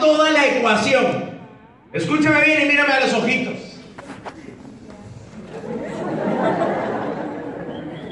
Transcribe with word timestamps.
Toda 0.00 0.30
la 0.30 0.46
ecuación. 0.46 1.30
Escúchame 1.92 2.44
bien 2.44 2.62
y 2.62 2.64
mírame 2.66 2.92
a 2.92 3.00
los 3.00 3.12
ojitos. 3.14 3.54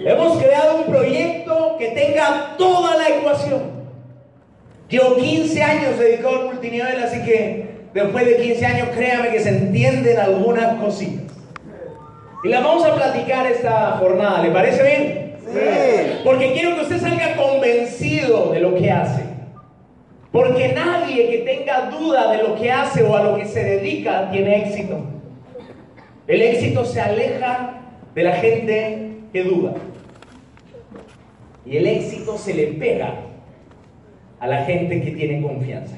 Hemos 0.05 0.43
creado 0.43 0.77
un 0.77 0.87
proyecto 0.87 1.77
que 1.79 1.89
tenga 1.89 2.55
toda 2.57 2.97
la 2.97 3.09
ecuación. 3.09 3.79
Llevo 4.89 5.17
15 5.17 5.63
años 5.63 5.99
dedicado 5.99 6.41
al 6.41 6.45
multinivel, 6.47 7.03
así 7.03 7.23
que 7.23 7.69
después 7.93 8.25
de 8.25 8.37
15 8.37 8.67
años, 8.67 8.89
créame 8.95 9.31
que 9.31 9.41
se 9.41 9.51
entienden 9.51 10.19
algunas 10.19 10.77
cositas. 10.77 11.37
Y 12.45 12.49
las 12.49 12.63
vamos 12.63 12.85
a 12.85 12.95
platicar 12.95 13.47
esta 13.47 13.97
jornada, 13.99 14.43
¿le 14.43 14.51
parece 14.51 14.83
bien? 14.83 15.37
Sí. 15.53 16.21
Porque 16.25 16.53
quiero 16.53 16.77
que 16.77 16.83
usted 16.83 17.01
salga 17.01 17.37
convencido 17.37 18.53
de 18.53 18.61
lo 18.61 18.75
que 18.75 18.91
hace. 18.91 19.28
Porque 20.39 20.69
nadie 20.69 21.31
que 21.31 21.39
tenga 21.39 21.91
duda 21.91 22.31
de 22.31 22.45
lo 22.45 22.55
que 22.55 22.71
hace 22.71 23.03
o 23.03 23.17
a 23.17 23.25
lo 23.25 23.37
que 23.37 23.45
se 23.45 23.59
dedica 23.59 24.31
tiene 24.31 24.69
éxito. 24.69 25.01
El 26.29 26.43
éxito 26.43 26.85
se 26.85 27.01
aleja 27.01 27.81
de 28.15 28.23
la 28.23 28.35
gente 28.35 29.17
que 29.33 29.43
duda. 29.43 29.73
Y 31.67 31.79
el 31.79 31.89
éxito 31.89 32.39
se 32.39 32.55
le 32.55 32.69
pega 32.69 33.15
a 34.39 34.47
la 34.47 34.65
gente 34.65 35.03
que 35.03 35.11
tiene 35.11 35.43
confianza. 35.43 35.97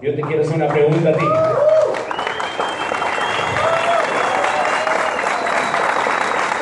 Yo 0.00 0.14
te 0.14 0.22
quiero 0.22 0.42
hacer 0.42 0.54
una 0.54 0.68
pregunta 0.68 1.08
a 1.08 1.12
ti. 1.12 1.24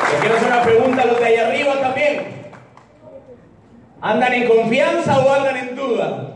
Te 0.09 0.17
quiero 0.21 0.35
hacer 0.37 0.47
una 0.47 0.63
pregunta 0.63 1.01
a 1.03 1.05
los 1.05 1.19
de 1.19 1.25
allá 1.27 1.47
arriba. 1.49 1.64
¿Andan 4.05 4.33
en 4.33 4.47
confianza 4.47 5.17
o 5.17 5.33
andan 5.33 5.57
en 5.57 5.75
duda? 5.75 6.29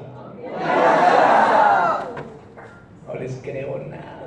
No 3.05 3.13
les 3.13 3.39
creo 3.43 3.77
nada. 3.77 4.19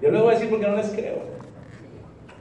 Yo 0.00 0.12
les 0.12 0.22
voy 0.22 0.30
a 0.30 0.34
decir 0.34 0.48
por 0.48 0.60
qué 0.60 0.68
no 0.68 0.76
les 0.76 0.90
creo. 0.90 1.18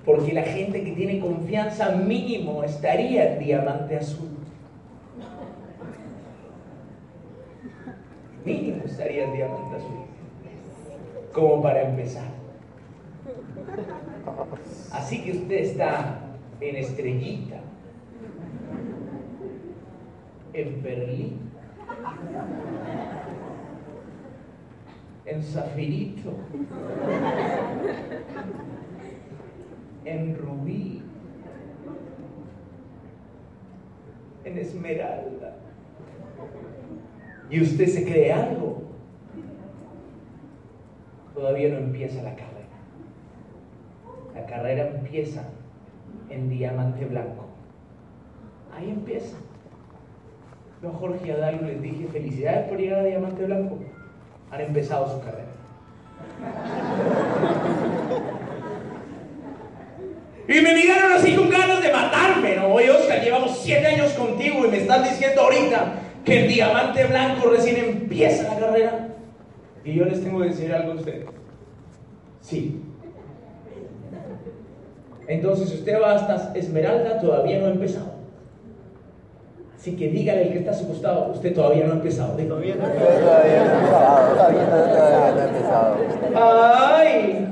Porque 0.06 0.34
la 0.34 0.44
gente 0.44 0.84
que 0.84 0.92
tiene 0.92 1.20
confianza 1.20 1.94
mínimo 1.94 2.64
estaría 2.64 3.34
en 3.34 3.40
diamante 3.40 3.98
azul. 3.98 4.38
Mínimo 8.46 8.84
estaría 8.86 9.24
en 9.24 9.34
diamante 9.34 9.78
azul. 9.78 10.06
Como 11.34 11.60
para 11.60 11.82
empezar. 11.82 12.28
Así 14.92 15.24
que 15.24 15.32
usted 15.32 15.56
está 15.56 16.20
en 16.62 16.76
estrellita, 16.76 17.65
en 20.54 20.84
Berlín, 20.84 21.40
en 25.26 25.44
Zafirito, 25.44 26.34
en 30.06 30.38
Rubí, 30.38 31.02
en 34.46 34.58
Esmeralda. 34.58 35.58
Y 37.50 37.62
usted 37.62 37.88
se 37.88 38.04
cree 38.06 38.32
algo. 38.32 38.84
Todavía 41.34 41.70
no 41.70 41.80
empieza 41.80 42.24
la 42.24 42.36
carrera. 42.36 42.56
La 44.34 44.46
carrera 44.46 44.88
empieza 44.88 45.44
en 46.30 46.50
diamante 46.50 47.06
blanco. 47.06 47.45
Ahí 48.76 48.90
empieza. 48.90 49.38
Yo 50.82 50.90
a 50.90 50.94
Jorge 50.94 51.28
y 51.28 51.32
a 51.32 51.38
Dario 51.38 51.62
les 51.62 51.82
dije, 51.82 52.08
felicidades 52.12 52.68
por 52.70 52.78
llegar 52.78 53.00
a 53.00 53.04
diamante 53.04 53.46
blanco. 53.46 53.80
Han 54.52 54.62
empezado 54.62 55.12
su 55.12 55.20
carrera. 55.22 55.46
Y 60.48 60.62
me 60.62 60.74
miraron 60.74 61.14
así 61.14 61.36
con 61.36 61.50
ganas 61.50 61.82
de 61.82 61.92
matarme, 61.92 62.56
¿no? 62.56 62.68
Oye, 62.68 62.92
Oscar, 62.92 63.24
llevamos 63.24 63.58
siete 63.64 63.88
años 63.88 64.14
contigo 64.14 64.66
y 64.66 64.70
me 64.70 64.78
estás 64.78 65.10
diciendo 65.10 65.42
ahorita 65.42 65.94
que 66.24 66.44
el 66.44 66.48
diamante 66.54 67.04
blanco 67.08 67.50
recién 67.50 67.78
empieza 67.78 68.54
la 68.54 68.60
carrera. 68.60 69.08
Y 69.84 69.96
yo 69.96 70.06
les 70.06 70.24
tengo 70.24 70.42
que 70.42 70.50
decir 70.50 70.72
algo 70.72 70.92
a 70.92 70.96
ustedes. 70.96 71.26
Sí. 72.42 72.80
Entonces, 75.28 75.70
si 75.70 75.76
usted 75.78 76.00
va 76.00 76.14
hasta 76.14 76.54
Esmeralda, 76.54 77.20
todavía 77.20 77.60
no 77.60 77.66
ha 77.66 77.70
empezado. 77.70 78.15
Así 79.86 79.96
que 79.96 80.08
dígale 80.08 80.46
al 80.46 80.50
que 80.50 80.58
está 80.58 80.72
a 80.72 80.74
su 80.74 80.88
costado, 80.88 81.32
usted 81.32 81.54
todavía 81.54 81.86
no 81.86 81.94
ha 81.94 81.98
empezado. 81.98 82.36
Dígale. 82.36 82.50
Todavía 82.50 82.76
no 82.76 82.88
he 82.88 83.76
empezado, 83.76 84.34
todavía 84.34 84.64
no, 85.36 85.42
he 85.42 85.48
empezado. 85.48 85.98
¡Ay! 86.34 87.48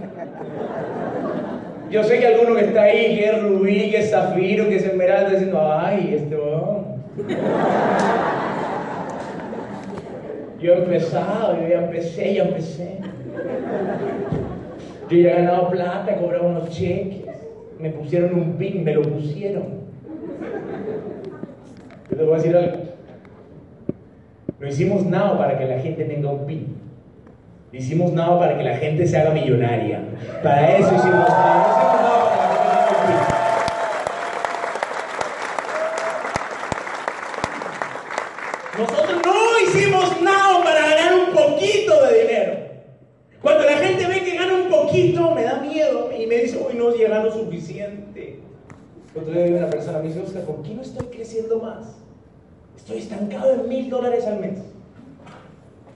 Yo 1.92 2.04
sé 2.04 2.18
que 2.18 2.26
alguno 2.26 2.56
que 2.56 2.66
está 2.66 2.82
ahí, 2.82 3.18
que 3.18 3.26
es 3.26 3.44
rubí, 3.44 3.92
que 3.92 4.00
es 4.00 4.10
zafiro, 4.10 4.68
que 4.68 4.78
es 4.78 4.84
esmeralda, 4.84 5.30
diciendo, 5.30 5.62
¡ay, 5.62 6.16
este 6.16 6.36
va! 6.36 6.86
Yo 10.60 10.74
he 10.74 10.78
empezado, 10.78 11.62
yo 11.62 11.68
ya 11.68 11.84
empecé, 11.84 12.34
ya 12.34 12.44
empecé. 12.46 12.98
Yo 15.08 15.18
ya 15.18 15.30
he 15.30 15.36
ganado 15.36 15.70
plata, 15.70 16.12
he 16.12 16.18
cobrado 16.20 16.48
unos 16.48 16.68
cheques. 16.72 17.30
Me 17.78 17.92
pusieron 17.92 18.34
un 18.34 18.54
pin, 18.54 18.84
me 18.84 18.96
lo 18.96 19.04
pusieron. 19.04 19.83
Yo 22.18 22.26
voy 22.26 22.36
a 22.36 22.38
decir 22.38 22.56
algo. 22.56 22.78
No 24.60 24.68
hicimos 24.68 25.06
nada 25.06 25.38
para 25.38 25.58
que 25.58 25.66
la 25.66 25.80
gente 25.80 26.06
tenga 26.06 26.30
un 26.30 26.46
pin. 26.46 26.78
No 27.72 27.80
hicimos 27.80 28.14
nada 28.14 28.40
para 28.40 28.58
que 28.58 28.64
la 28.64 28.78
gente 28.78 29.08
se 29.08 29.18
haga 29.18 29.32
millonaria. 29.32 30.00
Para 30.44 30.78
eso 30.78 30.94
hicimos 30.96 31.28
nada. 31.28 31.64
No 31.68 31.70
hicimos 31.70 32.22
nada 32.22 32.24
para 32.36 32.48
que 32.50 32.68
la 32.70 32.86
tenga 32.86 33.00
un 33.00 33.06
pin. 33.08 33.20
Nosotros 38.80 39.22
no 39.26 39.60
hicimos 39.68 40.22
nada 40.22 40.64
para 40.64 40.82
ganar 40.82 41.14
un 41.28 41.34
poquito 41.34 42.06
de 42.06 42.22
dinero. 42.22 42.54
Cuando 43.42 43.64
la 43.64 43.78
gente 43.78 44.06
ve 44.06 44.24
que 44.24 44.38
gana 44.38 44.54
un 44.54 44.70
poquito, 44.70 45.32
me 45.32 45.44
da 45.44 45.60
miedo 45.60 46.12
y 46.18 46.28
me 46.28 46.36
dice, 46.38 46.58
uy, 46.58 46.76
no 46.76 46.92
llega 46.92 47.24
lo 47.24 47.32
suficiente. 47.32 48.40
Otro 49.16 49.32
día 49.32 49.58
una 49.58 49.70
persona 49.70 50.00
me 50.00 50.08
dice, 50.08 50.22
Oscar, 50.22 50.44
¿por 50.44 50.62
qué 50.62 50.74
no 50.74 50.82
estoy 50.82 51.08
creciendo 51.08 51.60
más? 51.60 52.03
Estoy 52.78 52.98
estancado 52.98 53.54
en 53.54 53.70
mil 53.70 53.90
dólares 53.90 54.26
al 54.28 54.40
mes. 54.40 54.60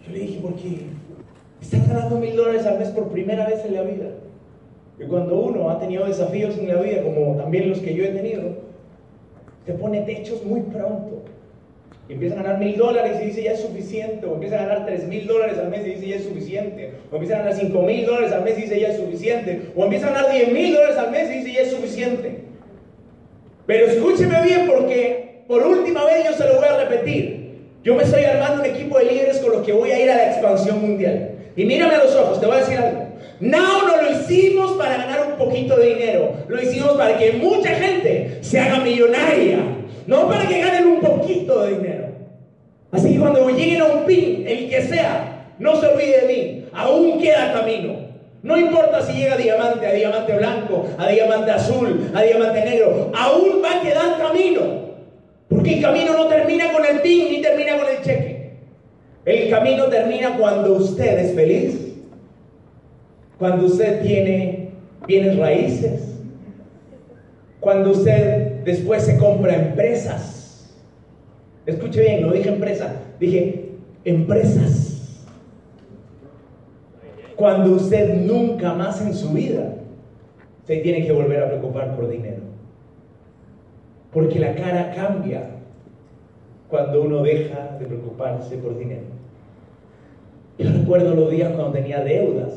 Yo 0.06 0.14
le 0.14 0.20
dije, 0.20 0.40
¿por 0.40 0.56
qué? 0.56 0.80
Estás 1.62 1.88
ganando 1.88 2.18
mil 2.18 2.36
dólares 2.36 2.66
al 2.66 2.80
mes 2.80 2.90
por 2.90 3.10
primera 3.10 3.48
vez 3.48 3.66
en 3.66 3.74
la 3.76 3.82
vida. 3.82 4.06
Y 5.00 5.06
cuando 5.06 5.40
uno 5.40 5.70
ha 5.70 5.80
tenido 5.80 6.06
desafíos 6.06 6.58
en 6.58 6.68
la 6.70 6.82
vida, 6.82 7.04
como 7.04 7.36
también 7.36 7.70
los 7.70 7.80
que 7.80 7.94
yo 7.94 8.04
he 8.04 8.10
tenido, 8.10 8.44
te 9.66 9.74
pone 9.74 10.02
techos 10.02 10.44
muy 10.44 10.62
pronto. 10.62 11.24
Y 12.10 12.14
empieza 12.14 12.40
a 12.40 12.44
ganar 12.44 12.60
mil 12.60 12.78
dólares 12.78 13.20
y 13.22 13.26
dice 13.26 13.44
ya 13.44 13.52
es 13.52 13.60
suficiente, 13.60 14.26
o 14.26 14.36
empieza 14.36 14.56
a 14.56 14.66
ganar 14.66 14.86
tres 14.86 15.06
mil 15.08 15.28
dólares 15.28 15.58
al 15.58 15.70
mes 15.70 15.86
y 15.86 15.90
dice 15.90 16.08
ya 16.08 16.16
es 16.16 16.24
suficiente, 16.24 16.94
o 17.12 17.16
empieza 17.16 17.36
a 17.36 17.40
ganar 17.40 17.54
cinco 17.54 17.82
mil 17.82 18.06
dólares 18.06 18.32
al 18.32 18.44
mes 18.44 18.58
y 18.58 18.62
dice 18.62 18.80
ya 18.80 18.88
es 18.88 18.98
suficiente, 18.98 19.72
o 19.76 19.84
empieza 19.84 20.08
a 20.08 20.12
ganar 20.12 20.32
diez 20.32 20.52
mil 20.54 20.74
dólares 20.74 20.98
al 20.98 21.12
mes 21.12 21.30
y 21.30 21.34
dice 21.40 21.54
ya 21.54 21.62
es 21.62 21.72
suficiente. 21.72 22.44
Pero 23.66 23.88
escúcheme 23.88 24.42
bien 24.42 24.68
porque 24.68 25.27
por 25.48 25.66
última 25.66 26.06
vez 26.06 26.26
yo 26.26 26.34
se 26.34 26.48
lo 26.48 26.56
voy 26.56 26.68
a 26.68 26.78
repetir. 26.78 27.48
Yo 27.84 27.96
me 27.96 28.04
estoy 28.04 28.26
armando 28.26 28.64
un 28.64 28.70
equipo 28.70 28.98
de 28.98 29.06
líderes 29.06 29.40
con 29.40 29.52
los 29.52 29.66
que 29.66 29.72
voy 29.72 29.92
a 29.92 30.00
ir 30.00 30.12
a 30.12 30.16
la 30.16 30.32
expansión 30.32 30.82
mundial. 30.82 31.32
Y 31.56 31.66
mírame 31.66 31.96
a 31.96 32.04
los 32.04 32.16
ojos, 32.16 32.40
te 32.40 32.46
voy 32.46 32.58
a 32.58 32.60
decir 32.60 32.78
algo. 32.78 33.08
No, 33.40 33.88
no 33.88 34.02
lo 34.02 34.12
hicimos 34.12 34.74
para 34.74 34.98
ganar 34.98 35.28
un 35.32 35.38
poquito 35.38 35.78
de 35.78 35.96
dinero. 35.96 36.34
Lo 36.48 36.62
hicimos 36.62 36.94
para 36.94 37.18
que 37.18 37.34
mucha 37.34 37.70
gente 37.70 38.40
se 38.42 38.60
haga 38.60 38.80
millonaria. 38.80 39.60
No 40.06 40.28
para 40.28 40.48
que 40.48 40.60
ganen 40.60 40.88
un 40.88 41.00
poquito 41.00 41.64
de 41.64 41.78
dinero. 41.78 42.08
Así 42.92 43.14
que 43.14 43.20
cuando 43.20 43.50
lleguen 43.50 43.82
a 43.82 43.86
un 43.86 44.06
pin, 44.06 44.46
el 44.48 44.70
que 44.70 44.82
sea, 44.82 45.54
no 45.60 45.80
se 45.80 45.88
olvide 45.88 46.22
de 46.22 46.28
mí. 46.28 46.66
Aún 46.74 47.20
queda 47.20 47.54
camino. 47.54 48.08
No 48.44 48.58
importa 48.58 49.02
si 49.02 49.14
llega 49.14 49.34
a 49.34 49.38
diamante, 49.38 49.86
a 49.86 49.92
diamante 49.94 50.34
blanco, 50.38 50.86
a 50.98 51.08
diamante 51.08 51.52
azul, 51.52 52.12
a 52.14 52.22
diamante 52.22 52.64
negro. 52.64 53.12
Aún 53.16 53.62
va 53.64 53.80
a 53.80 53.82
quedar 53.82 54.18
camino. 54.18 54.87
Porque 55.50 55.76
el 55.76 55.82
camino 55.82 56.14
no 56.14 56.28
termina 56.28 56.72
con 56.72 56.86
el 56.86 57.02
pin 57.02 57.30
ni 57.30 57.42
termina 57.42 57.78
El 59.28 59.50
camino 59.50 59.88
termina 59.88 60.38
cuando 60.38 60.76
usted 60.76 61.20
es 61.20 61.36
feliz, 61.36 61.96
cuando 63.38 63.66
usted 63.66 64.02
tiene 64.02 64.70
bienes 65.06 65.38
raíces, 65.38 66.16
cuando 67.60 67.92
usted 67.92 68.64
después 68.64 69.04
se 69.04 69.18
compra 69.18 69.56
empresas. 69.56 70.74
Escuche 71.66 72.00
bien, 72.00 72.22
no 72.22 72.32
dije 72.32 72.48
empresa, 72.48 73.02
dije 73.20 73.72
empresas. 74.06 75.26
Cuando 77.36 77.74
usted 77.74 78.16
nunca 78.22 78.74
más 78.74 79.02
en 79.02 79.14
su 79.14 79.32
vida 79.32 79.74
se 80.66 80.78
tiene 80.78 81.06
que 81.06 81.12
volver 81.12 81.44
a 81.44 81.48
preocupar 81.50 81.98
por 81.98 82.10
dinero. 82.10 82.47
Porque 84.18 84.40
la 84.40 84.56
cara 84.56 84.96
cambia 84.96 85.44
cuando 86.70 87.04
uno 87.04 87.22
deja 87.22 87.78
de 87.80 87.86
preocuparse 87.86 88.58
por 88.58 88.76
dinero. 88.76 89.04
Yo 90.58 90.72
recuerdo 90.72 91.14
los 91.14 91.30
días 91.30 91.52
cuando 91.54 91.74
tenía 91.74 92.04
deudas. 92.04 92.52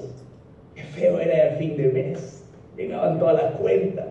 Qué 0.74 0.84
feo 0.84 1.20
era 1.20 1.50
el 1.50 1.58
fin 1.58 1.76
de 1.76 1.88
mes. 1.92 2.44
Llegaban 2.78 3.18
todas 3.18 3.42
las 3.42 3.52
cuentas. 3.56 4.06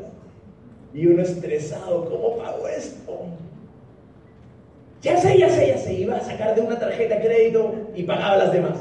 Y 0.94 1.08
uno 1.08 1.24
estresado, 1.24 2.06
¿cómo 2.08 2.38
pago 2.38 2.68
esto? 2.68 3.20
Ya 5.02 5.18
sé, 5.18 5.40
ya 5.40 5.50
sé, 5.50 5.70
ya 5.70 5.78
sé. 5.80 5.94
Iba 5.96 6.18
a 6.18 6.22
sacar 6.22 6.54
de 6.54 6.62
una 6.62 6.78
tarjeta 6.78 7.16
de 7.16 7.26
crédito 7.26 7.74
y 7.96 8.04
pagaba 8.04 8.38
las 8.38 8.54
demás. 8.54 8.78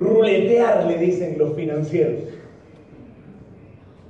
Ruletear, 0.00 0.86
le 0.86 0.98
dicen 0.98 1.38
los 1.38 1.54
financieros. 1.54 2.35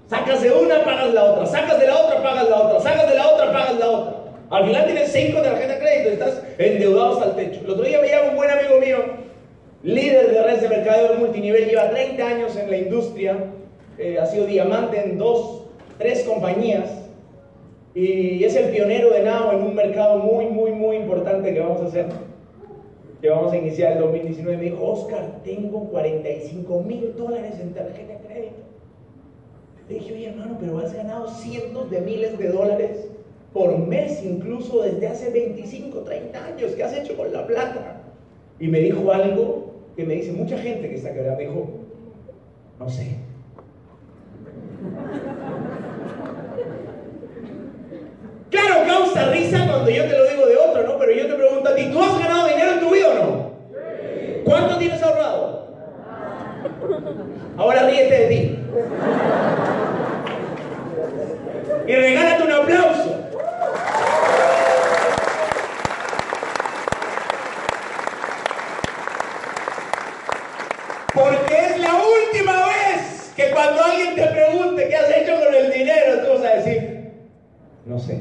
Sacas 0.08 0.40
de 0.40 0.52
una, 0.52 0.84
pagas 0.84 1.12
la 1.12 1.24
otra. 1.24 1.46
Sacas 1.46 1.80
de 1.80 1.86
la 1.86 1.96
otra, 1.96 2.22
pagas 2.22 2.48
la 2.48 2.60
otra. 2.60 2.80
Sacas 2.80 3.10
de 3.10 3.16
la 3.16 3.28
otra, 3.28 3.52
pagas 3.52 3.78
la 3.78 3.90
otra. 3.90 4.16
Al 4.50 4.64
final 4.64 4.84
tienes 4.86 5.12
cinco 5.12 5.40
tarjetas 5.40 5.76
de 5.76 5.78
crédito 5.78 6.10
y 6.10 6.12
estás 6.12 6.42
endeudado 6.58 7.12
hasta 7.14 7.30
el 7.30 7.34
techo. 7.50 7.64
El 7.64 7.70
otro 7.70 7.84
día 7.84 8.00
me 8.00 8.08
llama 8.08 8.30
un 8.30 8.36
buen 8.36 8.50
amigo 8.50 8.78
mío, 8.78 8.98
líder 9.82 10.30
de 10.30 10.42
redes 10.42 10.62
de 10.62 10.68
mercadeo 10.68 11.14
multinivel, 11.14 11.68
lleva 11.68 11.90
30 11.90 12.24
años 12.24 12.56
en 12.56 12.70
la 12.70 12.76
industria, 12.76 13.36
eh, 13.98 14.18
ha 14.20 14.26
sido 14.26 14.46
diamante 14.46 15.02
en 15.02 15.18
dos, 15.18 15.64
tres 15.98 16.22
compañías 16.22 16.88
y 17.94 18.44
es 18.44 18.54
el 18.54 18.70
pionero 18.70 19.10
de 19.10 19.24
Now 19.24 19.50
en 19.52 19.62
un 19.62 19.74
mercado 19.74 20.18
muy, 20.18 20.46
muy, 20.46 20.70
muy 20.70 20.96
importante 20.96 21.52
que 21.52 21.60
vamos 21.60 21.80
a 21.80 21.86
hacer, 21.86 22.06
que 23.20 23.28
vamos 23.28 23.52
a 23.52 23.56
iniciar 23.56 23.94
el 23.94 23.98
2019. 24.00 24.58
Me 24.58 24.64
dijo, 24.64 24.84
Oscar, 24.84 25.40
tengo 25.42 25.88
45 25.88 26.82
mil 26.82 27.16
dólares 27.16 27.54
en 27.58 27.74
tarjeta 27.74 28.12
de 28.12 28.18
crédito. 28.28 28.75
Le 29.88 29.94
dije, 29.94 30.14
oye 30.14 30.28
hermano, 30.30 30.56
pero 30.58 30.78
has 30.78 30.92
ganado 30.92 31.28
cientos 31.28 31.90
de 31.90 32.00
miles 32.00 32.36
de 32.38 32.48
dólares 32.48 33.06
por 33.52 33.78
mes, 33.78 34.22
incluso 34.24 34.82
desde 34.82 35.06
hace 35.06 35.30
25, 35.30 36.00
30 36.00 36.44
años. 36.44 36.72
¿Qué 36.72 36.82
has 36.82 36.96
hecho 36.96 37.16
con 37.16 37.32
la 37.32 37.46
plata? 37.46 38.02
Y 38.58 38.68
me 38.68 38.80
dijo 38.80 39.12
algo 39.12 39.74
que 39.94 40.04
me 40.04 40.14
dice 40.14 40.32
mucha 40.32 40.58
gente 40.58 40.88
que 40.88 40.96
está 40.96 41.10
acá. 41.10 41.34
Me 41.36 41.44
dijo, 41.44 41.68
no 42.78 42.88
sé. 42.88 43.16
Claro, 48.48 48.86
causa 48.86 49.30
risa 49.32 49.66
cuando 49.66 49.90
yo 49.90 50.04
te 50.04 50.16
lo 50.16 50.30
digo 50.30 50.46
de 50.46 50.56
otro, 50.56 50.84
¿no? 50.84 50.98
Pero 50.98 51.12
yo 51.12 51.26
te 51.26 51.34
pregunto 51.34 51.68
a 51.68 51.74
ti, 51.74 51.90
¿tú 51.92 52.00
has 52.00 52.18
ganado 52.18 52.48
dinero 52.48 52.72
en 52.72 52.80
tu 52.80 52.90
vida 52.90 53.10
o 53.10 53.14
no? 53.14 53.50
¿Cuánto 54.44 54.78
tienes 54.78 55.02
ahorrado? 55.02 55.68
Ahora 57.56 57.88
ríete 57.88 58.14
de 58.14 58.26
ti. 58.28 58.55
Y 61.87 61.94
regálate 61.94 62.43
un 62.43 62.52
aplauso. 62.52 63.23
Porque 71.14 71.56
es 71.56 71.78
la 71.81 71.94
última 71.94 72.67
vez 72.67 73.32
que 73.34 73.50
cuando 73.50 73.82
alguien 73.82 74.14
te 74.14 74.26
pregunte 74.26 74.88
qué 74.88 74.96
has 74.96 75.11
hecho 75.17 75.37
con 75.43 75.55
el 75.55 75.73
dinero, 75.73 76.19
tú 76.26 76.32
vas 76.34 76.44
a 76.44 76.56
decir, 76.56 77.12
no 77.87 77.99
sé. 77.99 78.20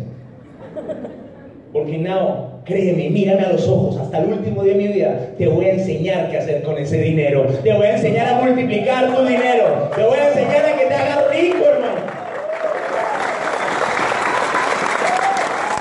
Porque 1.74 1.98
no, 1.98 2.55
créeme, 2.66 3.10
mírame 3.12 3.44
a 3.44 3.52
los 3.54 3.68
ojos, 3.68 3.98
hasta 3.98 4.18
el 4.18 4.34
último 4.34 4.64
día 4.64 4.74
de 4.74 4.80
mi 4.80 4.88
vida 4.88 5.30
te 5.38 5.48
voy 5.48 5.66
a 5.66 5.74
enseñar 5.74 6.30
qué 6.30 6.38
hacer 6.38 6.64
con 6.64 6.78
ese 6.78 6.98
dinero. 6.98 7.46
Te 7.64 7.74
voy 7.74 7.86
a 7.86 7.96
enseñar 7.96 8.28
a 8.28 8.42
multiplicar 8.42 9.16
tu 9.16 9.24
dinero. 9.24 9.90
Te 9.96 10.04
voy 10.04 10.18
a 10.18 10.28
enseñar 10.30 10.66
a 10.66 10.78
que 10.78 10.86
te 10.86 10.94
hagas 10.94 11.30
rico, 11.30 11.64
hermano. 11.64 12.02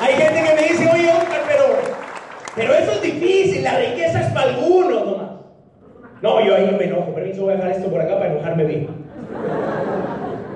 Hay 0.00 0.14
gente 0.14 0.42
que 0.42 0.54
me 0.54 0.68
dice, 0.68 0.90
oye, 0.92 1.08
Oscar, 1.08 1.40
pero, 1.48 1.64
pero 2.54 2.74
eso 2.74 2.92
es 2.92 3.02
difícil, 3.02 3.64
la 3.64 3.78
riqueza 3.78 4.20
es 4.20 4.32
para 4.32 4.50
algunos 4.50 5.06
nomás. 5.06 5.30
No, 6.20 6.44
yo 6.44 6.54
ahí 6.54 6.68
no 6.70 6.76
me 6.76 6.84
enojo, 6.84 7.14
permiso, 7.14 7.44
voy 7.44 7.54
a 7.54 7.56
dejar 7.56 7.70
esto 7.72 7.88
por 7.88 8.00
acá 8.00 8.18
para 8.18 8.32
enojarme 8.32 8.64
bien. 8.64 8.88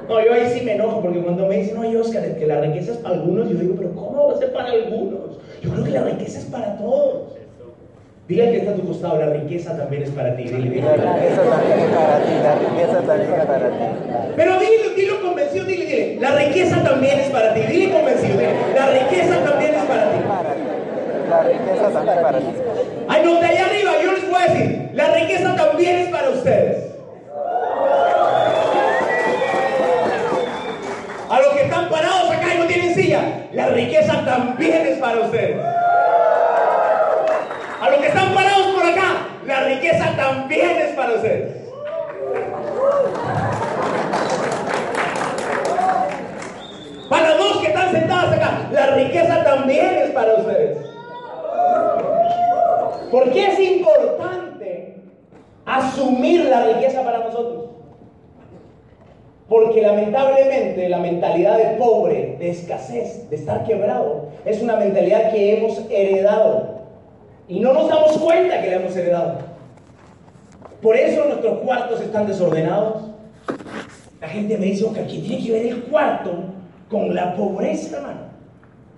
No, 0.08 0.24
yo 0.24 0.32
ahí 0.32 0.46
sí 0.50 0.64
me 0.64 0.72
enojo 0.72 1.00
porque 1.00 1.20
cuando 1.20 1.46
me 1.46 1.56
dicen, 1.56 1.78
oye 1.78 1.96
Oscar, 1.96 2.24
es 2.24 2.36
que 2.36 2.46
la 2.46 2.60
riqueza 2.60 2.92
es 2.92 2.98
para 2.98 3.14
algunos, 3.14 3.48
yo 3.48 3.56
digo, 3.56 3.74
pero 3.76 3.94
¿cómo 3.94 4.28
va 4.28 4.34
a 4.34 4.38
ser 4.38 4.52
para 4.52 4.70
algunos? 4.70 5.37
Yo 5.68 5.74
creo 5.74 5.84
que 5.84 5.90
la 5.90 6.02
riqueza 6.02 6.38
es 6.38 6.44
para 6.46 6.78
todos. 6.78 7.34
Dile 8.26 8.46
al 8.46 8.52
que 8.52 8.58
está 8.58 8.70
a 8.72 8.74
tu 8.74 8.86
costado, 8.86 9.18
la 9.18 9.26
riqueza 9.26 9.76
también 9.76 10.02
es 10.02 10.10
para 10.10 10.34
ti. 10.34 10.44
Dile, 10.44 10.70
dile. 10.70 10.80
La 10.80 10.92
riqueza 10.96 11.42
también 11.42 11.78
es 11.78 11.96
para 11.96 12.22
ti, 12.24 12.32
la 12.42 12.54
riqueza 12.54 13.00
también 13.06 13.40
es 13.40 13.46
para 13.46 13.68
ti. 13.68 13.84
Pero 14.36 14.52
dile, 14.60 14.94
dilo 14.96 15.22
convencido, 15.22 15.64
dile, 15.66 15.86
dile, 15.86 16.18
la 16.20 16.30
riqueza 16.32 16.82
también 16.82 17.20
es 17.20 17.28
para 17.28 17.54
ti. 17.54 17.60
Dile 17.60 17.92
convencido, 17.92 18.38
dile, 18.38 18.52
la 18.74 18.86
riqueza 18.90 19.44
también 19.44 19.74
es 19.74 19.84
para 19.84 20.10
ti. 20.10 20.18
Para 20.26 20.54
ti. 20.54 20.60
La 21.28 21.42
riqueza 21.42 21.90
también 21.92 22.16
es 22.16 22.24
para 22.24 22.38
ti. 22.38 22.46
Ay, 23.08 23.22
no, 23.24 23.40
de 23.40 23.46
allá 23.46 23.66
arriba, 23.66 23.90
yo 24.02 24.12
les 24.12 24.30
voy 24.30 24.42
a 24.42 24.52
decir, 24.52 24.90
la 24.94 25.14
riqueza 25.14 25.54
también 25.54 25.96
es 25.96 26.08
para 26.08 26.30
ustedes. 26.30 26.87
Riqueza 33.78 34.24
también 34.24 34.86
es 34.88 34.98
para 34.98 35.20
ustedes. 35.20 35.60
A 37.80 37.90
los 37.90 37.98
que 38.00 38.08
están 38.08 38.34
parados 38.34 38.66
por 38.74 38.84
acá, 38.84 39.28
la 39.46 39.60
riqueza 39.60 40.16
también 40.16 40.76
es 40.78 40.96
para 40.96 41.14
ustedes. 41.14 41.56
Para 47.08 47.34
los 47.36 47.56
que 47.58 47.66
están 47.68 47.92
sentados 47.92 48.32
acá, 48.32 48.68
la 48.72 48.86
riqueza 48.96 49.44
también 49.44 49.94
es 49.98 50.10
para 50.10 50.34
ustedes. 50.34 50.78
¿Por 53.12 53.30
qué 53.30 53.46
es 53.46 53.60
importante 53.60 54.96
asumir 55.64 56.46
la 56.46 56.64
riqueza 56.64 57.02
para 57.04 57.18
nosotros? 57.18 57.67
Porque 59.48 59.80
lamentablemente 59.80 60.88
la 60.88 60.98
mentalidad 60.98 61.56
de 61.56 61.76
pobre, 61.76 62.36
de 62.38 62.50
escasez, 62.50 63.30
de 63.30 63.36
estar 63.36 63.64
quebrado, 63.64 64.28
es 64.44 64.60
una 64.60 64.76
mentalidad 64.76 65.32
que 65.32 65.56
hemos 65.56 65.80
heredado. 65.90 66.78
Y 67.48 67.60
no 67.60 67.72
nos 67.72 67.88
damos 67.88 68.18
cuenta 68.18 68.60
que 68.60 68.68
la 68.68 68.76
hemos 68.76 68.94
heredado. 68.94 69.38
Por 70.82 70.96
eso 70.96 71.24
nuestros 71.24 71.58
cuartos 71.60 72.00
están 72.02 72.26
desordenados. 72.26 73.04
La 74.20 74.28
gente 74.28 74.58
me 74.58 74.66
dice, 74.66 74.84
Oscar, 74.84 75.06
¿qué 75.06 75.18
tiene 75.18 75.44
que 75.44 75.52
ver 75.52 75.66
el 75.66 75.82
cuarto 75.84 76.32
con 76.90 77.14
la 77.14 77.34
pobreza, 77.34 77.96
hermano? 77.96 78.20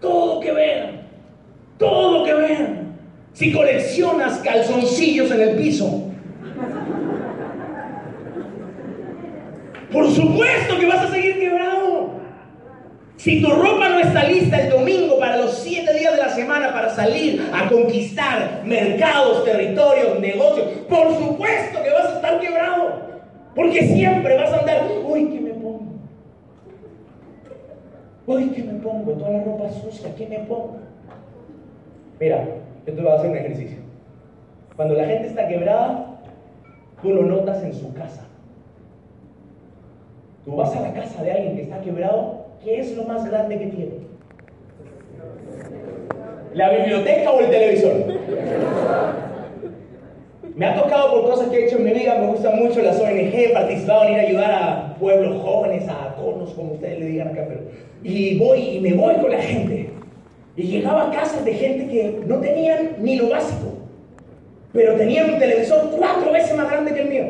Todo 0.00 0.40
que 0.40 0.50
vean, 0.50 1.02
todo 1.78 2.25
que 2.25 2.35
vean. 2.35 2.97
Si 3.33 3.52
coleccionas 3.52 4.38
calzoncillos 4.38 5.30
en 5.30 5.40
el 5.40 5.57
piso, 5.57 6.11
por 9.92 10.11
supuesto 10.11 10.78
que 10.78 10.87
vas 10.87 11.04
a 11.04 11.12
seguir 11.12 11.38
quebrado. 11.38 12.11
Si 13.16 13.42
tu 13.42 13.50
ropa 13.50 13.88
no 13.88 13.99
está 13.99 14.25
lista 14.25 14.59
el 14.62 14.70
domingo 14.70 15.18
para 15.18 15.37
los 15.37 15.59
siete 15.59 15.92
días 15.92 16.16
de 16.16 16.23
la 16.23 16.30
semana 16.30 16.73
para 16.73 16.88
salir 16.90 17.50
a 17.52 17.68
conquistar 17.68 18.62
mercados, 18.64 19.44
territorios, 19.44 20.18
negocios, 20.20 20.68
por 20.88 21.14
supuesto 21.14 21.82
que 21.82 21.90
vas 21.90 22.06
a 22.06 22.14
estar 22.14 22.40
quebrado. 22.40 23.11
Porque 23.54 23.87
siempre 23.88 24.37
vas 24.37 24.52
a 24.52 24.61
andar, 24.61 24.87
uy, 25.04 25.28
¿qué 25.28 25.40
me 25.40 25.50
pongo? 25.50 25.82
Uy, 28.26 28.50
¿qué 28.54 28.62
me 28.62 28.75
pongo? 28.80 29.12
Toda 29.12 29.30
la 29.32 29.44
ropa 29.44 29.68
sucia, 29.70 30.14
¿qué 30.16 30.26
me 30.26 30.38
pongo? 30.38 30.78
Mira, 32.18 32.44
yo 32.87 32.94
te 32.94 33.02
voy 33.02 33.11
a 33.11 33.16
hacer 33.16 33.30
un 33.30 33.37
ejercicio. 33.37 33.78
Cuando 34.76 34.94
la 34.94 35.04
gente 35.04 35.28
está 35.28 35.47
quebrada, 35.47 36.20
tú 37.02 37.12
lo 37.12 37.23
notas 37.25 37.62
en 37.64 37.75
su 37.75 37.92
casa. 37.92 38.30
Tú 40.50 40.57
vas 40.57 40.75
a 40.75 40.80
la 40.80 40.92
casa 40.92 41.23
de 41.23 41.30
alguien 41.30 41.54
que 41.54 41.62
está 41.62 41.80
quebrado, 41.80 42.47
¿qué 42.64 42.80
es 42.80 42.97
lo 42.97 43.04
más 43.04 43.25
grande 43.25 43.57
que 43.57 43.66
tiene? 43.66 43.92
¿La 46.54 46.71
biblioteca 46.71 47.30
o 47.30 47.40
el 47.40 47.50
televisor? 47.50 47.92
Me 50.57 50.66
ha 50.66 50.75
tocado 50.75 51.12
por 51.12 51.30
cosas 51.30 51.49
que 51.50 51.57
he 51.57 51.66
hecho 51.66 51.76
en 51.76 51.85
mi 51.85 51.92
vida, 51.92 52.16
me 52.19 52.26
gustan 52.26 52.59
mucho 52.59 52.83
las 52.83 52.99
ONG, 52.99 53.33
he 53.33 53.50
participado 53.50 54.04
en 54.07 54.12
ir 54.12 54.19
a 54.19 54.23
ayudar 54.23 54.50
a 54.50 54.97
pueblos 54.99 55.40
jóvenes, 55.40 55.88
a 55.88 56.16
conos, 56.16 56.50
como 56.54 56.73
ustedes 56.73 56.99
le 56.99 57.07
digan 57.07 57.28
acá, 57.28 57.45
pero... 57.47 57.61
Y 58.02 58.37
voy, 58.37 58.59
y 58.59 58.80
me 58.80 58.95
voy 58.95 59.14
con 59.14 59.30
la 59.30 59.40
gente. 59.40 59.90
Y 60.57 60.62
llegaba 60.62 61.09
a 61.09 61.12
casas 61.12 61.45
de 61.45 61.54
gente 61.54 61.87
que 61.87 62.23
no 62.26 62.40
tenían 62.40 62.97
ni 62.99 63.14
lo 63.14 63.28
básico, 63.28 63.69
pero 64.73 64.97
tenían 64.97 65.33
un 65.33 65.38
televisor 65.38 65.90
cuatro 65.97 66.33
veces 66.33 66.57
más 66.57 66.69
grande 66.69 66.92
que 66.92 67.00
el 67.02 67.09
mío. 67.09 67.25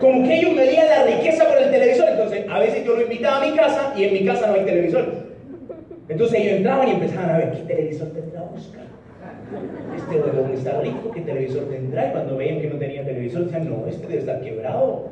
Como 0.00 0.22
que 0.24 0.38
ellos 0.38 0.54
medían 0.54 0.86
la 0.88 1.04
riqueza 1.04 1.44
por 1.44 1.58
el 1.58 1.70
televisor. 1.70 2.08
Entonces, 2.08 2.46
a 2.48 2.58
veces 2.60 2.84
yo 2.84 2.94
lo 2.94 3.02
invitaba 3.02 3.42
a 3.42 3.46
mi 3.46 3.56
casa 3.56 3.92
y 3.96 4.04
en 4.04 4.12
mi 4.12 4.24
casa 4.24 4.46
no 4.46 4.54
hay 4.54 4.64
televisor. 4.64 5.28
Entonces 6.08 6.40
ellos 6.40 6.52
entraban 6.54 6.88
y 6.88 6.92
empezaban 6.92 7.30
a 7.30 7.38
ver 7.38 7.52
qué 7.52 7.62
televisor 7.62 8.08
tendrá 8.08 8.42
Oscar. 8.42 8.86
Este 9.96 10.16
huevón 10.16 10.52
está 10.52 10.80
rico, 10.80 11.10
¿qué 11.10 11.20
televisor 11.20 11.64
tendrá? 11.68 12.08
Y 12.08 12.12
cuando 12.12 12.36
veían 12.36 12.60
que 12.60 12.68
no 12.68 12.76
tenía 12.76 13.04
televisor, 13.04 13.44
decían, 13.44 13.68
no, 13.68 13.86
este 13.86 14.06
debe 14.06 14.20
estar 14.20 14.40
quebrado. 14.40 15.08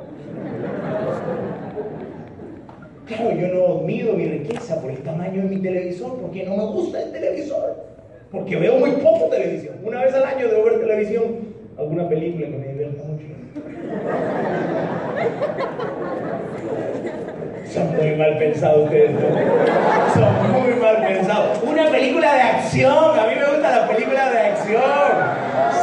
Claro, 3.06 3.32
yo 3.36 3.48
no 3.48 3.82
mido 3.82 4.14
mi 4.14 4.26
riqueza 4.26 4.80
por 4.80 4.90
el 4.90 4.98
tamaño 4.98 5.42
de 5.42 5.48
mi 5.48 5.62
televisor, 5.62 6.18
porque 6.20 6.44
no 6.44 6.56
me 6.56 6.64
gusta 6.66 7.02
el 7.02 7.12
televisor. 7.12 7.76
Porque 8.30 8.56
veo 8.56 8.78
muy 8.78 8.90
poco 8.92 9.26
televisión. 9.26 9.76
Una 9.84 10.02
vez 10.02 10.14
al 10.14 10.24
año 10.24 10.48
debo 10.48 10.64
ver 10.64 10.80
televisión, 10.80 11.24
alguna 11.78 12.08
película 12.08 12.46
que 12.46 12.56
me 12.56 12.68
divierta. 12.68 13.02
Son 17.72 17.94
muy 17.96 18.14
mal 18.16 18.38
pensados 18.38 18.84
ustedes. 18.84 19.10
Son 20.14 20.52
muy 20.52 20.74
mal 20.80 20.96
pensados. 21.06 21.58
Una 21.62 21.90
película 21.90 22.34
de 22.34 22.40
acción, 22.40 23.18
a 23.18 23.26
mí 23.26 23.34
me 23.34 23.46
gusta 23.46 23.80
la 23.80 23.88
película 23.88 24.30
de 24.30 24.38
acción. 24.38 24.82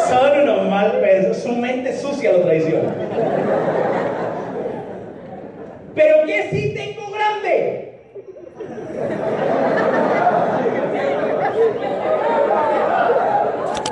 Son 0.07 0.41
unos 0.41 0.69
mal 0.69 0.99
pensados, 0.99 1.37
su 1.37 1.55
mente 1.55 1.95
sucia 1.95 2.31
lo 2.31 2.41
traiciona. 2.41 2.93
Pero 5.95 6.25
¿qué 6.25 6.47
sí 6.51 6.73
tengo 6.73 7.11
grande? 7.11 7.99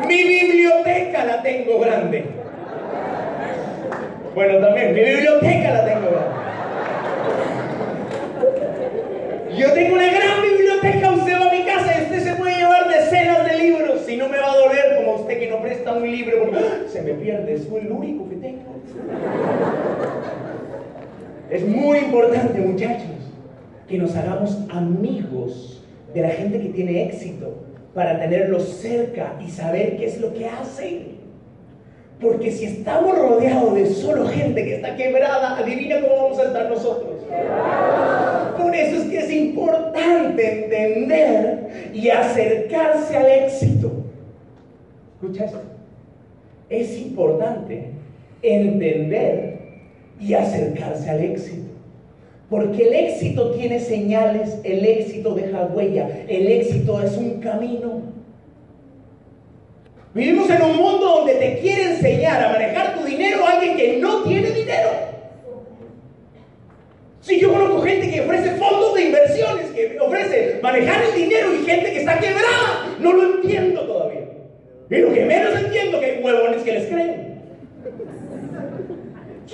Mi 0.08 0.24
biblioteca 0.24 1.26
la 1.26 1.42
tengo 1.44 1.80
grande. 1.80 2.41
Bueno, 4.34 4.60
también, 4.60 4.94
mi 4.94 5.02
biblioteca 5.02 5.74
la 5.74 5.86
tengo. 5.86 6.10
Yo 9.58 9.74
tengo 9.74 9.96
una 9.96 10.06
gran 10.06 10.42
biblioteca, 10.42 11.12
usted 11.12 11.34
va 11.34 11.50
a 11.50 11.54
mi 11.54 11.64
casa 11.64 12.00
y 12.00 12.04
usted 12.04 12.20
se 12.24 12.36
puede 12.36 12.56
llevar 12.56 12.88
decenas 12.88 13.46
de 13.46 13.58
libros 13.58 14.08
y 14.08 14.16
no 14.16 14.30
me 14.30 14.38
va 14.38 14.54
a 14.54 14.56
doler 14.56 14.96
como 14.98 15.16
usted 15.16 15.38
que 15.38 15.50
no 15.50 15.62
presta 15.62 15.94
un 15.94 16.10
libro 16.10 16.46
porque 16.46 16.60
¡ah! 16.60 16.88
se 16.88 17.02
me 17.02 17.14
pierde, 17.14 17.54
es 17.54 17.66
el 17.66 17.92
único 17.92 18.30
que 18.30 18.36
tengo. 18.38 18.62
Es 21.50 21.68
muy 21.68 21.98
importante, 21.98 22.60
muchachos, 22.60 23.36
que 23.90 23.98
nos 23.98 24.16
hagamos 24.16 24.58
amigos 24.70 25.84
de 26.14 26.22
la 26.22 26.30
gente 26.30 26.62
que 26.62 26.70
tiene 26.70 27.04
éxito 27.04 27.66
para 27.94 28.18
tenerlos 28.18 28.64
cerca 28.78 29.38
y 29.46 29.50
saber 29.50 29.98
qué 29.98 30.06
es 30.06 30.22
lo 30.22 30.34
que 30.34 30.48
hacen. 30.48 31.21
Porque 32.22 32.52
si 32.52 32.66
estamos 32.66 33.18
rodeados 33.18 33.74
de 33.74 33.88
solo 33.88 34.28
gente 34.28 34.64
que 34.64 34.76
está 34.76 34.96
quebrada, 34.96 35.58
adivina 35.58 36.00
cómo 36.02 36.24
vamos 36.24 36.40
a 36.40 36.44
estar 36.44 36.70
nosotros. 36.70 37.16
Por 38.62 38.76
eso 38.76 38.98
es 38.98 39.04
que 39.10 39.18
es 39.18 39.32
importante 39.32 40.66
entender 40.66 41.90
y 41.94 42.10
acercarse 42.10 43.18
al 43.18 43.26
éxito. 43.26 43.92
¿Escucha 45.16 45.46
esto? 45.46 45.62
Es 46.70 46.98
importante 46.98 47.90
entender 48.44 49.60
y 50.20 50.36
acercarse 50.36 51.10
al 51.10 51.22
éxito. 51.22 51.72
Porque 52.52 52.84
el 52.84 52.94
éxito 52.94 53.52
tiene 53.52 53.80
señales, 53.80 54.60
el 54.64 54.86
éxito 54.86 55.34
deja 55.34 55.66
huella, 55.68 56.08
el 56.28 56.48
éxito 56.48 57.02
es 57.02 57.18
un 57.18 57.40
camino. 57.40 58.11
Vivimos 60.14 60.50
en 60.50 60.62
un 60.62 60.76
mundo 60.76 61.06
donde 61.06 61.36
te 61.36 61.60
quiere 61.60 61.84
enseñar 61.92 62.44
a 62.44 62.52
manejar 62.52 62.96
tu 62.96 63.06
dinero 63.06 63.46
a 63.46 63.52
alguien 63.52 63.78
que 63.78 63.98
no 63.98 64.24
tiene 64.24 64.52
dinero. 64.52 64.90
Si 67.22 67.40
yo 67.40 67.54
conozco 67.54 67.82
gente 67.82 68.12
que 68.12 68.20
ofrece 68.20 68.52
fondos 68.56 68.94
de 68.96 69.04
inversiones, 69.06 69.68
que 69.68 69.98
ofrece 70.00 70.60
manejar 70.62 71.02
el 71.04 71.16
dinero 71.16 71.54
y 71.54 71.66
gente 71.66 71.94
que 71.94 72.00
está 72.00 72.20
quebrada, 72.20 72.98
no 73.00 73.14
lo 73.14 73.36
entiendo 73.36 73.82
todavía. 73.82 74.22
Y 74.90 74.96
lo 74.98 75.14
que 75.14 75.24
menos 75.24 75.58
entiendo 75.58 76.00
que 76.02 76.06
hay 76.06 76.22
huevones 76.22 76.64
que 76.64 76.74
les 76.74 76.88
creen. 76.88 77.42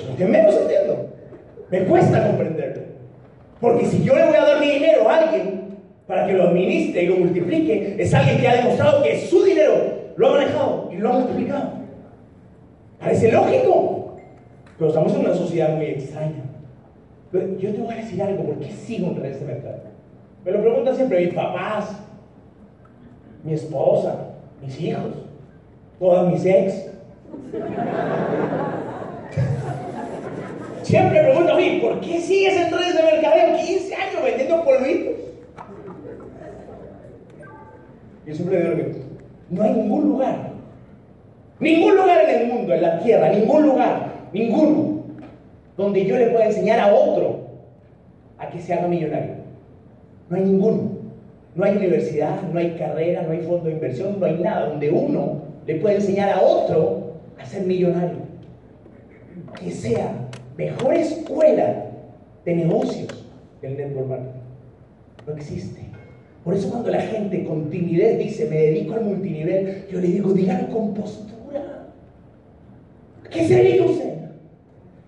Lo 0.09 0.17
que 0.17 0.25
menos 0.25 0.55
entiendo. 0.55 1.13
Me 1.69 1.83
cuesta 1.83 2.25
comprenderlo. 2.25 2.83
Porque 3.61 3.85
si 3.85 4.03
yo 4.03 4.15
le 4.15 4.25
voy 4.25 4.35
a 4.35 4.45
dar 4.45 4.59
mi 4.59 4.71
dinero 4.71 5.07
a 5.07 5.17
alguien 5.17 5.77
para 6.07 6.25
que 6.25 6.33
lo 6.33 6.45
administre 6.45 7.03
y 7.03 7.07
lo 7.07 7.17
multiplique, 7.17 7.95
es 7.99 8.11
alguien 8.13 8.39
que 8.39 8.47
ha 8.47 8.55
demostrado 8.55 9.03
que 9.03 9.19
su 9.27 9.43
dinero 9.43 10.06
lo 10.17 10.27
ha 10.27 10.31
manejado 10.31 10.89
y 10.91 10.97
lo 10.97 11.09
ha 11.09 11.19
multiplicado. 11.19 11.69
Parece 12.99 13.31
lógico, 13.31 14.17
pero 14.77 14.89
estamos 14.89 15.13
en 15.13 15.19
una 15.21 15.33
sociedad 15.33 15.75
muy 15.75 15.85
extraña. 15.85 16.43
Yo 17.31 17.71
te 17.71 17.81
voy 17.81 17.93
a 17.93 17.97
decir 17.97 18.21
algo, 18.21 18.43
¿por 18.43 18.59
qué 18.59 18.71
sigo 18.71 19.11
en 19.11 19.25
este 19.25 19.45
mercado? 19.45 19.83
Me 20.43 20.51
lo 20.51 20.61
preguntan 20.61 20.95
siempre 20.95 21.25
mis 21.25 21.33
papás, 21.35 21.91
mi 23.43 23.53
esposa, 23.53 24.29
mis 24.61 24.81
hijos, 24.81 25.13
todas 25.99 26.31
mis 26.31 26.45
ex. 26.45 26.89
Siempre 30.81 31.21
me 31.21 31.29
preguntan 31.29 31.57
a 31.57 31.81
¿por 31.81 31.99
qué 31.99 32.21
sigues 32.21 32.55
en 32.55 32.71
redes 32.71 32.95
de 32.95 33.03
mercadeo 33.03 33.57
15 33.57 33.95
años 33.95 34.23
vendiendo 34.23 34.63
polvitos? 34.63 35.13
Yo 38.25 38.35
siempre 38.35 38.75
digo 38.75 39.07
no 39.49 39.63
hay 39.63 39.73
ningún 39.73 40.09
lugar, 40.09 40.51
ningún 41.59 41.95
lugar 41.95 42.29
en 42.29 42.41
el 42.41 42.47
mundo, 42.47 42.73
en 42.73 42.81
la 42.81 42.99
tierra, 42.99 43.29
ningún 43.29 43.63
lugar, 43.63 44.11
ninguno, 44.33 45.03
donde 45.75 46.05
yo 46.05 46.17
le 46.17 46.27
pueda 46.27 46.45
enseñar 46.45 46.79
a 46.79 46.93
otro 46.93 47.47
a 48.37 48.49
que 48.49 48.59
se 48.59 48.73
haga 48.73 48.87
millonario. 48.87 49.35
No 50.29 50.37
hay 50.37 50.43
ninguno. 50.43 50.97
No 51.57 51.65
hay 51.65 51.75
universidad, 51.75 52.39
no 52.53 52.59
hay 52.59 52.75
carrera, 52.77 53.23
no 53.23 53.31
hay 53.31 53.39
fondo 53.39 53.65
de 53.65 53.71
inversión, 53.71 54.19
no 54.19 54.25
hay 54.27 54.37
nada 54.37 54.69
donde 54.69 54.91
uno 54.91 55.41
le 55.65 55.75
pueda 55.77 55.95
enseñar 55.95 56.29
a 56.29 56.41
otro 56.41 57.13
a 57.39 57.45
ser 57.45 57.63
millonario. 57.63 58.19
Que 59.59 59.71
sea 59.71 60.11
mejor 60.55 60.93
escuela 60.93 61.85
de 62.45 62.55
negocios 62.55 63.25
que 63.59 63.67
el 63.67 63.77
network 63.77 64.07
marketing. 64.07 64.39
No 65.25 65.33
existe. 65.33 65.86
Por 66.47 66.55
eso 66.55 66.71
cuando 66.71 66.89
la 66.91 67.01
gente 67.01 67.43
con 67.43 67.69
timidez 67.69 68.17
dice, 68.19 68.49
me 68.49 68.55
dedico 68.55 68.93
al 68.93 69.03
multinivel, 69.03 69.85
yo 69.91 69.99
le 69.99 70.07
digo, 70.07 70.31
dígalo 70.31 70.69
con 70.69 70.93
postura. 70.93 71.89
¿A 73.25 73.29
qué 73.29 73.45
se 73.45 73.55
dedica 73.55 73.83
usted? 73.83 74.13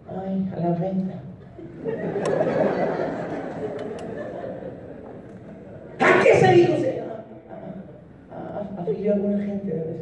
Ay, 0.09 0.49
a 0.53 0.59
la 0.59 0.71
venta. 0.71 1.13
¿A 5.99 6.21
qué 6.21 6.35
se 6.35 6.45
dedica 6.45 6.73
usted? 6.73 7.03
A, 8.29 8.67
alguna 9.13 9.39
gente 9.45 9.71
de 9.71 9.79
vez. 9.79 10.01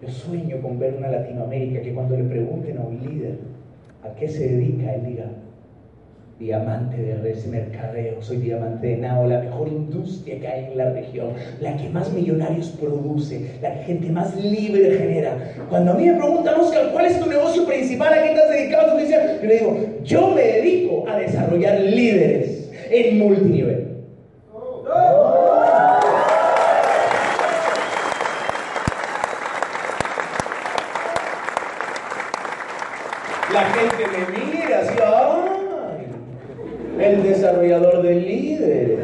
Yo 0.00 0.08
sueño 0.08 0.62
con 0.62 0.78
ver 0.78 0.94
una 0.94 1.10
Latinoamérica 1.10 1.82
que 1.82 1.92
cuando 1.92 2.16
le 2.16 2.24
pregunten 2.24 2.78
a 2.78 2.80
un 2.80 2.98
líder 2.98 3.51
a 4.02 4.14
qué 4.14 4.28
se 4.28 4.48
dedica, 4.48 4.94
él 4.94 5.06
diga, 5.06 5.26
diamante 6.38 6.96
de 6.96 7.14
res 7.16 7.46
mercadeo, 7.46 8.20
soy 8.20 8.38
diamante 8.38 8.88
de 8.88 8.96
Nao, 8.96 9.28
la 9.28 9.40
mejor 9.40 9.68
industria 9.68 10.40
que 10.40 10.48
hay 10.48 10.64
en 10.72 10.78
la 10.78 10.90
región, 10.90 11.28
la 11.60 11.76
que 11.76 11.88
más 11.88 12.12
millonarios 12.12 12.68
produce, 12.80 13.52
la 13.62 13.74
que 13.74 13.84
gente 13.84 14.10
más 14.10 14.34
libre 14.36 14.96
genera. 14.96 15.54
Cuando 15.68 15.92
a 15.92 15.94
mí 15.94 16.06
me 16.06 16.14
preguntan, 16.14 16.60
Oscar, 16.60 16.90
¿cuál 16.92 17.06
es 17.06 17.20
tu 17.20 17.28
negocio 17.28 17.64
principal? 17.64 18.12
¿A 18.12 18.22
qué 18.22 18.30
estás 18.32 18.50
dedicado? 18.50 18.98
Yo 18.98 19.46
le 19.46 19.54
digo, 19.54 19.78
yo 20.04 20.30
me 20.34 20.42
dedico 20.42 21.04
a 21.08 21.18
desarrollar 21.18 21.80
líderes 21.80 22.70
en 22.90 23.18
multinivel. 23.18 23.91
La 33.52 33.64
gente 33.64 34.04
me 34.06 34.38
mira 34.38 34.78
así, 34.80 34.98
¡ay! 35.04 36.06
El 36.98 37.22
desarrollador 37.22 38.02
de 38.02 38.14
líderes. 38.14 38.98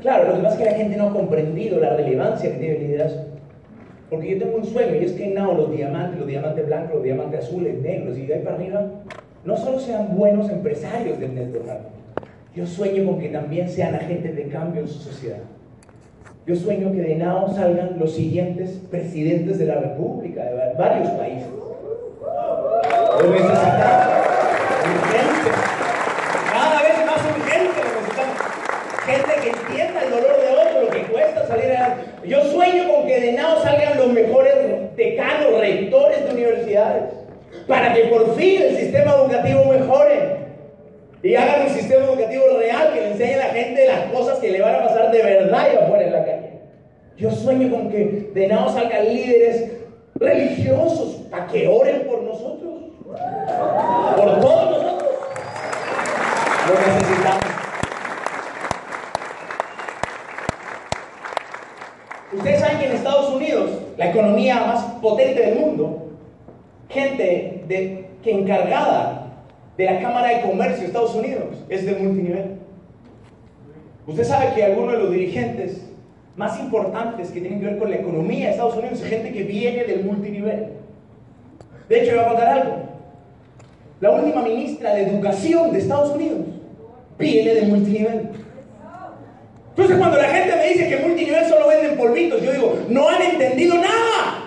Claro, 0.00 0.28
lo 0.28 0.36
que 0.36 0.42
pasa 0.42 0.54
es 0.54 0.58
que 0.58 0.64
la 0.64 0.76
gente 0.76 0.96
no 0.96 1.08
ha 1.08 1.12
comprendido 1.12 1.80
la 1.80 1.96
relevancia 1.96 2.50
que 2.50 2.56
tiene 2.58 2.76
el 2.76 2.82
liderazgo. 2.82 3.24
Porque 4.10 4.30
yo 4.30 4.38
tengo 4.38 4.56
un 4.56 4.64
sueño 4.64 4.94
y 4.96 5.04
es 5.04 5.12
que 5.12 5.28
Nao 5.28 5.54
los 5.54 5.70
diamantes, 5.70 6.18
los 6.18 6.28
diamantes 6.28 6.66
blancos, 6.66 6.94
los 6.94 7.04
diamantes 7.04 7.44
azules, 7.44 7.80
negros 7.80 8.16
y 8.16 8.26
de 8.26 8.34
ahí 8.34 8.40
para 8.42 8.56
arriba, 8.56 8.86
no 9.44 9.56
solo 9.56 9.78
sean 9.78 10.16
buenos 10.16 10.50
empresarios 10.50 11.20
del 11.20 11.34
network. 11.34 11.68
Yo 12.56 12.66
sueño 12.66 13.04
con 13.04 13.20
que 13.20 13.28
también 13.28 13.68
sean 13.68 13.94
agentes 13.94 14.34
de 14.34 14.48
cambio 14.48 14.80
en 14.80 14.88
su 14.88 14.98
sociedad. 14.98 15.38
Yo 16.48 16.56
sueño 16.56 16.90
que 16.92 17.02
de 17.02 17.16
Nao 17.16 17.46
salgan 17.54 17.98
los 17.98 18.14
siguientes 18.14 18.80
presidentes 18.90 19.58
de 19.58 19.66
la 19.66 19.74
República 19.74 20.42
de 20.42 20.72
varios 20.78 21.10
países. 21.10 21.46
Lo 23.20 23.30
necesitamos. 23.30 24.16
Urgente. 24.94 25.50
Cada 26.50 26.82
vez 26.84 27.04
más 27.04 27.20
urgente 27.36 27.80
lo 27.84 28.00
necesitamos. 28.00 28.36
Gente 29.04 29.32
que 29.42 29.48
entienda 29.50 30.02
el 30.04 30.10
dolor 30.10 30.40
de 30.40 30.48
otro, 30.48 30.82
lo 30.84 30.90
que 30.90 31.02
cuesta 31.12 31.46
salir 31.46 31.64
adelante. 31.66 32.04
Yo 32.26 32.42
sueño 32.44 32.94
con 32.94 33.06
que 33.06 33.20
de 33.20 33.32
Nao 33.32 33.62
salgan 33.62 33.98
los 33.98 34.10
mejores 34.14 34.54
decanos, 34.96 35.60
rectores 35.60 36.24
de 36.24 36.30
universidades, 36.30 37.12
para 37.66 37.92
que 37.92 38.04
por 38.04 38.34
fin 38.36 38.62
el 38.62 38.74
sistema 38.74 39.16
educativo 39.16 39.66
mejore 39.66 40.48
y 41.22 41.34
hagan 41.34 41.66
un 41.66 41.74
sistema 41.74 42.04
educativo 42.04 42.44
real 42.58 42.94
que 42.94 43.00
le 43.00 43.10
enseñe 43.10 43.34
a 43.34 43.48
la 43.48 43.52
gente 43.52 43.86
las 43.86 44.12
cosas 44.12 44.38
que 44.38 44.50
le 44.50 44.62
van 44.62 44.76
a 44.76 44.84
pasar 44.84 45.10
de 45.10 45.22
verdad 45.22 45.68
y 45.72 45.76
afuera. 45.76 46.07
Yo 47.18 47.32
sueño 47.32 47.68
con 47.68 47.90
que 47.90 48.30
de 48.32 48.46
Nao 48.46 48.72
salgan 48.72 49.08
líderes 49.12 49.72
religiosos 50.14 51.26
para 51.28 51.48
que 51.48 51.66
oren 51.66 52.06
por 52.06 52.22
nosotros, 52.22 52.74
por 53.04 54.40
todos 54.40 54.70
nosotros. 54.70 55.14
Lo 56.68 56.74
necesitamos. 56.74 57.44
Ustedes 62.34 62.60
saben 62.60 62.78
que 62.78 62.86
en 62.86 62.92
Estados 62.92 63.30
Unidos, 63.30 63.70
la 63.96 64.10
economía 64.10 64.60
más 64.60 64.84
potente 65.02 65.40
del 65.40 65.58
mundo, 65.58 66.10
gente 66.88 67.64
de, 67.66 68.10
que 68.22 68.30
encargada 68.30 69.32
de 69.76 69.84
la 69.86 70.00
Cámara 70.00 70.28
de 70.28 70.42
Comercio 70.42 70.82
de 70.82 70.86
Estados 70.86 71.16
Unidos 71.16 71.64
es 71.68 71.84
de 71.84 71.96
multinivel. 71.96 72.58
Usted 74.06 74.22
sabe 74.24 74.54
que 74.54 74.64
algunos 74.64 74.92
de 74.92 74.98
los 74.98 75.10
dirigentes 75.10 75.87
más 76.38 76.58
importantes 76.60 77.30
que 77.32 77.40
tienen 77.40 77.58
que 77.58 77.66
ver 77.66 77.78
con 77.78 77.90
la 77.90 77.96
economía 77.96 78.46
de 78.46 78.52
Estados 78.52 78.76
Unidos 78.76 79.00
es 79.00 79.08
gente 79.08 79.32
que 79.32 79.42
viene 79.42 79.82
del 79.84 80.04
multinivel. 80.04 80.68
De 81.88 82.00
hecho, 82.00 82.14
voy 82.14 82.24
a 82.24 82.28
contar 82.28 82.48
algo. 82.48 82.76
La 84.00 84.12
última 84.12 84.42
ministra 84.42 84.94
de 84.94 85.02
Educación 85.02 85.72
de 85.72 85.80
Estados 85.80 86.14
Unidos 86.14 86.38
viene 87.18 87.54
de 87.54 87.62
multinivel. 87.62 88.30
Entonces 89.70 89.98
cuando 89.98 90.16
la 90.16 90.28
gente 90.28 90.56
me 90.56 90.68
dice 90.68 90.88
que 90.88 91.06
multinivel 91.06 91.44
solo 91.46 91.68
venden 91.68 91.98
polvitos, 91.98 92.40
yo 92.40 92.52
digo, 92.52 92.78
no 92.88 93.08
han 93.08 93.20
entendido 93.20 93.74
nada. 93.74 94.38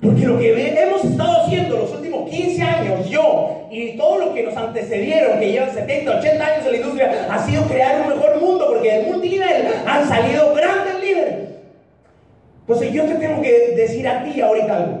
Porque 0.00 0.26
lo 0.26 0.38
que 0.38 0.82
hemos 0.82 1.04
estado 1.04 1.42
haciendo 1.42 1.78
los 1.78 1.92
últimos 1.92 2.30
15 2.30 2.62
años, 2.62 3.10
yo 3.10 3.66
y 3.70 3.96
todos 3.96 4.18
los 4.20 4.34
que 4.34 4.42
nos 4.42 4.56
antecedieron, 4.56 5.40
que 5.40 5.50
llevan 5.50 5.72
70, 5.72 6.18
80 6.18 6.44
años 6.44 6.66
en 6.66 6.72
la 6.72 6.78
industria, 6.78 7.26
ha 7.30 7.46
sido 7.46 7.64
crear 7.64 8.02
un 8.02 8.08
mejor 8.08 8.40
mundo, 8.40 8.71
porque 8.82 8.96
del 8.96 9.06
multinivel 9.06 9.68
han 9.86 10.08
salido 10.08 10.52
grandes 10.54 11.00
líderes. 11.00 11.50
Entonces 12.62 12.92
yo 12.92 13.04
te 13.04 13.14
tengo 13.14 13.40
que 13.40 13.74
decir 13.76 14.08
a 14.08 14.24
ti 14.24 14.40
ahorita 14.40 14.76
algo. 14.76 14.98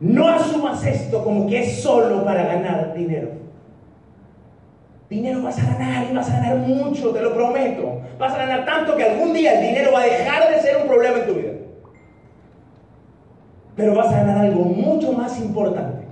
No 0.00 0.28
asumas 0.28 0.84
esto 0.84 1.24
como 1.24 1.48
que 1.48 1.62
es 1.62 1.80
solo 1.80 2.22
para 2.26 2.44
ganar 2.44 2.92
dinero. 2.92 3.28
Dinero 5.08 5.42
vas 5.42 5.58
a 5.58 5.72
ganar 5.72 6.06
y 6.10 6.14
vas 6.14 6.28
a 6.30 6.40
ganar 6.40 6.56
mucho, 6.56 7.10
te 7.10 7.22
lo 7.22 7.32
prometo. 7.32 8.02
Vas 8.18 8.34
a 8.34 8.38
ganar 8.38 8.66
tanto 8.66 8.96
que 8.96 9.04
algún 9.04 9.32
día 9.32 9.58
el 9.58 9.66
dinero 9.68 9.92
va 9.92 10.02
a 10.02 10.06
dejar 10.06 10.50
de 10.50 10.60
ser 10.60 10.76
un 10.76 10.86
problema 10.86 11.18
en 11.18 11.26
tu 11.26 11.34
vida. 11.34 11.52
Pero 13.76 13.94
vas 13.94 14.12
a 14.12 14.18
ganar 14.18 14.38
algo 14.44 14.62
mucho 14.62 15.12
más 15.12 15.38
importante. 15.40 16.04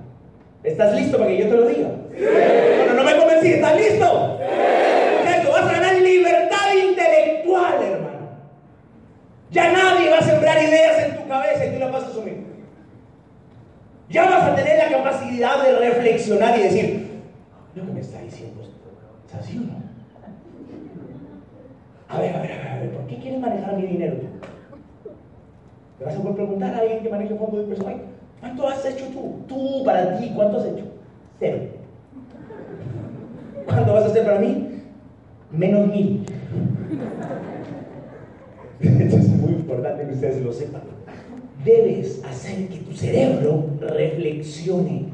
¿Estás 0.63 0.95
listo 0.95 1.17
para 1.17 1.29
que 1.29 1.37
yo 1.37 1.49
te 1.49 1.55
lo 1.55 1.67
diga? 1.67 1.89
Bueno, 2.09 2.93
no 2.95 3.03
me 3.03 3.15
convencí, 3.15 3.53
¿estás 3.53 3.77
listo? 3.77 4.39
Sí. 4.39 4.73
Vas 5.53 5.69
a 5.69 5.71
ganar 5.71 5.95
libertad 6.01 6.73
intelectual, 6.73 7.83
hermano. 7.83 8.27
Ya 9.53 9.71
nadie 9.71 10.09
va 10.09 10.17
a 10.17 10.21
sembrar 10.23 10.61
ideas 10.63 11.05
en 11.05 11.15
tu 11.15 11.27
cabeza 11.27 11.65
y 11.65 11.73
tú 11.73 11.79
las 11.79 11.91
vas 11.91 12.03
a 12.03 12.07
asumir. 12.07 12.43
Ya 14.09 14.25
vas 14.25 14.43
a 14.45 14.55
tener 14.55 14.77
la 14.79 14.97
capacidad 14.97 15.63
de 15.63 15.77
reflexionar 15.77 16.57
y 16.57 16.63
decir, 16.63 17.21
lo 17.75 17.85
que 17.85 17.91
me 17.91 17.99
está 17.99 18.19
diciendo 18.21 18.63
¿es 18.63 19.35
así 19.35 19.57
o 19.57 19.61
no? 19.61 19.83
A 22.09 22.19
ver, 22.19 22.35
a 22.35 22.41
ver, 22.41 22.51
a 22.51 22.55
ver, 22.55 22.67
a 22.67 22.79
ver, 22.79 22.91
¿por 22.91 23.07
qué 23.07 23.17
quieres 23.17 23.39
manejar 23.39 23.75
mi 23.77 23.83
dinero 23.83 24.15
tú? 24.17 24.27
Te 25.99 26.05
vas 26.05 26.15
a 26.15 26.19
poder 26.19 26.35
preguntar 26.35 26.73
a 26.73 26.79
alguien 26.79 27.03
que 27.03 27.09
maneje 27.09 27.35
fondos 27.35 27.57
de 27.57 27.63
inversión, 27.63 28.01
¿cuánto 28.39 28.67
has 28.67 28.85
hecho 28.85 29.05
tú? 29.05 29.39
Tú, 29.47 29.83
para 29.85 30.17
ti, 30.17 30.31
¿cuánto 30.35 30.57
has 30.57 30.65
hecho? 30.65 30.85
Cero. 31.39 31.59
¿Cuánto 33.65 33.93
vas 33.93 34.03
a 34.03 34.07
hacer 34.07 34.25
para 34.25 34.39
mí? 34.39 34.81
Menos 35.51 35.87
mil. 35.87 36.25
Es 38.83 39.27
muy 39.29 39.53
importante 39.53 40.05
que 40.05 40.13
ustedes 40.13 40.41
lo 40.41 40.51
sepan. 40.51 40.81
Debes 41.63 42.21
hacer 42.29 42.67
que 42.67 42.77
tu 42.79 42.93
cerebro 42.93 43.65
reflexione. 43.79 45.05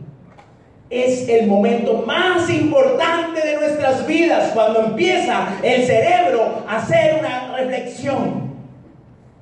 Es 0.89 1.29
el 1.29 1.45
momento 1.45 2.03
más 2.07 2.49
importante 2.49 3.45
de 3.45 3.57
nuestras 3.57 4.07
vidas 4.07 4.51
cuando 4.55 4.85
empieza 4.85 5.59
el 5.61 5.83
cerebro 5.83 6.63
a 6.67 6.77
hacer 6.77 7.19
una 7.19 7.55
reflexión. 7.55 8.49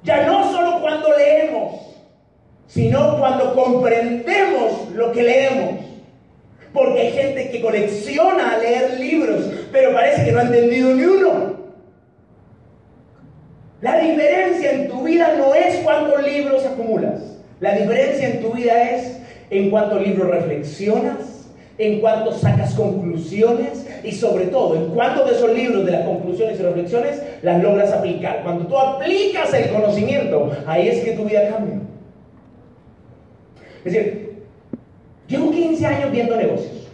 Ya 0.04 0.26
no 0.26 0.52
solo 0.52 0.82
cuando 0.82 1.18
leemos, 1.18 1.76
sino 2.68 3.18
cuando 3.20 3.56
comprendemos 3.56 4.92
lo 4.94 5.14
que 5.14 5.24
leemos. 5.24 5.86
Porque 6.74 7.00
hay 7.00 7.12
gente 7.14 7.50
que 7.50 7.62
colecciona 7.62 8.58
leer 8.58 9.00
libros, 9.00 9.50
pero 9.72 9.94
parece 9.94 10.26
que 10.26 10.34
no 10.34 10.40
ha 10.40 10.44
entendido 10.44 10.94
ni 10.94 11.04
uno. 11.06 11.57
La 13.82 14.00
diferencia 14.00 14.72
en 14.72 14.88
tu 14.88 15.04
vida 15.04 15.36
no 15.38 15.54
es 15.54 15.76
cuántos 15.84 16.24
libros 16.24 16.66
acumulas. 16.66 17.38
La 17.60 17.76
diferencia 17.76 18.30
en 18.30 18.42
tu 18.42 18.54
vida 18.54 18.92
es 18.92 19.20
en 19.50 19.70
cuántos 19.70 20.02
libros 20.02 20.30
reflexionas, 20.30 21.48
en 21.78 22.00
cuántos 22.00 22.42
sacas 22.42 22.74
conclusiones 22.74 23.88
y 24.04 24.12
sobre 24.12 24.46
todo 24.46 24.76
en 24.76 24.90
cuántos 24.90 25.30
de 25.30 25.36
esos 25.36 25.54
libros 25.54 25.86
de 25.86 25.92
las 25.92 26.06
conclusiones 26.06 26.60
y 26.60 26.64
reflexiones 26.64 27.22
las 27.44 27.62
logras 27.62 27.92
aplicar. 27.92 28.42
Cuando 28.44 28.66
tú 28.66 28.78
aplicas 28.78 29.54
el 29.54 29.70
conocimiento, 29.70 30.52
ahí 30.66 30.88
es 30.88 31.04
que 31.04 31.12
tu 31.12 31.26
vida 31.26 31.50
cambia. 31.50 31.80
Es 33.86 33.94
decir, 33.94 34.44
llevo 35.28 35.52
15 35.52 35.86
años 35.86 36.12
viendo 36.12 36.36
negocios. 36.36 36.88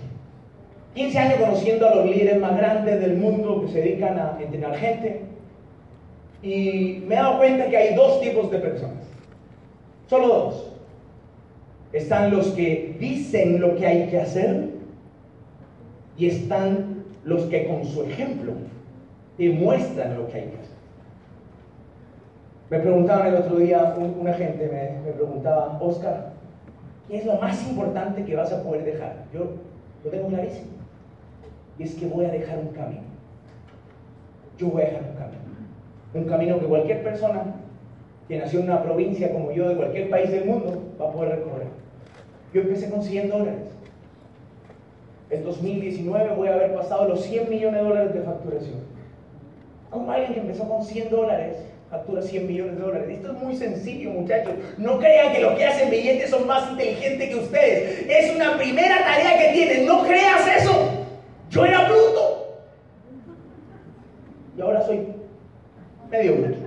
15 0.96 1.17
años 1.17 1.39
conociendo 1.39 1.88
a 1.88 1.96
los 1.96 2.06
líderes 2.06 2.39
más 2.39 2.56
grandes 2.58 3.00
del 3.00 3.15
mundo 3.15 3.62
que 3.65 3.72
se 3.72 3.82
dedican 3.82 4.19
a 4.19 4.38
entrenar 4.39 4.76
gente. 4.76 5.33
Y 6.43 7.01
me 7.08 7.15
he 7.15 7.17
dado 7.17 7.38
cuenta 7.38 7.69
que 7.69 7.77
hay 7.77 7.95
dos 7.95 8.19
tipos 8.19 8.51
de 8.51 8.60
personas. 8.60 9.03
Solo 10.08 10.27
dos. 10.27 10.69
Están 11.93 12.32
los 12.32 12.47
que 12.49 12.97
dicen 12.99 13.62
lo 13.62 13.75
que 13.75 13.88
hay 13.88 14.10
que 14.10 14.19
hacer 14.19 14.69
y 16.17 16.27
están 16.27 17.06
los 17.23 17.43
que 17.43 17.67
con 17.67 17.86
su 17.86 18.03
ejemplo 18.03 18.53
demuestran 19.38 20.17
lo 20.17 20.27
que 20.27 20.34
hay 20.34 20.47
que 20.49 20.56
hacer. 20.56 20.73
Me 22.69 22.79
preguntaban 22.79 23.27
el 23.27 23.36
otro 23.36 23.58
día, 23.58 23.95
un, 23.97 24.17
una 24.19 24.34
gente 24.34 24.67
me, 24.67 25.06
me 25.06 25.13
preguntaba, 25.13 25.77
Oscar, 25.79 26.34
¿qué 27.08 27.17
es 27.17 27.25
lo 27.25 27.36
más 27.36 27.65
importante 27.67 28.25
que 28.25 28.36
vas 28.36 28.51
a 28.51 28.63
poder 28.63 28.84
dejar? 28.84 29.25
Yo 29.34 29.51
lo 30.03 30.10
tengo 30.10 30.27
clarísimo. 30.27 30.67
Y 31.79 31.84
es 31.84 31.95
que 31.95 32.08
voy 32.08 32.25
a 32.25 32.32
dejar 32.32 32.60
un 32.60 32.69
camino. 32.69 33.01
Yo 34.58 34.67
voy 34.67 34.82
a 34.82 34.86
dejar 34.86 35.03
un 35.03 35.15
camino. 35.15 35.53
Un 36.13 36.26
camino 36.26 36.60
que 36.60 36.65
cualquier 36.65 37.04
persona 37.04 37.43
que 38.28 38.38
nació 38.38 38.60
en 38.60 38.65
una 38.65 38.84
provincia 38.84 39.32
como 39.32 39.52
yo, 39.52 39.69
de 39.69 39.76
cualquier 39.76 40.10
país 40.10 40.32
del 40.32 40.45
mundo, 40.45 40.82
va 40.99 41.10
a 41.10 41.12
poder 41.12 41.36
recorrer. 41.38 41.67
Yo 42.54 42.62
empecé 42.62 42.89
con 42.89 43.04
100 43.04 43.30
dólares. 43.30 43.62
En 45.30 45.43
2019 45.43 46.36
voy 46.36 46.47
a 46.47 46.54
haber 46.54 46.76
pasado 46.76 47.10
los 47.10 47.23
100 47.23 47.49
millones 47.49 47.82
de 47.82 47.88
dólares 47.88 48.13
de 48.13 48.21
facturación. 48.21 48.80
Como 49.89 50.12
alguien 50.12 50.34
que 50.34 50.39
empezó 50.41 50.67
con 50.67 50.84
100 50.84 51.10
dólares 51.10 51.58
factura 51.93 52.23
100 52.23 52.47
millones 52.47 52.76
de 52.76 52.82
dólares. 52.82 53.08
Esto 53.08 53.32
es 53.34 53.38
muy 53.38 53.56
sencillo, 53.56 54.10
muchachos. 54.10 54.54
No 54.80 54.97
crean 54.97 55.32
que 55.32 55.41
los 55.41 55.54
que 55.54 55.65
hacen 55.65 55.91
billetes 55.91 56.32
son 56.32 56.47
más 56.47 56.71
inteligentes 56.71 57.30
que 57.30 57.36
ustedes. 57.36 58.10
Es 58.10 58.36
una 58.36 58.58
primera 58.58 58.97
tarea 59.04 59.38
que 59.38 59.54
tienen. 59.54 59.86
No 59.86 60.04
creas 60.04 60.41
eso. 60.58 60.71
Yo 61.52 61.63
era 61.63 61.88
bruto. 61.88 62.63
Y 64.58 64.62
ahora 64.62 64.82
soy 64.82 65.12
medio 66.13 66.36
bruto. 66.36 66.58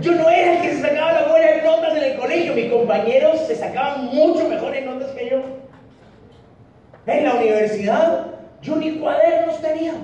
Yo 0.00 0.12
no 0.12 0.30
era 0.30 0.54
el 0.54 0.62
que 0.62 0.74
se 0.74 0.80
sacaba 0.82 1.12
las 1.12 1.28
buenas 1.28 1.64
notas 1.64 1.96
en 1.96 2.02
el 2.04 2.18
colegio. 2.18 2.54
Mis 2.54 2.72
compañeros 2.72 3.40
se 3.46 3.56
sacaban 3.56 4.06
mucho 4.06 4.48
mejores 4.48 4.84
notas 4.84 5.10
que 5.10 5.30
yo. 5.30 5.42
En 7.06 7.24
la 7.24 7.34
universidad 7.34 8.26
yo 8.62 8.76
ni 8.76 8.98
cuadernos 8.98 9.60
tenía. 9.60 9.94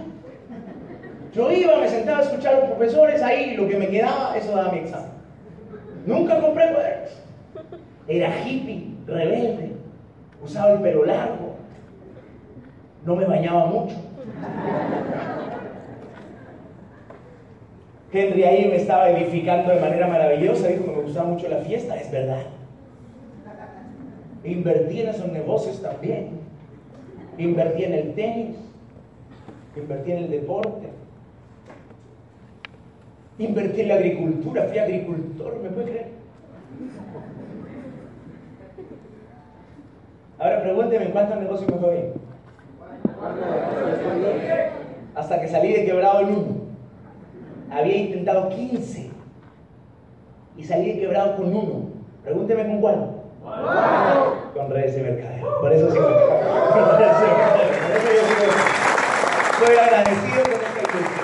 Yo 1.33 1.53
iba, 1.53 1.79
me 1.79 1.89
sentaba 1.89 2.19
a 2.19 2.23
escuchar 2.23 2.55
a 2.55 2.59
los 2.59 2.71
profesores 2.71 3.23
ahí, 3.23 3.51
y 3.51 3.57
lo 3.57 3.69
que 3.69 3.77
me 3.77 3.89
quedaba, 3.89 4.37
eso 4.37 4.51
daba 4.57 4.73
mi 4.73 4.79
examen. 4.79 5.11
Nunca 6.05 6.41
compré 6.41 6.73
cuadernos. 6.73 7.11
Era 8.09 8.41
hippie, 8.41 8.89
rebelde, 9.07 9.73
usaba 10.43 10.73
el 10.73 10.81
pelo 10.81 11.05
largo, 11.05 11.55
no 13.05 13.15
me 13.15 13.27
bañaba 13.27 13.67
mucho. 13.67 13.95
Henry 18.13 18.43
ahí 18.45 18.69
me 18.69 18.77
estaba 18.77 19.11
edificando 19.11 19.71
de 19.71 19.81
manera 19.81 20.07
maravillosa, 20.07 20.69
dijo 20.69 20.85
que 20.85 20.91
me 20.93 21.03
gustaba 21.03 21.29
mucho 21.29 21.49
la 21.49 21.59
fiesta, 21.59 21.97
es 21.97 22.11
verdad. 22.11 22.43
Invertí 24.45 25.03
en 25.03 25.09
esos 25.09 25.31
negocios 25.31 25.83
también. 25.83 26.31
Invertí 27.37 27.85
en 27.85 27.93
el 27.93 28.15
tenis. 28.15 28.57
Invertí 29.77 30.13
en 30.13 30.19
el 30.19 30.31
deporte. 30.31 30.89
Invertí 33.39 33.83
en 33.83 33.89
la 33.89 33.95
agricultura. 33.95 34.65
Fui 34.65 34.79
agricultor, 34.79 35.61
¿me 35.63 35.69
puede 35.69 35.91
creer? 35.91 36.09
Ahora 40.39 40.63
pregúnteme 40.63 41.11
cuántos 41.11 41.41
negocios 41.41 41.71
me 41.71 41.79
fue 41.79 41.93
bien. 41.93 42.13
Hasta 45.15 45.41
que 45.41 45.49
salí 45.49 45.73
de 45.73 45.85
quebrado 45.85 46.21
en 46.21 46.29
uno. 46.29 46.58
Había 47.71 47.97
intentado 47.97 48.49
15 48.49 49.11
y 50.57 50.65
salí 50.65 50.99
quebrado 50.99 51.37
con 51.37 51.55
uno. 51.55 51.89
Pregúnteme 52.25 52.67
con 52.67 52.81
cuál. 52.81 53.11
Con 54.55 54.71
redes 54.71 54.97
de 54.97 55.03
mercadeo. 55.03 55.61
Por 55.61 55.73
eso 55.73 55.91
sí. 55.91 55.99
Por 55.99 57.03
eso 57.03 57.25
yo 57.25 58.69
soy 59.59 59.77
agradecido 59.77 60.43
con 60.43 60.53
esta 60.53 60.79
industria. 60.79 61.23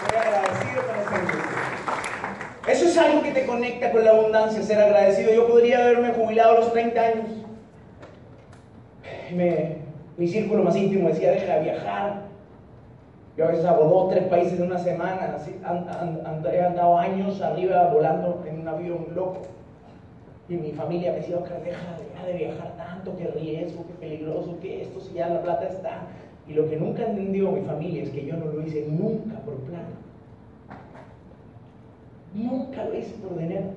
Soy 0.00 0.16
agradecido 0.16 0.82
con 0.82 0.96
esta 0.98 1.16
industria. 1.18 1.50
Eso 2.68 2.84
es 2.86 2.98
algo 2.98 3.22
que 3.22 3.32
te 3.32 3.46
conecta 3.46 3.92
con 3.92 4.04
la 4.04 4.10
abundancia, 4.10 4.62
ser 4.62 4.80
agradecido. 4.80 5.32
Yo 5.32 5.48
podría 5.48 5.78
haberme 5.78 6.12
jubilado 6.12 6.56
a 6.56 6.60
los 6.60 6.72
30 6.72 7.00
años. 7.00 7.26
mi 10.16 10.28
círculo 10.28 10.62
más 10.64 10.76
íntimo 10.76 11.08
decía, 11.08 11.32
deja 11.32 11.54
de 11.54 11.60
viajar. 11.62 12.29
Yo 13.40 13.46
a 13.46 13.52
veces 13.52 13.64
hago 13.64 13.84
dos, 13.84 14.10
tres 14.10 14.24
países 14.24 14.60
en 14.60 14.66
una 14.66 14.78
semana. 14.78 15.34
Así, 15.34 15.56
he 16.52 16.60
andado 16.60 16.98
años 16.98 17.40
arriba 17.40 17.90
volando 17.90 18.44
en 18.46 18.60
un 18.60 18.68
avión 18.68 19.06
loco. 19.14 19.40
Y 20.46 20.56
mi 20.56 20.72
familia 20.72 21.12
me 21.12 21.20
decía, 21.20 21.38
deja, 21.38 21.56
deja 21.64 22.26
de 22.26 22.32
viajar 22.34 22.76
tanto, 22.76 23.16
qué 23.16 23.28
riesgo, 23.28 23.86
qué 23.86 23.94
peligroso, 23.94 24.58
qué 24.60 24.82
esto, 24.82 25.00
si 25.00 25.14
ya 25.14 25.30
la 25.30 25.40
plata 25.40 25.68
está. 25.68 26.02
Y 26.46 26.52
lo 26.52 26.68
que 26.68 26.76
nunca 26.76 27.06
entendió 27.06 27.50
mi 27.50 27.62
familia 27.62 28.02
es 28.02 28.10
que 28.10 28.26
yo 28.26 28.36
no 28.36 28.44
lo 28.44 28.60
hice 28.60 28.86
nunca 28.90 29.38
por 29.38 29.54
plata. 29.60 29.88
Nunca 32.34 32.84
lo 32.84 32.94
hice 32.94 33.14
por 33.26 33.38
dinero. 33.38 33.68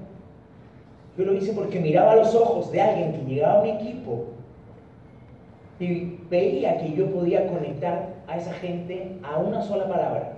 Yo 1.18 1.24
lo 1.24 1.36
hice 1.36 1.54
porque 1.54 1.80
miraba 1.80 2.18
los 2.18 2.36
ojos 2.36 2.70
de 2.70 2.82
alguien 2.82 3.14
que 3.14 3.34
llegaba 3.34 3.62
a 3.62 3.64
mi 3.64 3.70
equipo 3.70 4.26
y 5.80 6.20
veía 6.30 6.80
que 6.80 6.92
yo 6.92 7.10
podía 7.12 7.48
conectar 7.48 8.13
a 8.28 8.38
esa 8.38 8.54
gente 8.54 9.20
a 9.24 9.38
una 9.38 9.62
sola 9.62 9.88
palabra. 9.88 10.34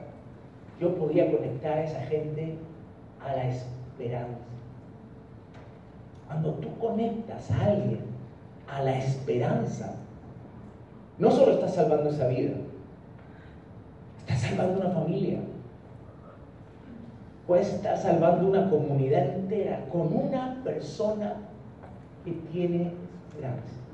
Yo 0.80 0.96
podía 0.96 1.32
conectar 1.32 1.78
a 1.78 1.84
esa 1.84 2.02
gente 2.02 2.58
a 3.24 3.36
la 3.36 3.50
esperanza. 3.50 4.40
Cuando 6.28 6.54
tú 6.54 6.78
conectas 6.80 7.52
a 7.52 7.66
alguien 7.66 8.00
a 8.68 8.82
la 8.82 8.98
esperanza, 8.98 9.96
no 11.18 11.32
solo 11.32 11.54
estás 11.54 11.76
salvando 11.76 12.10
esa 12.10 12.28
vida, 12.28 12.56
estás 14.20 14.42
salvando 14.42 14.82
una 14.82 14.90
familia, 14.90 15.40
puedes 17.48 17.74
estar 17.74 17.98
salvando 17.98 18.48
una 18.48 18.70
comunidad 18.70 19.36
entera 19.36 19.86
con 19.92 20.14
una 20.14 20.62
persona 20.64 21.36
que 22.26 22.32
tiene 22.52 22.92
esperanza. 23.30 23.85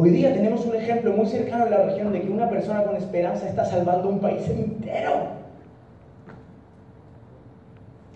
Hoy 0.00 0.10
día 0.10 0.32
tenemos 0.32 0.64
un 0.64 0.76
ejemplo 0.76 1.10
muy 1.10 1.26
cercano 1.26 1.64
en 1.64 1.72
la 1.72 1.78
región 1.78 2.12
de 2.12 2.20
que 2.20 2.28
una 2.28 2.48
persona 2.48 2.84
con 2.84 2.94
esperanza 2.94 3.48
está 3.48 3.64
salvando 3.64 4.08
un 4.08 4.20
país 4.20 4.48
entero. 4.48 5.26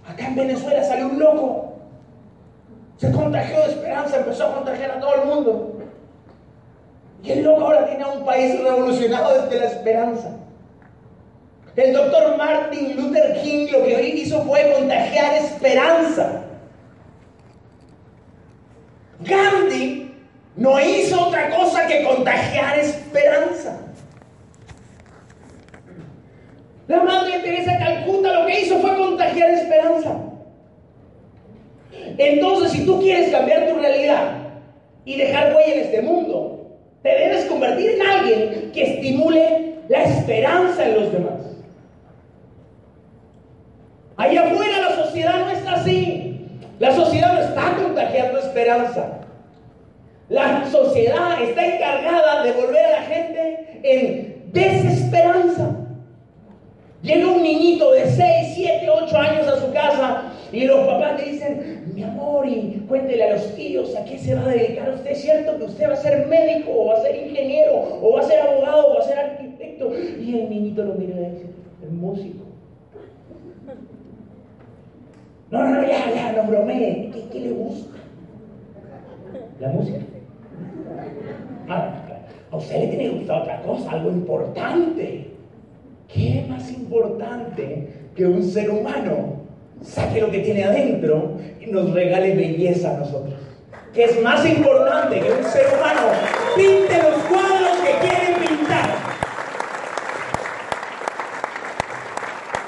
Acá 0.07 0.29
en 0.29 0.37
Venezuela 0.37 0.85
salió 0.85 1.09
un 1.09 1.18
loco. 1.18 1.73
Se 2.99 3.11
contagió 3.11 3.57
de 3.62 3.73
esperanza, 3.73 4.18
empezó 4.18 4.47
a 4.47 4.55
contagiar 4.55 4.92
a 4.92 5.01
todo 5.01 5.23
el 5.23 5.29
mundo. 5.29 5.79
Y 7.25 7.33
el 7.33 7.42
loco 7.42 7.62
ahora 7.62 7.88
tiene 7.88 8.05
un 8.05 8.25
país 8.25 8.62
revolucionado 8.62 9.42
desde 9.42 9.59
la 9.59 9.66
esperanza. 9.66 10.37
El 11.75 11.95
doctor 11.95 12.37
Martin 12.37 12.97
Luther 12.97 13.42
King 13.42 13.66
lo 13.73 13.83
que 13.83 14.09
hizo 14.09 14.40
fue 14.42 14.73
contagiar 14.79 15.35
esperanza. 15.35 16.42
Gandhi 19.18 20.02
no 20.62 20.81
hizo 20.81 21.27
otra 21.27 21.51
cosa 21.51 21.88
que 21.88 22.05
contagiar 22.05 22.79
esperanza. 22.79 23.81
La 26.87 27.03
Madre 27.03 27.40
Teresa 27.40 27.77
Calcuta 27.79 28.33
lo 28.33 28.46
que 28.46 28.61
hizo 28.61 28.79
fue 28.79 28.96
contagiar 28.96 29.51
esperanza. 29.51 30.20
Entonces, 32.16 32.70
si 32.70 32.87
tú 32.87 33.01
quieres 33.01 33.33
cambiar 33.33 33.68
tu 33.68 33.75
realidad 33.75 34.35
y 35.05 35.16
dejar 35.16 35.53
huella 35.53 35.75
en 35.75 35.81
este 35.81 36.01
mundo, 36.01 36.79
te 37.03 37.09
debes 37.09 37.46
convertir 37.46 37.90
en 37.90 38.03
alguien 38.07 38.70
que 38.72 38.83
estimule 38.85 39.79
la 39.88 40.05
esperanza 40.05 40.87
en 40.87 40.94
los 40.94 41.12
demás. 41.12 41.40
Allá 44.16 44.46
afuera 44.46 44.79
la 44.79 45.05
sociedad 45.05 45.40
no 45.40 45.51
está 45.51 45.72
así. 45.72 46.46
La 46.79 46.94
sociedad 46.94 47.33
no 47.33 47.40
está 47.40 47.75
contagiando 47.83 48.38
esperanza. 48.38 49.21
La 50.33 50.66
sociedad 50.71 51.42
está 51.42 51.66
encargada 51.66 52.42
de 52.42 52.53
volver 52.53 52.87
a 52.87 52.90
la 52.90 53.03
gente 53.03 53.81
en 53.83 54.51
desesperanza. 54.51 55.77
Llega 57.03 57.29
un 57.29 57.42
niñito 57.42 57.92
de 57.92 58.07
6, 58.07 58.53
7, 58.55 58.88
8 58.88 59.18
años 59.18 59.47
a 59.47 59.61
su 59.61 59.71
casa 59.75 60.33
y 60.51 60.64
los 60.64 60.87
papás 60.87 61.21
le 61.21 61.33
dicen, 61.33 61.92
mi 61.95 62.03
amor, 62.03 62.49
y 62.49 62.83
cuéntele 62.88 63.25
a 63.25 63.33
los 63.35 63.55
tíos 63.55 63.95
a 63.95 64.07
qué 64.07 64.16
se 64.16 64.35
va 64.35 64.45
a 64.45 64.49
dedicar 64.49 64.95
usted. 64.95 65.11
¿Es 65.11 65.21
cierto 65.21 65.59
que 65.59 65.64
usted 65.64 65.90
va 65.90 65.92
a 65.92 65.97
ser 65.97 66.27
médico 66.27 66.71
o 66.73 66.87
va 66.87 66.95
a 66.95 67.03
ser 67.03 67.14
ingeniero 67.14 67.99
o 68.01 68.14
va 68.14 68.21
a 68.21 68.25
ser 68.25 68.40
abogado 68.40 68.88
o 68.88 68.95
va 68.95 69.01
a 69.01 69.07
ser 69.07 69.18
arquitecto? 69.18 69.92
Y 69.95 70.40
el 70.40 70.49
niñito 70.49 70.83
lo 70.83 70.95
mira 70.95 71.14
y 71.14 71.31
dice, 71.31 71.47
el 71.83 71.90
músico. 71.90 72.45
No, 75.51 75.68
no, 75.68 75.83
ya, 75.83 76.11
ya, 76.14 76.33
no 76.33 76.45
bromee. 76.45 77.11
¿Qué, 77.12 77.25
¿Qué, 77.31 77.40
le 77.40 77.51
gusta? 77.51 77.99
La 79.61 79.68
música. 79.68 79.99
Ah, 81.69 81.95
a 82.51 82.57
usted 82.57 82.81
le 82.81 82.87
tiene 82.88 83.05
que 83.05 83.19
gustar 83.19 83.43
otra 83.43 83.62
cosa, 83.62 83.91
algo 83.91 84.11
importante. 84.11 85.29
¿Qué 86.12 86.45
más 86.49 86.71
importante 86.71 87.88
que 88.15 88.27
un 88.27 88.43
ser 88.43 88.71
humano 88.71 89.41
saque 89.83 90.21
lo 90.21 90.31
que 90.31 90.41
tiene 90.41 90.65
adentro 90.65 91.38
y 91.61 91.71
nos 91.71 91.93
regale 91.93 92.35
belleza 92.35 92.95
a 92.95 92.99
nosotros? 92.99 93.35
¿Qué 93.95 94.05
es 94.05 94.23
más 94.23 94.45
importante 94.47 95.21
que 95.21 95.33
un 95.33 95.45
ser 95.45 95.67
humano 95.75 96.09
pinte 96.55 96.99
los 96.99 97.23
cuadros 97.25 97.79
que 97.79 98.07
quiere 98.07 98.47
pintar? 98.47 98.91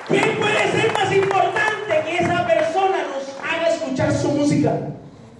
¿Quién 0.09 0.37
puede 0.39 0.73
ser 0.73 0.93
más 0.93 1.15
importante 1.15 1.95
que 2.07 2.17
esa 2.17 2.47
persona 2.47 2.97
nos 3.13 3.39
haga 3.43 3.69
escuchar 3.69 4.13
su 4.13 4.33
música? 4.33 4.73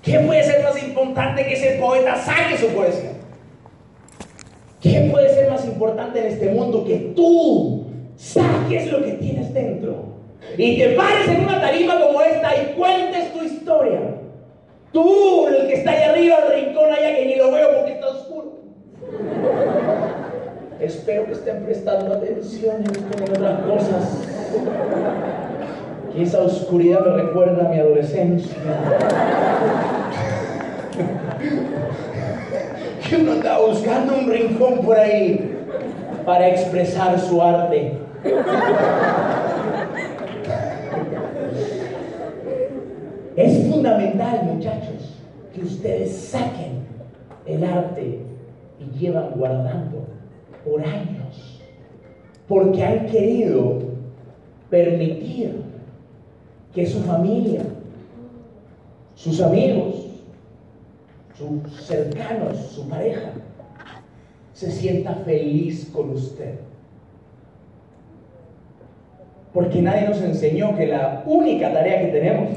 ¿Qué 0.05 0.19
puede 0.21 0.43
ser 0.43 0.63
más 0.63 0.81
importante 0.83 1.47
que 1.47 1.55
ese 1.55 1.79
poeta 1.81 2.17
saque 2.17 2.59
su 2.59 2.69
poesía? 2.69 3.13
¿Qué 4.83 5.09
puede 5.11 5.35
ser 5.35 5.51
más 5.51 5.65
importante 5.65 6.21
en 6.21 6.27
este 6.27 6.51
mundo 6.51 6.85
que 6.85 7.13
tú 7.17 7.87
saques 8.17 8.93
lo 8.93 9.03
que 9.03 9.13
tienes 9.13 9.55
dentro? 9.55 10.15
Y 10.59 10.79
te 10.79 10.91
pares 10.91 11.27
en 11.29 11.45
una 11.45 11.59
tarima 11.59 11.99
como 11.99 12.21
esta 12.21 12.55
y 12.55 12.75
cuentes 12.75 13.33
tu 13.33 13.45
historia. 13.45 14.01
Tú, 14.93 15.49
el 15.49 15.69
que 15.69 15.75
está 15.77 15.93
allá 15.93 16.11
arriba, 16.11 16.37
el 16.47 16.67
rincón 16.67 16.93
allá 16.93 17.17
que 17.17 17.25
ni 17.25 17.37
lo 17.37 17.51
veo 17.51 17.75
porque 17.75 17.93
está 17.93 18.09
oscuro. 18.09 18.59
Espero 20.81 21.25
que 21.25 21.33
estén 21.33 21.65
prestando 21.65 22.15
atención 22.15 22.85
en 22.85 23.33
otras 23.33 23.61
cosas. 23.63 24.19
Y 26.17 26.23
esa 26.23 26.43
oscuridad 26.43 27.05
me 27.05 27.23
recuerda 27.23 27.67
a 27.67 27.71
mi 27.71 27.81
adolescencia. 27.81 28.57
que 33.09 33.17
uno 33.17 33.33
andaba 33.33 33.67
buscando 33.67 34.17
un 34.17 34.31
rincón 34.31 34.85
por 34.85 34.97
ahí 34.97 35.59
para 36.25 36.49
expresar 36.49 37.19
su 37.19 37.43
arte. 37.43 37.99
Es 43.37 43.69
fundamental, 43.69 44.45
muchachos, 44.45 45.19
que 45.53 45.63
ustedes 45.63 46.17
saquen 46.17 46.85
el 47.47 47.65
arte 47.65 48.21
y 48.79 48.99
llevan 48.99 49.33
guardando 49.35 50.07
por 50.65 50.81
años, 50.81 51.61
porque 52.49 52.83
han 52.83 53.07
querido 53.07 53.83
permitir 54.71 55.63
que 56.75 56.87
su 56.87 57.01
familia, 57.01 57.63
sus 59.15 59.41
amigos, 59.41 60.07
sus 61.39 61.87
cercanos, 61.87 62.59
su 62.75 62.89
pareja, 62.89 63.31
se 64.53 64.71
sienta 64.71 65.15
feliz 65.25 65.91
con 65.93 66.11
usted. 66.11 66.55
Porque 69.53 69.81
nadie 69.81 70.09
nos 70.09 70.21
enseñó 70.21 70.77
que 70.77 70.87
la 70.87 71.23
única 71.27 71.73
tarea 71.73 72.03
que 72.03 72.13
tenemos 72.13 72.51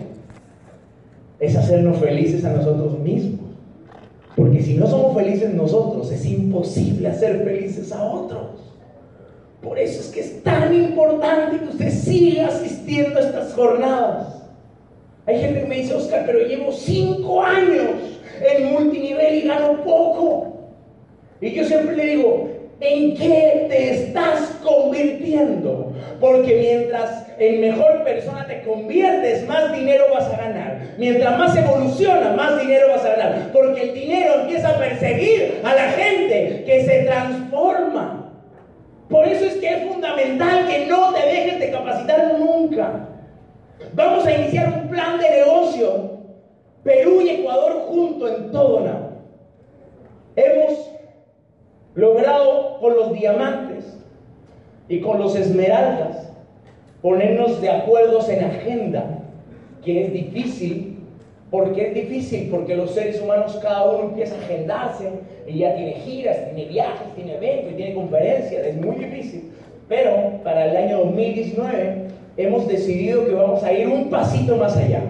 es 1.39 1.55
hacernos 1.55 1.97
felices 1.97 2.43
a 2.43 2.53
nosotros 2.53 2.97
mismos. 2.99 3.41
Porque 4.35 4.63
si 4.63 4.75
no 4.75 4.87
somos 4.87 5.15
felices 5.15 5.53
nosotros, 5.53 6.11
es 6.11 6.25
imposible 6.25 7.07
hacer 7.07 7.43
felices 7.43 7.91
a 7.91 8.03
otros. 8.03 8.73
Por 9.61 9.77
eso 9.77 9.99
es 9.99 10.07
que 10.07 10.19
es 10.21 10.43
tan 10.43 10.73
importante 10.73 11.59
que 11.59 11.65
usted 11.65 11.91
siga 11.91 12.47
asistiendo 12.47 12.76
estas 12.95 13.53
jornadas. 13.53 14.37
Hay 15.25 15.41
gente 15.41 15.61
que 15.61 15.65
me 15.65 15.75
dice, 15.75 15.93
Oscar, 15.93 16.23
pero 16.25 16.39
llevo 16.39 16.71
cinco 16.71 17.43
años 17.43 17.91
en 18.41 18.71
multinivel 18.71 19.35
y 19.35 19.41
gano 19.41 19.83
poco. 19.83 20.53
Y 21.41 21.51
yo 21.51 21.65
siempre 21.65 21.95
le 21.95 22.05
digo, 22.05 22.49
¿en 22.79 23.15
qué 23.15 23.65
te 23.67 23.93
estás 23.93 24.57
convirtiendo? 24.63 25.93
Porque 26.19 26.55
mientras 26.55 27.27
en 27.37 27.61
mejor 27.61 28.03
persona 28.03 28.47
te 28.47 28.61
conviertes, 28.61 29.45
más 29.47 29.73
dinero 29.73 30.05
vas 30.13 30.25
a 30.33 30.37
ganar. 30.37 30.79
Mientras 30.97 31.37
más 31.37 31.55
evoluciona, 31.55 32.31
más 32.31 32.59
dinero 32.59 32.87
vas 32.89 33.05
a 33.05 33.15
ganar. 33.15 33.51
Porque 33.51 33.81
el 33.83 33.93
dinero 33.93 34.41
empieza 34.41 34.69
a 34.69 34.77
perseguir 34.77 35.59
a 35.63 35.75
la 35.75 35.91
gente 35.91 36.63
que 36.65 36.85
se 36.85 37.03
transforma. 37.03 38.26
Por 39.09 39.27
eso 39.27 39.45
es 39.45 39.55
que 39.55 39.69
es 39.69 39.87
fundamental 39.87 40.67
que 40.67 40.85
no 40.87 41.13
te 41.13 41.25
dejes 41.25 41.59
de 41.59 41.71
capacitar 41.71 42.37
nunca. 42.37 43.07
Vamos 43.93 44.25
a 44.25 44.31
iniciar 44.31 44.81
un 44.81 44.89
plan 44.89 45.17
de 45.19 45.29
negocio. 45.29 46.17
Perú 46.83 47.21
y 47.21 47.29
Ecuador 47.29 47.85
junto 47.87 48.27
en 48.27 48.51
todo 48.51 48.85
lado. 48.85 49.11
Hemos 50.35 50.91
logrado 51.95 52.79
con 52.79 52.95
los 52.95 53.13
diamantes 53.13 53.97
y 54.87 55.01
con 55.01 55.19
los 55.19 55.35
esmeraldas 55.35 56.31
ponernos 57.01 57.61
de 57.61 57.69
acuerdos 57.69 58.29
en 58.29 58.43
agenda, 58.43 59.19
que 59.83 60.05
es 60.05 60.13
difícil. 60.13 60.86
¿Por 61.49 61.73
qué 61.73 61.87
es 61.87 61.93
difícil? 61.93 62.49
Porque 62.51 62.75
los 62.75 62.91
seres 62.91 63.21
humanos 63.21 63.57
cada 63.61 63.85
uno 63.85 64.09
empieza 64.09 64.35
a 64.35 64.39
agendarse 64.39 65.05
y 65.47 65.59
ya 65.59 65.75
tiene 65.75 65.93
giras, 65.93 66.37
tiene 66.45 66.69
viajes, 66.69 67.15
tiene 67.15 67.35
eventos, 67.35 67.75
tiene 67.77 67.93
conferencias, 67.93 68.65
es 68.65 68.75
muy 68.75 68.95
difícil. 68.97 69.51
Pero 69.87 70.41
para 70.43 70.65
el 70.65 70.75
año 70.75 70.99
2019 70.99 72.07
hemos 72.35 72.67
decidido 72.67 73.25
que 73.25 73.33
vamos 73.33 73.63
a 73.63 73.71
ir 73.71 73.87
un 73.87 74.09
pasito 74.09 74.57
más 74.57 74.75
allá. 74.75 75.01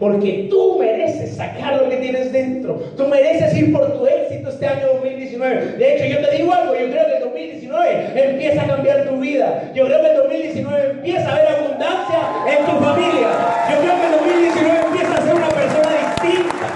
Porque 0.00 0.46
tú 0.48 0.78
mereces 0.78 1.36
sacar 1.36 1.76
lo 1.76 1.90
que 1.90 1.98
tienes 1.98 2.32
dentro. 2.32 2.76
Tú 2.96 3.06
mereces 3.06 3.54
ir 3.54 3.70
por 3.70 3.98
tu 3.98 4.06
éxito 4.06 4.48
este 4.48 4.66
año 4.66 4.94
2019. 4.94 5.76
De 5.76 5.94
hecho, 5.94 6.06
yo 6.06 6.26
te 6.26 6.36
digo 6.38 6.54
algo, 6.54 6.72
yo 6.72 6.90
creo 6.90 7.06
que 7.06 7.16
el 7.16 7.20
2019 7.20 8.30
empieza 8.30 8.62
a 8.62 8.66
cambiar 8.66 9.06
tu 9.06 9.20
vida. 9.20 9.70
Yo 9.74 9.84
creo 9.84 10.00
que 10.00 10.10
el 10.10 10.16
2019 10.16 10.90
empieza 10.92 11.28
a 11.28 11.32
haber 11.36 11.48
abundancia 11.48 12.18
en 12.48 12.64
tu 12.64 12.82
familia. 12.82 13.28
Yo 13.70 13.80
creo 13.82 14.00
que 14.00 14.06
el 14.06 14.12
2019 14.12 14.80
empieza 14.86 15.14
a 15.14 15.22
ser 15.22 15.34
una 15.34 15.48
persona 15.48 15.90
distinta. 16.08 16.66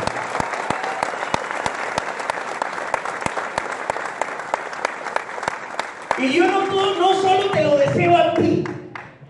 Y 6.18 6.29
yo 6.31 6.46
no, 6.46 6.61
no 7.00 7.14
solo 7.22 7.50
te 7.50 7.62
lo 7.62 7.79
deseo 7.79 8.16
a 8.18 8.35
ti, 8.35 8.64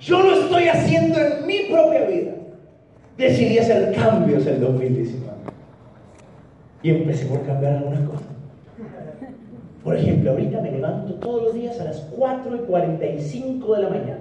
yo 0.00 0.20
lo 0.20 0.40
estoy 0.40 0.66
haciendo 0.66 1.20
en 1.20 1.46
mi 1.46 1.60
propia 1.70 2.00
vida 2.00 2.34
decidí 3.24 3.58
hacer 3.58 3.92
cambios 3.94 4.46
en 4.46 4.60
2019. 4.60 5.34
Y 6.82 6.90
empecé 6.90 7.26
por 7.26 7.42
cambiar 7.46 7.76
algunas 7.76 8.00
cosas. 8.00 8.26
Por 9.82 9.96
ejemplo, 9.96 10.30
ahorita 10.32 10.60
me 10.60 10.70
levanto 10.70 11.14
todos 11.14 11.42
los 11.44 11.54
días 11.54 11.80
a 11.80 11.84
las 11.84 12.00
4 12.16 12.56
y 12.56 12.58
45 12.58 13.76
de 13.76 13.82
la 13.82 13.88
mañana. 13.88 14.18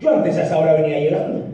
Yo 0.00 0.14
antes 0.14 0.36
a 0.36 0.42
esa 0.42 0.58
hora 0.58 0.74
venía 0.74 1.00
llegando. 1.00 1.44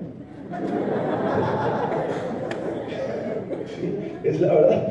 es 4.24 4.40
la 4.40 4.54
verdad. 4.54 4.88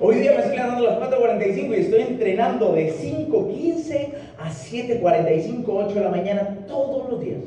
hoy 0.00 0.16
día 0.16 0.32
me 0.32 0.38
estoy 0.38 0.56
levantando 0.56 0.88
a 0.88 0.98
las 0.98 1.10
4.45 1.10 1.68
y 1.68 1.80
estoy 1.80 2.02
entrenando 2.02 2.72
de 2.72 2.92
5.15 2.92 4.08
a 4.38 4.50
7.45, 4.50 5.64
8 5.66 5.94
de 5.94 6.00
la 6.00 6.10
mañana 6.10 6.58
todos 6.66 7.10
los 7.10 7.20
días. 7.20 7.40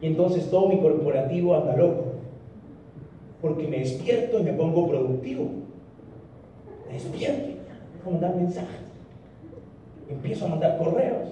Y 0.00 0.06
entonces 0.08 0.50
todo 0.50 0.68
mi 0.68 0.78
corporativo 0.78 1.54
anda 1.54 1.76
loco. 1.76 2.04
Porque 3.40 3.66
me 3.66 3.78
despierto 3.78 4.38
y 4.38 4.42
me 4.42 4.52
pongo 4.52 4.88
productivo. 4.88 5.48
Me 6.86 6.94
despierto 6.94 7.48
y 7.48 8.08
a 8.08 8.10
mandar 8.10 8.36
mensajes. 8.36 8.80
Empiezo 10.08 10.46
a 10.46 10.48
mandar 10.48 10.78
correos. 10.78 11.28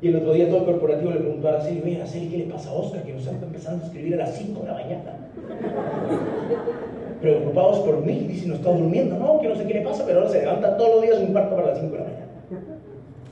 Y 0.00 0.08
el 0.08 0.16
otro 0.16 0.34
día 0.34 0.48
todo 0.48 0.58
el 0.58 0.64
corporativo 0.66 1.12
le 1.12 1.20
preguntó 1.20 1.48
a 1.48 1.52
Araceli, 1.52 1.80
oye 1.82 1.96
Araceli, 1.96 2.28
¿qué 2.28 2.38
le 2.38 2.44
pasa 2.44 2.70
a 2.70 2.74
Oscar 2.74 3.02
que 3.04 3.12
nos 3.14 3.26
está 3.26 3.46
empezando 3.46 3.84
a 3.84 3.86
escribir 3.86 4.14
a 4.14 4.18
las 4.18 4.36
5 4.36 4.60
de 4.60 4.66
la 4.66 4.74
mañana? 4.74 5.30
Preocupados 7.22 7.78
por 7.78 8.04
mí, 8.04 8.26
dice, 8.28 8.48
no 8.48 8.56
está 8.56 8.70
durmiendo, 8.70 9.16
no, 9.18 9.40
que 9.40 9.48
no 9.48 9.56
sé 9.56 9.66
qué 9.66 9.74
le 9.74 9.80
pasa, 9.80 10.04
pero 10.04 10.20
ahora 10.20 10.30
se 10.30 10.40
levanta 10.40 10.76
todos 10.76 10.96
los 10.96 11.02
días 11.04 11.18
un 11.20 11.32
cuarto 11.32 11.56
para 11.56 11.68
las 11.68 11.78
5 11.78 11.92
de 11.92 11.98
la 11.98 12.04
mañana. 12.04 12.23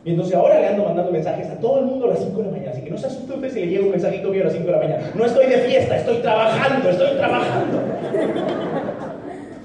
Y 0.05 0.11
entonces 0.11 0.35
ahora 0.35 0.59
le 0.59 0.67
ando 0.67 0.85
mandando 0.85 1.13
mensajes 1.13 1.49
a 1.49 1.61
todo 1.61 1.79
el 1.79 1.85
mundo 1.85 2.07
a 2.07 2.09
las 2.11 2.19
5 2.19 2.37
de 2.37 2.45
la 2.45 2.51
mañana. 2.51 2.71
Así 2.73 2.83
que 2.83 2.91
no 2.91 2.99
se 2.99 3.07
asuste 3.07 3.35
usted 3.35 3.51
si 3.53 3.61
le 3.61 3.67
llega 3.69 3.85
un 3.85 3.91
mensajito 3.93 4.31
mío 4.31 4.43
a 4.43 4.45
las 4.45 4.53
5 4.55 4.67
de 4.67 4.73
la 4.73 4.79
mañana. 4.79 5.11
No 5.15 5.25
estoy 5.25 5.47
de 5.47 5.59
fiesta, 5.59 5.97
estoy 5.97 6.17
trabajando, 6.17 6.91
estoy 6.91 7.17
trabajando. 7.17 7.79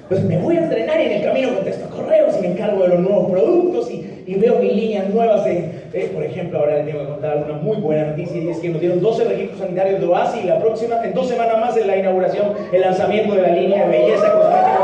Pues 0.10 0.24
me 0.24 0.38
voy 0.38 0.58
a 0.58 0.64
entrenar 0.64 1.02
y 1.02 1.04
en 1.06 1.12
el 1.14 1.24
camino 1.24 1.56
contesto 1.56 1.90
correos 1.90 2.36
y 2.38 2.42
me 2.42 2.48
encargo 2.50 2.84
de 2.84 2.90
los 2.90 3.00
nuevos 3.00 3.32
productos 3.32 3.92
y, 3.92 4.24
y 4.28 4.36
veo 4.36 4.60
mis 4.60 4.74
líneas 4.74 5.10
nuevas. 5.10 5.46
Eh, 5.48 6.12
por 6.14 6.24
ejemplo, 6.24 6.60
ahora 6.60 6.78
le 6.78 6.84
tengo 6.84 7.00
que 7.00 7.08
contar 7.08 7.38
una 7.38 7.58
muy 7.58 7.78
buena 7.78 8.12
noticia 8.12 8.38
y 8.38 8.50
es 8.50 8.60
que 8.60 8.70
nos 8.70 8.80
dieron 8.80 9.02
12 9.02 9.24
registros 9.26 9.60
sanitarios 9.60 10.00
de 10.00 10.06
OASI 10.06 10.40
y 10.42 10.44
la 10.44 10.60
próxima, 10.60 11.04
en 11.04 11.14
dos 11.14 11.28
semanas 11.28 11.60
más, 11.60 11.76
en 11.76 11.88
la 11.88 11.98
inauguración, 11.98 12.54
el 12.72 12.82
lanzamiento 12.82 13.34
de 13.34 13.42
la 13.42 13.50
línea 13.50 13.86
de 13.86 13.98
belleza 13.98 14.32
cosmética. 14.32 14.78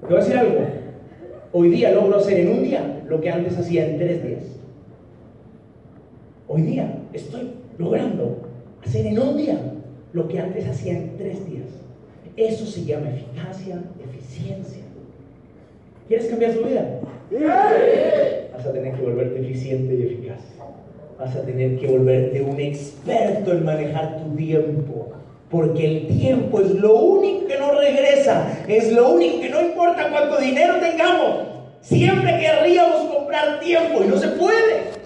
Te 0.00 0.14
voy 0.14 0.16
a 0.16 0.24
decir 0.24 0.38
algo. 0.38 0.66
Hoy 1.52 1.70
día 1.70 1.90
logro 1.90 2.16
hacer 2.16 2.38
en 2.38 2.48
un 2.50 2.62
día 2.62 3.02
lo 3.08 3.20
que 3.20 3.28
antes 3.28 3.58
hacía 3.58 3.86
en 3.86 3.98
tres 3.98 4.22
días. 4.22 4.44
Hoy 6.46 6.62
día 6.62 6.94
estoy 7.12 7.50
logrando 7.76 8.38
hacer 8.84 9.06
en 9.06 9.18
un 9.18 9.36
día 9.36 9.58
lo 10.12 10.28
que 10.28 10.38
antes 10.38 10.68
hacía 10.68 10.92
en 10.92 11.16
tres 11.16 11.44
días. 11.48 11.66
Eso 12.36 12.64
se 12.66 12.84
llama 12.84 13.10
eficacia, 13.10 13.82
eficiencia. 14.00 14.82
¿Quieres 16.06 16.28
cambiar 16.28 16.54
tu 16.54 16.64
vida? 16.64 17.00
Vas 18.52 18.66
a 18.66 18.72
tener 18.72 18.94
que 18.94 19.02
volverte 19.02 19.40
eficiente 19.40 19.94
y 19.94 20.02
eficaz. 20.02 20.40
Vas 21.18 21.34
a 21.34 21.42
tener 21.42 21.78
que 21.78 21.86
volverte 21.88 22.42
un 22.42 22.60
experto 22.60 23.52
en 23.52 23.64
manejar 23.64 24.22
tu 24.22 24.36
tiempo 24.36 25.08
porque 25.50 25.84
el 25.84 26.06
tiempo 26.06 26.60
es 26.60 26.70
lo 26.70 26.94
único 26.94 27.46
que 27.48 27.58
no 27.58 27.72
regresa, 27.72 28.60
es 28.68 28.92
lo 28.92 29.10
único 29.10 29.40
que 29.40 29.48
no 29.48 29.60
importa 29.60 30.08
cuánto 30.08 30.38
dinero 30.38 30.76
tengamos. 30.78 31.48
Siempre 31.80 32.38
querríamos 32.38 33.12
comprar 33.12 33.58
tiempo 33.58 34.04
y 34.04 34.06
no 34.06 34.16
se 34.16 34.28
puede. 34.28 35.00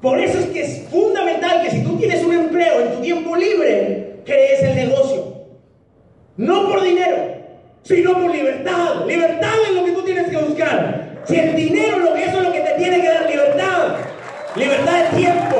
Por 0.00 0.18
eso 0.18 0.38
es 0.38 0.46
que 0.46 0.62
es 0.62 0.88
fundamental 0.90 1.62
que 1.62 1.70
si 1.70 1.82
tú 1.82 1.98
tienes 1.98 2.24
un 2.24 2.32
empleo 2.32 2.80
en 2.80 2.94
tu 2.94 3.02
tiempo 3.02 3.36
libre, 3.36 4.22
crees 4.24 4.62
el 4.62 4.76
negocio. 4.76 5.34
No 6.38 6.66
por 6.66 6.82
dinero, 6.82 7.18
sino 7.82 8.14
por 8.14 8.34
libertad. 8.34 9.04
Libertad 9.06 9.52
es 9.68 9.74
lo 9.74 9.84
que 9.84 9.92
tú 9.92 10.02
tienes 10.02 10.28
que 10.28 10.38
buscar. 10.38 11.18
Si 11.26 11.36
el 11.36 11.54
dinero 11.54 12.16
eso 12.16 12.38
es 12.38 12.44
lo 12.44 12.52
que 12.52 12.60
te 12.60 12.74
tiene 12.78 13.02
que 13.02 13.08
dar 13.08 13.28
libertad. 13.28 13.96
Libertad 14.56 15.10
de 15.10 15.16
tiempo, 15.18 15.56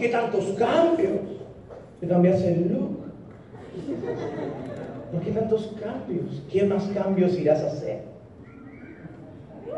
qué 0.00 0.08
tantos 0.08 0.44
cambios? 0.58 1.20
Te 2.00 2.08
cambias 2.08 2.42
el 2.42 2.72
look. 2.72 3.00
¿Por 5.12 5.20
qué 5.20 5.30
tantos 5.32 5.74
cambios? 5.82 6.42
¿Qué 6.50 6.64
más 6.64 6.84
cambios 6.94 7.38
irás 7.38 7.62
a 7.62 7.66
hacer? 7.66 8.02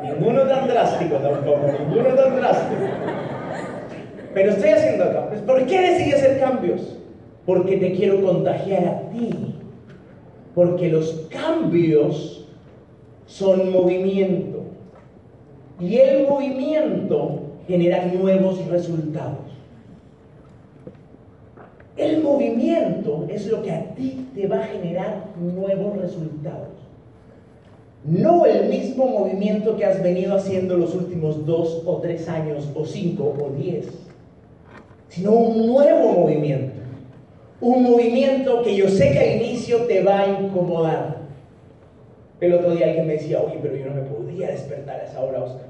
Ninguno 0.03 0.43
tan 0.43 0.69
drástico 0.69 1.17
tampoco, 1.17 1.61
ninguno 1.79 2.15
tan 2.15 2.37
drástico. 2.37 2.83
Pero 4.35 4.51
estoy 4.51 4.71
haciendo 4.71 5.13
cambios. 5.13 5.43
¿Por 5.43 5.67
qué 5.67 5.81
decidí 5.81 6.13
hacer 6.13 6.41
cambios? 6.41 6.99
Porque 7.45 7.77
te 7.77 7.93
quiero 7.93 8.23
contagiar 8.23 8.85
a 8.87 9.01
ti. 9.11 9.55
Porque 10.55 10.89
los 10.89 11.29
cambios 11.31 12.49
son 13.27 13.73
movimiento. 13.73 14.61
Y 15.81 15.97
el 15.97 16.29
movimiento 16.29 17.41
genera 17.67 18.07
nuevos 18.07 18.65
resultados. 18.69 19.42
El 21.97 22.23
movimiento 22.23 23.27
es 23.29 23.47
lo 23.47 23.63
que 23.63 23.71
a 23.71 23.95
ti 23.95 24.27
te 24.35 24.47
va 24.47 24.61
a 24.61 24.67
generar 24.67 25.27
nuevos 25.39 25.97
resultados. 25.99 26.69
no 28.05 28.47
el 28.47 28.69
mismo 28.69 29.07
movimiento 29.07 29.77
que 29.77 29.85
has 29.85 30.03
venido 30.03 30.35
haciendo 30.35 30.77
los 30.77 30.93
últimos 30.95 31.47
dos 31.47 31.83
o 31.87 31.99
tres 31.99 32.29
años 32.29 32.69
o 32.75 32.85
cinco 32.85 33.33
o 33.41 33.51
diez, 33.51 33.87
sino 35.09 35.31
un 35.33 35.67
nuevo 35.69 36.13
movimiento. 36.13 36.81
Un 37.61 37.85
movimiento 37.85 38.63
que 38.63 38.75
yo 38.75 38.89
sé 38.89 39.13
que 39.13 39.21
al 39.21 39.43
inicio 39.43 39.83
te 39.83 40.03
va 40.03 40.23
a 40.23 40.41
incomodar. 40.41 41.19
El 42.41 42.55
otro 42.55 42.75
día 42.75 42.87
alguien 42.87 43.07
me 43.07 43.13
decía, 43.13 43.41
oye, 43.41 43.61
pero 43.63 43.77
yo 43.77 43.87
no 43.87 43.95
me 43.95 44.03
podía 44.03 44.49
despertar 44.49 44.99
a 44.99 45.05
esa 45.05 45.23
hora, 45.23 45.45
Oscar. 45.45 45.69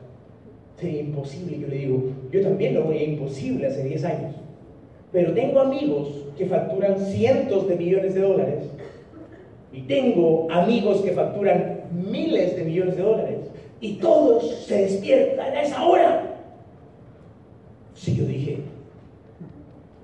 Sería 0.80 1.00
imposible. 1.02 1.58
Yo 1.58 1.68
le 1.68 1.76
digo, 1.76 2.02
yo 2.30 2.40
también 2.40 2.74
lo 2.74 2.88
veía 2.88 3.04
imposible 3.04 3.66
hace 3.66 3.84
10 3.84 4.04
años. 4.04 4.41
Pero 5.12 5.34
tengo 5.34 5.60
amigos 5.60 6.08
que 6.38 6.46
facturan 6.46 6.98
cientos 6.98 7.68
de 7.68 7.76
millones 7.76 8.14
de 8.14 8.20
dólares 8.22 8.64
y 9.72 9.82
tengo 9.82 10.48
amigos 10.50 11.02
que 11.02 11.12
facturan 11.12 11.82
miles 11.92 12.56
de 12.56 12.64
millones 12.64 12.96
de 12.96 13.02
dólares 13.02 13.38
y 13.80 13.94
todos 13.94 14.64
se 14.64 14.82
despiertan 14.82 15.54
a 15.54 15.62
esa 15.62 15.84
hora. 15.84 16.22
Sí, 17.94 18.16
yo 18.16 18.24
dije, 18.24 18.58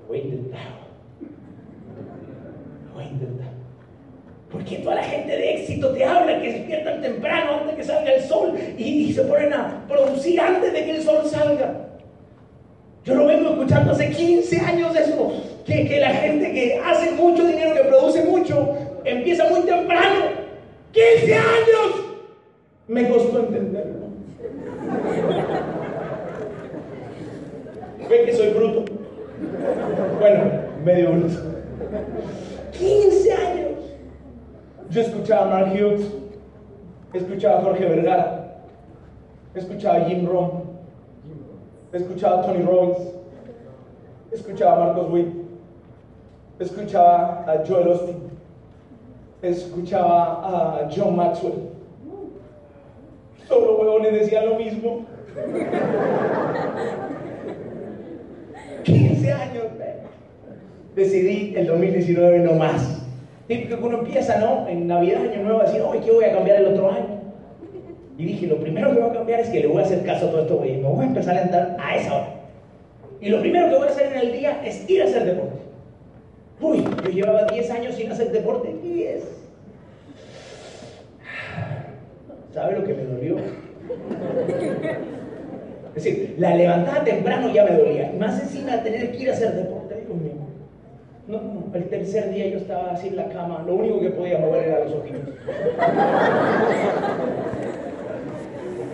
voy 0.07 0.19
a 0.19 0.23
intentar. 0.23 0.69
Voy 2.95 3.05
a 3.05 3.09
intentar. 3.09 3.49
Porque 4.51 4.77
toda 4.79 4.97
la 4.97 5.05
gente 5.05 5.31
de 5.31 5.55
éxito 5.55 5.91
te 5.93 6.05
habla 6.05 6.41
que 6.41 6.53
despiertan 6.53 7.01
temprano 7.01 7.53
antes 7.53 7.69
de 7.69 7.77
que 7.77 7.85
salga 7.85 8.13
el 8.13 8.23
sol 8.23 8.55
y, 8.77 8.83
y 8.83 9.13
se 9.13 9.23
ponen 9.23 9.53
a 9.55 9.87
producir 9.89 10.39
antes 10.41 10.73
de 10.73 10.85
que 10.85 10.91
el 10.91 11.03
sol 11.03 11.25
salga. 11.25 11.88
Yo 13.05 13.15
lo 13.15 13.27
vengo 13.27 13.51
escuchando 13.51 13.93
hace 13.93 14.11
15 14.11 14.61
años 14.61 14.95
eso, 14.95 15.33
que, 15.65 15.89
que 15.89 16.01
la 16.01 16.11
gente 16.11 16.53
que 16.53 16.81
hace 16.85 17.13
mucho 17.13 17.47
dinero, 17.47 17.75
que 17.75 17.89
produce 17.89 18.25
mucho, 18.25 18.77
empieza 19.05 19.49
muy 19.49 19.61
temprano. 19.61 20.27
15 20.93 21.35
años. 21.35 22.05
Me 22.87 23.09
costó 23.09 23.41
entenderlo. 23.41 24.09
¿Ven 28.09 28.25
que 28.25 28.33
soy 28.33 28.49
bruto? 28.49 28.85
Bueno, 30.19 30.45
medio 30.85 31.13
bruto. 31.13 31.37
15 32.73 33.33
años. 33.33 33.69
Yo 34.91 35.03
escuchaba 35.03 35.43
a 35.43 35.51
Mark 35.51 35.73
Hughes, 35.75 36.11
escuchaba 37.13 37.59
a 37.59 37.63
Jorge 37.63 37.85
Vergara, 37.85 38.63
escuchaba 39.55 39.97
a 39.97 40.05
Jim 40.07 40.27
Rohn, 40.27 40.63
escuchaba 41.93 42.41
a 42.41 42.47
Tony 42.47 42.63
Robbins, 42.63 42.99
escuchaba 44.33 44.73
a 44.73 44.87
Marcos 44.87 45.11
Witt, 45.11 45.29
escuchaba 46.59 47.45
a 47.47 47.65
Joel 47.67 47.89
Austin, 47.89 48.17
escuchaba 49.43 50.83
a 50.83 50.89
John 50.95 51.17
Maxwell. 51.17 51.71
Los 53.49 53.59
huevones 53.59 54.13
decían 54.13 54.47
lo 54.47 54.57
mismo. 54.57 55.07
15 58.83 59.33
años. 59.33 59.65
Decidí 60.95 61.55
el 61.57 61.67
2019 61.67 62.41
no 62.41 62.53
más. 62.55 63.03
Típico 63.47 63.79
que 63.79 63.85
uno 63.85 63.99
empieza, 63.99 64.39
¿no? 64.39 64.69
En 64.69 64.87
Navidad, 64.87 65.23
Año 65.23 65.43
Nuevo, 65.43 65.61
a 65.61 65.65
decir, 65.65 65.81
oye, 65.81 66.01
¿qué 66.01 66.11
voy 66.11 66.25
a 66.25 66.33
cambiar 66.33 66.59
el 66.59 66.67
otro 66.67 66.91
año? 66.91 67.18
Y 68.19 68.25
dije, 68.25 68.49
lo 68.49 68.59
primero 68.59 68.93
que 68.93 69.01
voy 69.01 69.11
a 69.11 69.13
cambiar 69.13 69.39
es 69.41 69.49
que 69.49 69.61
le 69.61 69.69
voy 69.69 69.81
a 69.81 69.85
hacer 69.85 70.05
caso 70.05 70.27
a 70.27 70.31
todo 70.33 70.43
esto, 70.43 70.57
güey. 70.57 70.77
Me 70.79 70.89
voy 70.89 71.05
a 71.05 71.09
empezar 71.09 71.37
a 71.37 71.43
andar 71.43 71.77
a 71.79 71.97
esa 71.97 72.17
hora. 72.17 72.29
Y 73.21 73.29
lo 73.29 73.41
primero 73.41 73.69
que 73.69 73.77
voy 73.77 73.87
a 73.87 73.91
hacer 73.91 74.13
en 74.13 74.19
el 74.19 74.33
día 74.33 74.61
es 74.65 74.91
ir 74.91 75.03
a 75.03 75.05
hacer 75.05 75.25
deporte. 75.25 75.59
Uy, 76.61 76.85
yo 77.05 77.11
llevaba 77.11 77.45
10 77.45 77.71
años 77.71 77.95
sin 77.95 78.11
hacer 78.11 78.33
deporte. 78.33 78.75
10. 78.83 79.23
¿Sabe 82.53 82.77
lo 82.77 82.85
que 82.85 82.95
me 82.95 83.05
dolió? 83.05 83.37
Es 85.95 86.05
decir, 86.05 86.35
la 86.39 86.57
levantada 86.57 87.05
temprano 87.05 87.53
ya 87.55 87.65
me 87.65 87.77
dolía. 87.77 88.13
Y 88.13 88.19
más 88.19 88.41
encima 88.43 88.83
tener 88.83 89.13
que 89.13 89.19
ir 89.19 89.31
a 89.31 89.35
hacer 89.35 89.55
deporte, 89.55 89.95
Dios 89.95 90.21
mío. 90.21 90.33
No, 91.29 91.41
no, 91.41 91.67
el 91.73 91.85
tercer 91.85 92.31
día 92.31 92.49
yo 92.49 92.59
estaba 92.59 92.93
así 92.93 93.09
en 93.09 93.17
la 93.17 93.29
cama, 93.29 93.63
lo 93.67 93.75
único 93.75 94.01
que 94.01 94.11
podía 94.11 94.39
mover 94.39 94.69
era 94.69 94.85
los 94.85 94.95
ojitos. 94.95 95.21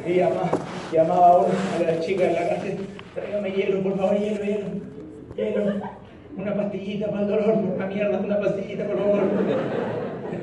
Y 0.07 0.15
llamaba, 0.15 0.51
llamaba 0.93 1.29
a, 1.29 1.39
una, 1.39 1.49
a 1.77 1.93
la 1.93 2.01
chica 2.01 2.25
en 2.27 2.35
la 2.35 2.49
casa, 2.49 2.67
tráigame 3.15 3.53
hielo, 3.53 3.83
por 3.83 3.97
favor, 3.97 4.19
hielo, 4.19 4.45
hielo, 4.45 4.67
hielo. 5.35 5.63
Una 6.37 6.55
pastillita 6.55 7.09
para 7.11 7.23
el 7.23 7.29
dolor, 7.29 7.55
una 7.77 7.87
mierda, 7.87 8.19
una 8.19 8.41
pastillita, 8.41 8.85
por 8.85 8.99
favor. 8.99 9.21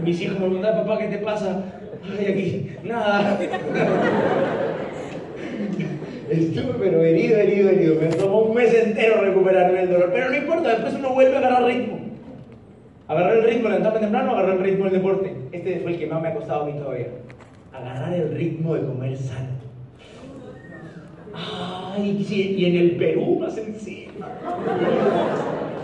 Mis 0.04 0.22
hijos 0.22 0.40
me 0.40 0.46
preguntan, 0.46 0.78
papá, 0.78 0.98
¿qué 0.98 1.08
te 1.08 1.18
pasa? 1.20 1.64
Ay, 2.18 2.26
aquí, 2.26 2.76
nada. 2.84 3.38
Estuve 6.30 6.74
pero 6.80 7.02
herido, 7.02 7.38
herido, 7.38 7.70
herido. 7.70 7.96
Me 8.02 8.08
tomó 8.08 8.44
un 8.44 8.56
mes 8.56 8.74
entero 8.74 9.22
recuperarme 9.22 9.82
el 9.84 9.92
dolor. 9.92 10.12
Pero 10.14 10.30
no 10.30 10.38
importa, 10.38 10.70
después 10.70 10.94
uno 10.96 11.10
vuelve 11.14 11.36
a 11.36 11.40
agarrar 11.40 11.66
ritmo. 11.66 12.00
Agarrar 13.08 13.38
el 13.38 13.44
ritmo, 13.44 13.68
levantarme 13.68 14.00
temprano, 14.00 14.32
agarrar 14.32 14.56
el 14.56 14.64
ritmo 14.64 14.86
del 14.86 14.94
deporte. 14.94 15.36
Este 15.52 15.82
fue 15.82 15.92
el 15.92 16.00
que 16.00 16.08
más 16.08 16.22
me 16.22 16.30
ha 16.30 16.34
costado 16.34 16.64
a 16.64 16.66
mí 16.66 16.74
todavía. 16.74 17.08
Agarrar 17.74 18.14
el 18.14 18.36
ritmo 18.36 18.76
de 18.76 18.86
comer 18.86 19.18
sano. 19.18 19.62
Ay, 21.34 22.26
y 22.30 22.66
en 22.66 22.76
el 22.76 22.92
Perú 22.98 23.40
más 23.40 23.58
encima. 23.58 24.28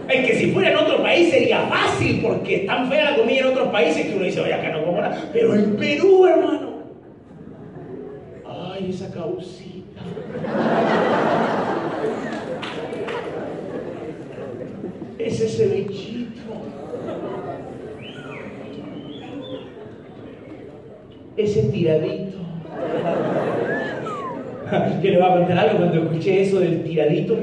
Es 0.09 0.25
que 0.25 0.35
si 0.35 0.51
fuera 0.51 0.71
en 0.71 0.77
otro 0.77 1.01
país 1.01 1.29
sería 1.29 1.61
fácil, 1.67 2.21
porque 2.21 2.57
es 2.57 2.65
tan 2.65 2.89
fea 2.89 3.11
la 3.11 3.17
comida 3.17 3.39
en 3.39 3.47
otros 3.47 3.69
países 3.69 4.05
que 4.05 4.15
uno 4.15 4.23
dice, 4.25 4.41
oye, 4.41 4.53
acá 4.53 4.71
no 4.71 4.85
como 4.85 5.01
nada. 5.01 5.21
Pero 5.33 5.53
en 5.55 5.75
Perú, 5.75 6.25
hermano. 6.25 6.77
Ay, 8.45 8.89
esa 8.89 9.11
causita. 9.11 10.01
Ese 15.17 15.49
cevichito. 15.49 16.26
Ese 21.37 21.63
tiradito. 21.63 22.37
Yo 25.01 25.09
les 25.09 25.19
voy 25.19 25.29
a 25.29 25.33
contar 25.33 25.59
algo 25.59 25.77
cuando 25.77 26.03
escuché 26.03 26.41
eso 26.41 26.59
del 26.59 26.83
tiradito. 26.83 27.37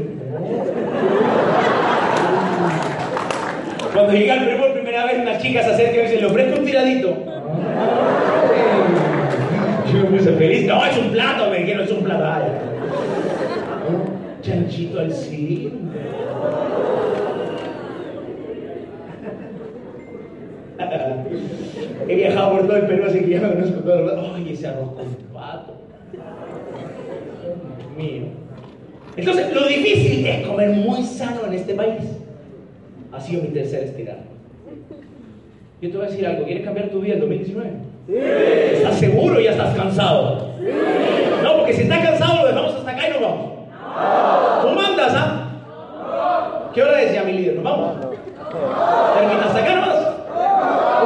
Cuando 3.93 4.13
llegué 4.13 4.33
al 4.33 4.45
Perú 4.45 4.59
por 4.59 4.73
primera 4.73 5.07
vez, 5.07 5.21
unas 5.21 5.41
chicas 5.41 5.65
se 5.65 5.73
acercan 5.73 5.95
y 5.95 5.99
me 5.99 6.05
dicen, 6.05 6.21
¿le 6.21 6.27
ofrezco 6.27 6.59
un 6.59 6.67
tiradito? 6.67 7.17
Yo 9.93 9.99
me 9.99 10.19
puse 10.19 10.33
feliz. 10.33 10.67
No, 10.67 10.85
es 10.85 10.99
un 10.99 11.11
plato, 11.11 11.51
me 11.51 11.59
dijeron, 11.59 11.85
es 11.85 11.93
un 11.93 12.03
plato. 12.03 12.25
Chanchito 14.43 14.99
al 15.01 15.13
cine. 15.13 15.71
He 22.09 22.15
viajado 22.17 22.53
por 22.53 22.67
todo 22.67 22.77
el 22.77 22.87
Perú, 22.87 23.05
así 23.07 23.21
que 23.21 23.29
ya 23.29 23.41
me 23.41 23.55
conozco 23.55 23.81
todo 23.81 23.95
el 23.95 24.09
rato. 24.09 24.33
Ay, 24.35 24.53
ese 24.53 24.67
arroz 24.67 24.91
con 24.95 25.07
pato. 25.33 25.75
Dios 26.13 27.97
mío. 27.97 28.23
Entonces, 29.17 29.55
lo 29.55 29.67
difícil 29.67 30.27
es 30.27 30.47
comer 30.47 30.71
muy 30.71 31.03
sano 31.05 31.47
en 31.47 31.53
este 31.55 31.75
país. 31.75 32.03
Ha 33.13 33.21
sido 33.21 33.43
mi 33.43 33.49
tercer 33.49 33.85
estirada. 33.85 34.23
Yo 35.81 35.91
te 35.91 35.97
voy 35.97 36.07
a 36.07 36.11
decir 36.11 36.27
algo. 36.27 36.45
¿Quieres 36.45 36.65
cambiar 36.65 36.89
tu 36.89 37.01
vida 37.01 37.15
en 37.15 37.21
2019? 37.21 37.71
Sí. 38.07 38.15
¿Estás 38.77 38.99
seguro 38.99 39.41
ya 39.41 39.53
estás 39.53 39.77
cansado? 39.77 40.51
Sí. 40.59 40.67
No, 41.43 41.59
porque 41.59 41.73
si 41.75 41.83
estás 41.83 42.05
cansado 42.05 42.43
lo 42.43 42.49
dejamos 42.49 42.75
hasta 42.75 42.91
acá 42.91 43.09
y 43.09 43.13
nos 43.13 43.21
vamos. 43.21 43.47
No. 43.47 44.63
¿Cómo 44.63 44.81
andas, 44.81 45.13
ah? 45.15 45.51
No. 46.67 46.73
¿Qué 46.73 46.83
hora 46.83 46.99
decía 46.99 47.23
mi 47.23 47.33
líder? 47.33 47.57
¿Nos 47.57 47.65
vamos? 47.65 47.97
¿Terminas 48.01 49.47
hasta 49.47 49.59
acá 49.59 49.75
nomás? 49.75 49.95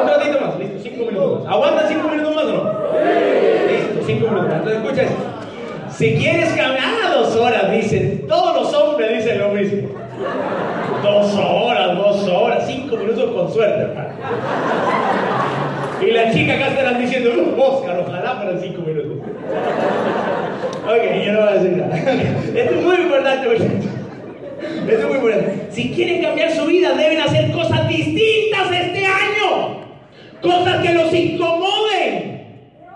Un 0.01 0.09
ratito 0.09 0.41
más, 0.41 0.59
listo, 0.59 0.79
cinco 0.83 1.05
minutos 1.07 1.45
más. 1.45 1.53
¿Aguantan 1.53 1.89
cinco 1.89 2.09
minutos 2.09 2.35
más 2.35 2.45
o 2.45 2.53
no? 2.53 2.63
Sí. 2.63 3.73
Listo, 3.73 4.07
cinco 4.07 4.27
minutos 4.29 4.49
más. 4.49 4.57
Entonces 4.59 4.83
escucha 4.83 5.03
esto. 5.03 5.23
Si 5.99 6.15
quieres 6.15 6.51
caminar 6.51 7.13
dos 7.13 7.35
horas, 7.35 7.73
dicen, 7.73 8.25
todos 8.29 8.55
los 8.55 8.73
hombres 8.73 9.19
dicen 9.19 9.41
lo 9.41 9.49
mismo. 9.49 9.89
Dos 11.03 11.35
horas, 11.35 11.97
dos 11.97 12.29
horas, 12.29 12.65
cinco 12.69 12.97
minutos 12.97 13.33
con 13.33 13.53
suerte, 13.53 13.81
hermano. 13.81 14.11
Y 16.01 16.13
las 16.13 16.33
chicas 16.33 16.55
acá 16.55 16.69
estarán 16.69 17.01
diciendo, 17.01 17.31
no, 17.35 17.61
Oscar, 17.61 17.99
ojalá 17.99 18.37
fueran 18.37 18.61
cinco 18.61 18.83
minutos. 18.83 19.27
Ok, 20.87 21.25
yo 21.27 21.33
no 21.33 21.41
voy 21.41 21.49
a 21.49 21.53
decir 21.55 21.77
nada. 21.77 21.97
Esto 22.55 22.75
es 22.75 22.85
muy 22.85 22.97
importante, 22.97 23.49
muchachos. 23.49 23.91
Esto 24.89 25.01
es 25.01 25.09
muy 25.09 25.17
importante. 25.17 25.67
Si 25.73 25.91
quieren 25.91 26.23
cambiar 26.23 26.53
su 26.53 26.65
vida, 26.67 26.95
deben 26.95 27.21
hacer 27.21 27.51
cosas 27.51 27.89
distintas 27.89 28.71
este 28.71 29.05
año. 29.05 29.81
Cosas 30.43 30.81
que 30.81 30.95
los 30.95 31.13
incomoden. 31.13 32.47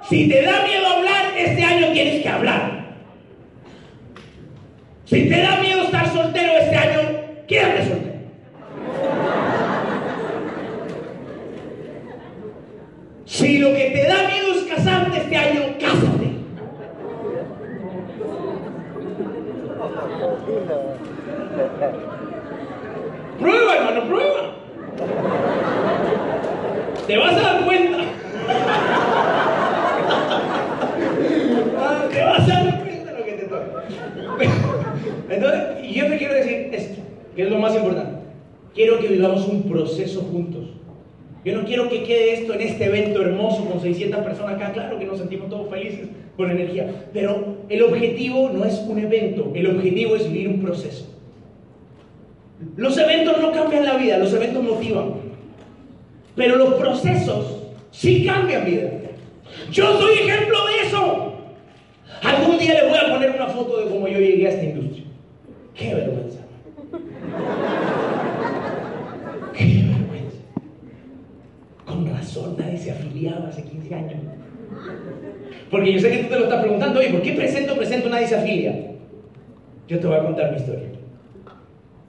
Si 0.09 0.29
te 0.29 0.43
da 0.43 0.63
miedo 0.63 0.87
hablar, 0.87 1.37
este 1.37 1.65
año 1.65 1.89
tienes 1.93 2.23
que 2.23 2.29
hablar. 2.29 2.83
Da 5.13 5.61
miedo 5.61 5.83
estar 5.83 6.11
soltero 6.11 6.53
este 6.59 6.75
año, 6.75 7.01
quédate 7.47 7.87
soltero. 7.87 8.19
Si 13.27 13.59
lo 13.59 13.75
que 13.75 13.91
te 13.91 14.07
da 14.07 14.29
miedo 14.29 14.55
es 14.55 14.63
casarte 14.63 15.19
este 15.19 15.37
año, 15.37 15.61
cásate. 15.79 16.33
Prueba, 23.39 23.77
hermano, 23.77 24.09
prueba. 24.09 24.55
Te 27.07 27.19
vas 27.19 27.35
a 27.35 27.41
dar 27.43 27.65
cuenta. 27.67 27.99
Ah, 31.79 32.09
te 32.11 32.25
vas 32.25 32.51
a 32.51 32.65
dar 32.65 32.83
cuenta 32.83 33.13
de 33.13 33.19
lo 33.19 33.25
que 33.27 33.33
te 33.33 33.45
toca. 33.45 33.85
Entonces, 35.33 35.61
y 35.83 35.95
yo 35.95 36.07
te 36.09 36.19
quiero 36.19 36.35
decir 36.35 36.69
esto, 36.73 37.01
que 37.35 37.43
es 37.43 37.51
lo 37.51 37.59
más 37.59 37.75
importante. 37.75 38.21
Quiero 38.75 38.99
que 38.99 39.09
vivamos 39.09 39.49
un 39.49 39.63
proceso 39.63 40.21
juntos. 40.23 40.69
Yo 41.45 41.57
no 41.57 41.65
quiero 41.65 41.89
que 41.89 42.05
quede 42.05 42.35
esto 42.35 42.55
en 42.55 42.61
este 42.61 42.85
evento 42.85 43.23
hermoso 43.23 43.65
con 43.65 43.81
600 43.81 44.21
personas 44.21 44.55
acá. 44.57 44.73
Claro 44.73 44.99
que 44.99 45.07
nos 45.07 45.19
sentimos 45.19 45.49
todos 45.49 45.71
felices 45.71 46.09
con 46.37 46.51
energía, 46.51 47.09
pero 47.13 47.57
el 47.69 47.83
objetivo 47.83 48.51
no 48.51 48.65
es 48.65 48.79
un 48.87 48.99
evento, 48.99 49.51
el 49.55 49.67
objetivo 49.67 50.17
es 50.17 50.31
vivir 50.31 50.49
un 50.49 50.61
proceso. 50.61 51.09
Los 52.77 52.97
eventos 52.97 53.41
no 53.41 53.53
cambian 53.53 53.85
la 53.85 53.97
vida, 53.97 54.19
los 54.19 54.33
eventos 54.33 54.63
motivan. 54.63 55.15
Pero 56.35 56.57
los 56.57 56.75
procesos 56.75 57.63
sí 57.91 58.25
cambian 58.25 58.65
vida. 58.65 58.91
Yo 59.71 59.99
soy 59.99 60.19
ejemplo 60.21 60.59
de 60.67 60.87
eso. 60.87 61.35
Algún 62.23 62.59
día 62.59 62.75
le 62.75 62.89
voy 62.89 62.99
a 62.99 63.13
poner 63.13 63.31
una 63.31 63.47
foto 63.49 63.79
de 63.79 63.91
cómo 63.91 64.09
yo 64.09 64.19
llegué 64.19 64.47
a 64.47 64.51
esta 64.51 64.65
industria. 64.65 65.05
Qué 65.75 65.95
vergüenza. 65.95 66.39
Qué 69.53 69.65
vergüenza. 69.65 70.39
Con 71.85 72.11
razón 72.11 72.57
nadie 72.59 72.79
se 72.79 72.93
afiliaba 72.93 73.49
hace 73.49 73.65
15 73.65 73.95
años. 73.95 74.21
Porque 75.71 75.93
yo 75.93 75.99
sé 75.99 76.11
que 76.11 76.19
tú 76.19 76.29
te 76.29 76.39
lo 76.39 76.45
estás 76.45 76.61
preguntando, 76.61 77.01
oye, 77.01 77.11
¿por 77.11 77.23
qué 77.23 77.33
presento, 77.33 77.77
presento, 77.77 78.09
nadie 78.09 78.27
se 78.27 78.37
afilia? 78.37 78.93
Yo 79.89 79.99
te 79.99 80.07
voy 80.07 80.17
a 80.17 80.25
contar 80.25 80.51
mi 80.53 80.59
historia. 80.59 80.89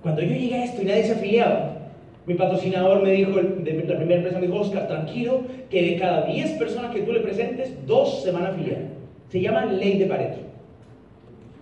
Cuando 0.04 0.22
yo 0.22 0.36
llegué 0.36 0.56
a 0.56 0.66
esto 0.66 0.82
y 0.82 0.86
nadie 0.86 1.06
se 1.06 1.14
afiliaba, 1.14 1.78
mi 2.26 2.34
patrocinador 2.36 3.02
me 3.02 3.12
dijo, 3.12 3.32
la 3.32 3.98
primera 3.98 4.16
empresa 4.16 4.40
me 4.40 4.48
dijo, 4.48 4.60
Oscar, 4.60 4.88
tranquilo, 4.88 5.44
que 5.70 5.82
de 5.82 5.98
cada 5.98 6.26
10 6.26 6.52
personas 6.52 6.94
que 6.94 7.02
tú 7.02 7.14
le 7.14 7.22
presentes, 7.22 7.74
dos 7.88 8.22
se 8.22 8.32
van 8.32 8.46
a 8.46 8.50
afiliar. 8.50 8.82
Se 9.30 9.42
llama 9.42 9.66
ley 9.66 9.98
de 9.98 10.06
Pareto. 10.06 10.38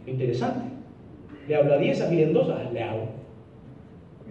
Interesante. 0.08 0.66
Le 1.48 1.56
hablo 1.56 1.74
a 1.74 1.78
10, 1.78 2.02
afilian 2.02 2.34
dos, 2.34 2.50
ah, 2.50 2.70
le 2.74 2.82
hago. 2.84 3.06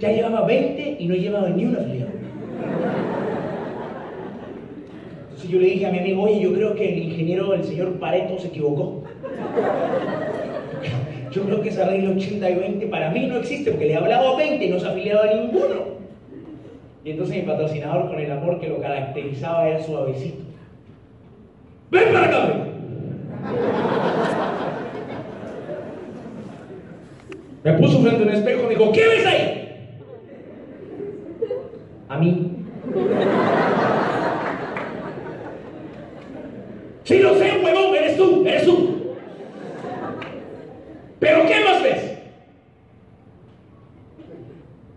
Ya 0.01 0.11
llevaba 0.13 0.45
20 0.45 0.97
y 0.99 1.07
no 1.07 1.15
llevaba 1.15 1.49
ni 1.51 1.65
una 1.65 1.79
afiliado. 1.79 2.11
Entonces 5.23 5.51
yo 5.51 5.61
le 5.61 5.67
dije 5.67 5.87
a 5.87 5.93
mi 5.93 5.99
amigo, 6.01 6.23
oye, 6.23 6.41
yo 6.41 6.53
creo 6.53 6.75
que 6.75 6.93
el 6.93 6.99
ingeniero, 6.99 7.55
el 7.55 7.65
señor 7.65 7.99
Pareto, 7.99 8.39
se 8.39 8.49
equivocó. 8.49 9.05
Yo 11.31 11.43
creo 11.45 11.61
que 11.61 11.69
esa 11.69 11.87
regla 11.87 12.11
80 12.11 12.51
y 12.51 12.55
20 12.55 12.87
para 12.87 13.11
mí 13.11 13.27
no 13.27 13.37
existe, 13.37 13.71
porque 13.71 13.87
le 13.87 13.93
he 13.93 13.97
hablado 13.97 14.35
a 14.35 14.37
20 14.37 14.65
y 14.65 14.69
no 14.69 14.81
se 14.81 14.87
ha 14.87 14.91
afiliado 14.91 15.23
a 15.23 15.35
ninguno. 15.35 16.01
Y 17.05 17.13
entonces 17.13 17.37
mi 17.37 17.43
patrocinador, 17.43 18.09
con 18.09 18.19
el 18.19 18.31
amor 18.31 18.61
que 18.61 18.69
lo 18.69 18.81
caracterizaba, 18.81 19.69
era 19.69 19.81
suavecito. 19.83 20.43
¡Ven 21.91 22.13
para 22.13 22.27
acá! 22.27 22.67
Me 27.63 27.73
puso 27.75 28.01
frente 28.01 28.23
a 28.23 28.27
un 28.27 28.33
espejo 28.33 28.61
y 28.61 28.67
me 28.67 28.75
dijo, 28.75 28.93
¿qué 28.93 29.07
ves 29.07 29.27
ahí? 29.27 29.57
A 32.09 32.19
mí. 32.19 32.57
Sí, 37.05 37.19
lo 37.19 37.35
sé, 37.35 37.61
huevón, 37.63 37.95
eres 37.97 38.17
tú, 38.17 38.47
eres 38.47 38.65
tú. 38.65 39.15
¿Pero 41.19 41.47
qué 41.47 41.65
más 41.65 41.83
ves? 41.83 42.19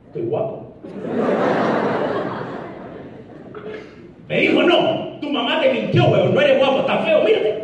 Estoy 0.07 0.21
guapo. 0.23 0.73
Me 4.29 4.39
dijo, 4.39 4.63
no, 4.63 5.19
tu 5.19 5.29
mamá 5.29 5.59
te 5.59 5.73
mintió, 5.73 6.05
huevón, 6.05 6.34
no 6.34 6.41
eres 6.41 6.57
guapo, 6.57 6.79
estás 6.79 7.05
feo, 7.05 7.23
mírate. 7.23 7.63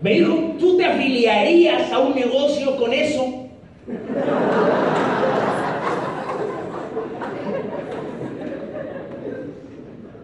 Me 0.00 0.14
dijo, 0.14 0.34
¿tú 0.58 0.76
te 0.76 0.84
afiliarías 0.84 1.92
a 1.92 2.00
un 2.00 2.14
negocio 2.14 2.76
con 2.76 2.92
eso? 2.92 3.48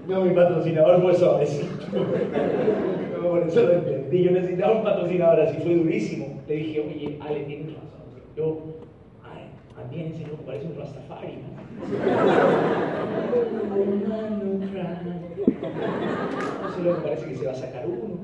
No, 0.09 0.23
mi 0.23 0.35
patrocinador 0.35 1.01
fue 1.01 1.15
suavecito. 1.15 1.87
No, 3.23 3.29
por 3.29 3.47
eso 3.47 3.63
lo 3.63 3.73
entendí. 3.75 4.25
Yo 4.25 4.31
necesitaba 4.33 4.73
un 4.73 4.83
patrocinador 4.83 5.43
así, 5.43 5.59
fue 5.63 5.75
durísimo. 5.75 6.43
Le 6.49 6.55
dije, 6.57 6.81
oye, 6.81 7.19
Ale, 7.21 7.41
tienes 7.41 7.67
razón. 7.67 7.89
Yo, 8.37 8.59
ay, 9.23 9.51
también 9.77 10.13
ese 10.13 10.27
loco 10.27 10.51
Rastafari, 11.09 11.39
¿no? 11.39 11.49
Ese 16.69 16.83
loco 16.83 17.03
parece 17.03 17.27
que 17.27 17.37
se 17.37 17.47
va 17.47 17.53
a 17.53 17.55
sacar 17.55 17.87
uno. 17.87 18.19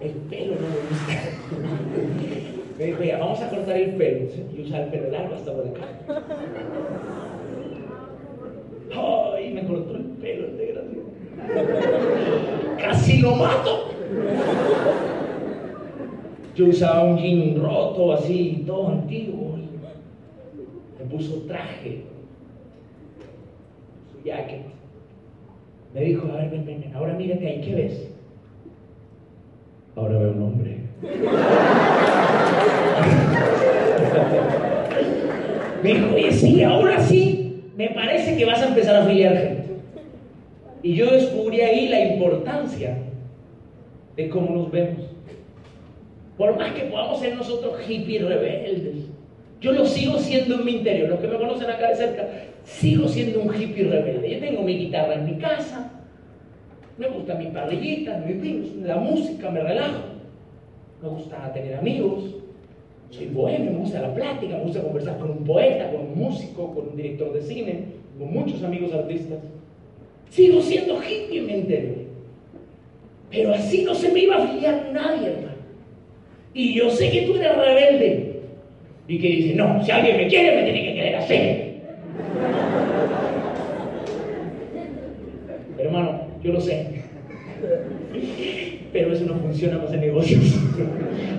El 0.00 0.10
pelo 0.10 0.54
no 0.54 0.60
me 0.68 0.76
gusta. 0.88 1.12
Me 2.78 3.06
ya, 3.06 3.18
vamos 3.18 3.40
a 3.40 3.50
cortar 3.50 3.76
el 3.76 3.94
pelo. 3.96 4.28
Y 4.56 4.62
usa 4.62 4.84
el 4.84 4.90
pelo 4.90 5.10
largo 5.10 5.34
hasta 5.34 5.52
por 5.52 5.66
acá. 5.66 5.88
Ay, 8.94 9.52
me 9.52 9.66
cortó 9.66 9.96
el 9.96 10.04
pelo 10.04 10.46
el 10.46 10.56
desgraciado. 10.56 11.08
Casi 12.78 13.20
lo 13.20 13.34
mato. 13.34 13.88
Yo 16.54 16.66
usaba 16.66 17.04
un 17.04 17.18
jean 17.18 17.60
roto, 17.60 18.12
así, 18.12 18.64
todo 18.66 18.88
antiguo. 18.88 19.57
Puso 21.10 21.42
traje, 21.46 22.02
su 24.12 24.22
jacket. 24.24 24.62
Me 25.94 26.00
dijo, 26.02 26.28
a 26.30 26.36
ver, 26.36 26.50
ven, 26.50 26.92
ahora 26.94 27.14
mírate 27.14 27.46
ahí, 27.46 27.60
¿qué 27.62 27.74
ves? 27.74 28.08
Ahora 29.96 30.18
veo 30.18 30.32
un 30.32 30.42
hombre. 30.42 30.78
Me 35.82 35.94
dijo, 35.94 36.14
oye, 36.14 36.32
sí, 36.32 36.62
ahora 36.62 37.00
sí, 37.00 37.62
me 37.76 37.90
parece 37.90 38.36
que 38.36 38.44
vas 38.44 38.60
a 38.60 38.68
empezar 38.68 38.96
a 38.96 39.04
afiliar 39.04 39.36
gente. 39.36 39.64
Y 40.82 40.94
yo 40.94 41.10
descubrí 41.10 41.60
ahí 41.60 41.88
la 41.88 42.00
importancia 42.14 42.98
de 44.16 44.28
cómo 44.28 44.54
nos 44.54 44.70
vemos. 44.70 45.06
Por 46.36 46.56
más 46.56 46.72
que 46.72 46.84
podamos 46.84 47.20
ser 47.20 47.36
nosotros 47.36 47.80
hippies 47.80 48.24
rebeldes, 48.24 49.06
yo 49.60 49.72
lo 49.72 49.84
sigo 49.86 50.18
siendo 50.18 50.56
en 50.56 50.64
mi 50.64 50.72
interior. 50.72 51.08
Los 51.08 51.20
que 51.20 51.26
me 51.26 51.36
conocen 51.36 51.70
acá 51.70 51.88
de 51.88 51.96
cerca, 51.96 52.28
sigo 52.64 53.08
siendo 53.08 53.40
un 53.40 53.54
hippie 53.54 53.84
rebelde. 53.84 54.30
Yo 54.30 54.38
tengo 54.38 54.62
mi 54.62 54.78
guitarra 54.78 55.14
en 55.14 55.26
mi 55.26 55.36
casa, 55.38 55.90
me 56.96 57.08
gusta 57.08 57.34
mi 57.34 57.46
parrillita, 57.46 58.18
mis 58.26 58.40
vinos, 58.40 58.68
la 58.82 58.96
música, 58.96 59.50
me 59.50 59.60
relajo. 59.60 60.02
Me 61.02 61.08
gusta 61.08 61.52
tener 61.52 61.76
amigos, 61.76 62.34
soy 63.10 63.26
bohemio, 63.26 63.70
me 63.70 63.78
gusta 63.78 64.00
la 64.00 64.14
plática, 64.14 64.56
me 64.56 64.64
gusta 64.64 64.82
conversar 64.82 65.18
con 65.18 65.30
un 65.30 65.44
poeta, 65.44 65.90
con 65.92 66.00
un 66.00 66.18
músico, 66.18 66.74
con 66.74 66.88
un 66.88 66.96
director 66.96 67.32
de 67.32 67.42
cine, 67.42 67.84
con 68.18 68.32
muchos 68.32 68.62
amigos 68.64 68.92
artistas. 68.92 69.38
Sigo 70.30 70.60
siendo 70.60 71.00
hippie 71.00 71.38
en 71.38 71.46
mi 71.46 71.52
interior. 71.52 71.96
Pero 73.30 73.54
así 73.54 73.84
no 73.84 73.94
se 73.94 74.10
me 74.10 74.20
iba 74.20 74.36
a 74.36 74.44
afiliar 74.44 74.90
nadie, 74.92 75.28
hermano. 75.28 75.58
Y 76.52 76.74
yo 76.74 76.90
sé 76.90 77.10
que 77.10 77.22
tú 77.22 77.36
eres 77.36 77.56
rebelde. 77.56 78.27
Y 79.08 79.18
que 79.18 79.28
dices, 79.28 79.56
no, 79.56 79.82
si 79.82 79.90
alguien 79.90 80.18
me 80.18 80.28
quiere, 80.28 80.54
me 80.54 80.62
tiene 80.64 80.84
que 80.84 80.94
querer 80.94 81.16
así. 81.16 81.34
Hermano, 85.78 86.20
yo 86.42 86.52
lo 86.52 86.60
sé. 86.60 87.04
Pero 88.92 89.12
eso 89.12 89.24
no 89.24 89.34
funciona 89.36 89.76
para 89.76 89.88
hacer 89.88 90.00
negocios. 90.00 90.56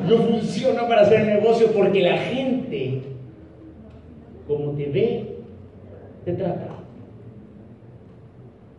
No 0.07 0.17
funciona 0.17 0.87
para 0.87 1.01
hacer 1.01 1.25
negocios 1.27 1.69
porque 1.71 2.01
la 2.01 2.17
gente, 2.17 3.01
como 4.47 4.71
te 4.71 4.87
ve, 4.87 5.35
te 6.25 6.33
trata. 6.33 6.69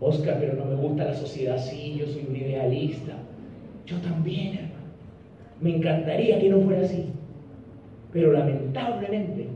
Oscar, 0.01 0.38
pero 0.41 0.55
no 0.55 0.64
me 0.64 0.74
gusta 0.74 1.05
la 1.05 1.14
sociedad 1.14 1.55
así, 1.55 1.95
yo 1.97 2.07
soy 2.07 2.26
un 2.28 2.34
idealista. 2.34 3.12
Yo 3.86 3.99
también, 3.99 4.55
hermano. 4.55 4.70
Me 5.61 5.76
encantaría 5.76 6.41
que 6.41 6.49
no 6.49 6.61
fuera 6.62 6.80
así. 6.80 7.07
Pero 8.13 8.33
lamentablemente, 8.33 9.47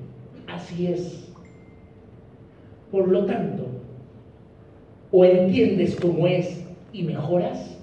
así 0.47 0.87
es. 0.87 1.33
Por 2.91 3.09
lo 3.09 3.25
tanto, 3.27 3.67
o 5.11 5.25
entiendes 5.25 5.97
cómo 5.97 6.27
es 6.27 6.65
y 6.93 7.03
mejoras, 7.03 7.77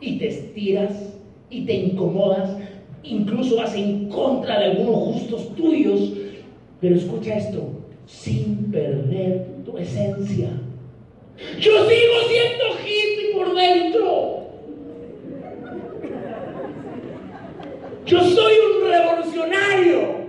y 0.00 0.18
te 0.18 0.28
estiras, 0.28 1.14
y 1.50 1.64
te 1.66 1.72
incomodas, 1.72 2.56
incluso 3.02 3.56
vas 3.56 3.74
en 3.74 4.08
contra 4.08 4.58
de 4.58 4.64
algunos 4.66 4.96
gustos 4.96 5.54
tuyos, 5.54 6.12
pero 6.80 6.96
escucha 6.96 7.36
esto, 7.36 7.68
sin 8.06 8.70
perder 8.70 9.46
tu 9.64 9.78
esencia. 9.78 10.50
Yo 11.58 11.70
sigo 11.88 12.14
siendo 12.28 12.64
hippie 12.84 13.34
por 13.34 13.54
dentro. 13.54 14.44
Yo 18.06 18.20
soy 18.20 18.52
un 18.52 18.90
revolucionario. 18.90 20.24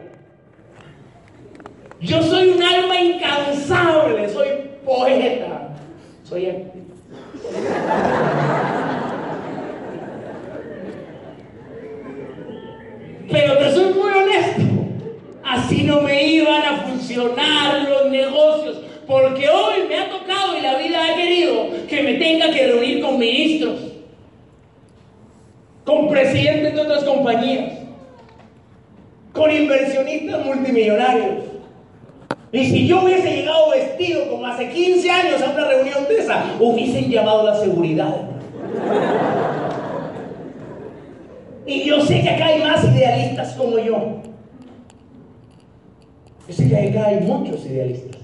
Yo 2.16 2.24
soy 2.24 2.48
un 2.48 2.64
alma 2.64 2.98
incansable, 2.98 4.30
soy 4.30 4.48
poeta, 4.86 5.76
soy 6.24 6.64
Pero 13.30 13.58
te 13.58 13.74
soy 13.74 13.94
muy 13.94 14.14
honesto, 14.14 14.64
así 15.44 15.84
no 15.84 16.02
me 16.02 16.24
iban 16.24 16.62
a 16.62 16.78
funcionar 16.84 17.82
los 17.90 18.10
negocios, 18.10 18.78
porque 19.06 19.50
hoy 19.50 19.84
me 19.90 19.98
ha 19.98 20.10
tocado 20.10 20.58
y 20.58 20.62
la 20.62 20.78
vida 20.78 21.06
ha 21.06 21.16
querido 21.18 21.68
que 21.90 22.02
me 22.02 22.14
tenga 22.14 22.50
que 22.50 22.68
reunir 22.68 23.02
con 23.02 23.20
ministros, 23.20 23.78
con 25.84 26.08
presidentes 26.08 26.76
de 26.76 26.82
otras 26.82 27.04
compañías, 27.04 27.74
con 29.34 29.52
inversionistas 29.52 30.46
multimillonarios. 30.46 31.55
Y 32.56 32.66
si 32.68 32.88
yo 32.88 33.04
hubiese 33.04 33.36
llegado 33.36 33.70
vestido 33.70 34.30
como 34.30 34.48
hace 34.48 34.70
15 34.70 35.12
años 35.12 35.42
a 35.42 35.50
una 35.52 35.68
reunión 35.68 36.06
de 36.08 36.20
esa, 36.20 36.56
hubiesen 36.58 37.12
llamado 37.12 37.44
la 37.44 37.60
seguridad. 37.60 38.30
Y 41.66 41.84
yo 41.84 42.00
sé 42.00 42.22
que 42.22 42.30
acá 42.30 42.46
hay 42.46 42.64
más 42.64 42.82
idealistas 42.86 43.56
como 43.56 43.78
yo. 43.78 44.22
Yo 46.48 46.54
sé 46.54 46.70
que 46.70 46.78
acá 46.78 47.08
hay 47.08 47.20
muchos 47.20 47.66
idealistas. 47.66 48.22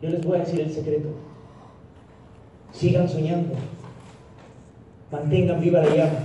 Yo 0.00 0.10
les 0.10 0.24
voy 0.24 0.36
a 0.36 0.42
decir 0.42 0.60
el 0.60 0.72
secreto. 0.72 1.08
Sigan 2.70 3.08
soñando. 3.08 3.56
Mantengan 5.10 5.60
viva 5.60 5.80
la 5.80 5.92
llama. 5.92 6.20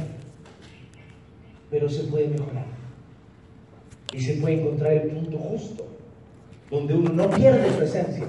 Pero 1.71 1.89
se 1.89 2.03
puede 2.03 2.27
mejorar. 2.27 2.65
Y 4.13 4.21
se 4.21 4.35
puede 4.35 4.61
encontrar 4.61 4.93
el 4.93 5.09
punto 5.09 5.39
justo. 5.39 5.92
Donde 6.73 6.95
uno 6.95 7.11
no 7.11 7.29
pierde 7.29 7.71
su 7.77 7.83
esencia, 7.83 8.25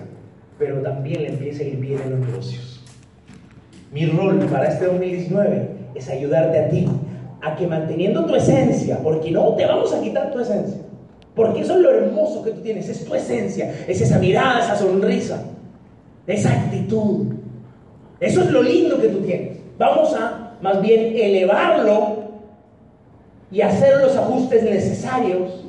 pero 0.58 0.82
también 0.82 1.22
le 1.22 1.28
empieza 1.30 1.62
a 1.62 1.66
ir 1.66 1.76
bien 1.76 1.98
en 2.04 2.10
los 2.10 2.28
negocios. 2.28 2.82
Mi 3.90 4.04
rol 4.04 4.38
para 4.50 4.68
este 4.68 4.84
2019 4.84 5.68
es 5.94 6.08
ayudarte 6.10 6.58
a 6.58 6.68
ti 6.68 6.86
a 7.40 7.56
que 7.56 7.66
manteniendo 7.66 8.26
tu 8.26 8.34
esencia, 8.34 8.98
porque 9.02 9.30
no 9.30 9.54
te 9.54 9.64
vamos 9.64 9.94
a 9.94 10.02
quitar 10.02 10.30
tu 10.30 10.40
esencia, 10.40 10.82
porque 11.34 11.60
eso 11.60 11.72
es 11.76 11.80
lo 11.80 11.90
hermoso 11.90 12.44
que 12.44 12.50
tú 12.50 12.60
tienes, 12.60 12.86
es 12.86 13.06
tu 13.06 13.14
esencia, 13.14 13.72
es 13.88 14.02
esa 14.02 14.18
mirada, 14.18 14.60
esa 14.60 14.76
sonrisa, 14.76 15.42
esa 16.26 16.52
actitud. 16.52 17.28
Eso 18.20 18.42
es 18.42 18.50
lo 18.50 18.62
lindo 18.62 19.00
que 19.00 19.08
tú 19.08 19.20
tienes. 19.20 19.56
Vamos 19.78 20.14
a 20.14 20.58
más 20.60 20.82
bien 20.82 21.16
elevarlo 21.16 22.24
y 23.50 23.62
hacer 23.62 24.02
los 24.02 24.14
ajustes 24.14 24.64
necesarios 24.64 25.64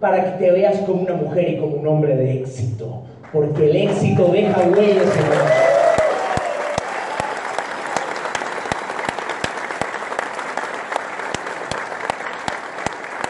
para 0.00 0.24
que 0.24 0.44
te 0.44 0.52
veas 0.52 0.78
como 0.78 1.02
una 1.02 1.14
mujer 1.14 1.48
y 1.50 1.56
como 1.58 1.76
un 1.76 1.86
hombre 1.86 2.16
de 2.16 2.40
éxito, 2.40 3.02
porque 3.32 3.70
el 3.70 3.76
éxito 3.76 4.28
deja 4.28 4.60
huellas 4.60 5.16
en 5.16 5.32
el 5.32 5.78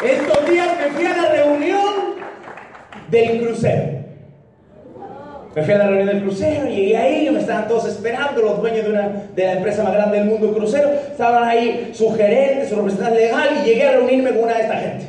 Estos 0.00 0.48
días 0.48 0.68
me 0.78 0.90
fui 0.90 1.06
a 1.06 1.16
la 1.16 1.28
reunión 1.32 1.94
del 3.10 3.40
crucero. 3.40 3.98
Me 5.56 5.62
fui 5.64 5.74
a 5.74 5.78
la 5.78 5.86
reunión 5.88 6.06
del 6.06 6.22
crucero, 6.22 6.68
llegué 6.68 6.96
ahí, 6.96 7.30
me 7.30 7.40
estaban 7.40 7.66
todos 7.66 7.88
esperando, 7.88 8.42
los 8.42 8.60
dueños 8.60 8.84
de, 8.84 8.90
una, 8.92 9.08
de 9.34 9.44
la 9.44 9.54
empresa 9.54 9.82
más 9.82 9.94
grande 9.94 10.18
del 10.18 10.28
mundo, 10.28 10.54
crucero, 10.54 10.88
estaban 11.10 11.42
ahí 11.48 11.90
su 11.94 12.12
gerente, 12.14 12.68
su 12.68 12.76
representante 12.76 13.18
legal, 13.18 13.48
y 13.60 13.66
llegué 13.66 13.88
a 13.88 13.92
reunirme 13.92 14.30
con 14.30 14.44
una 14.44 14.54
de 14.54 14.62
esta 14.62 14.76
gente. 14.76 15.07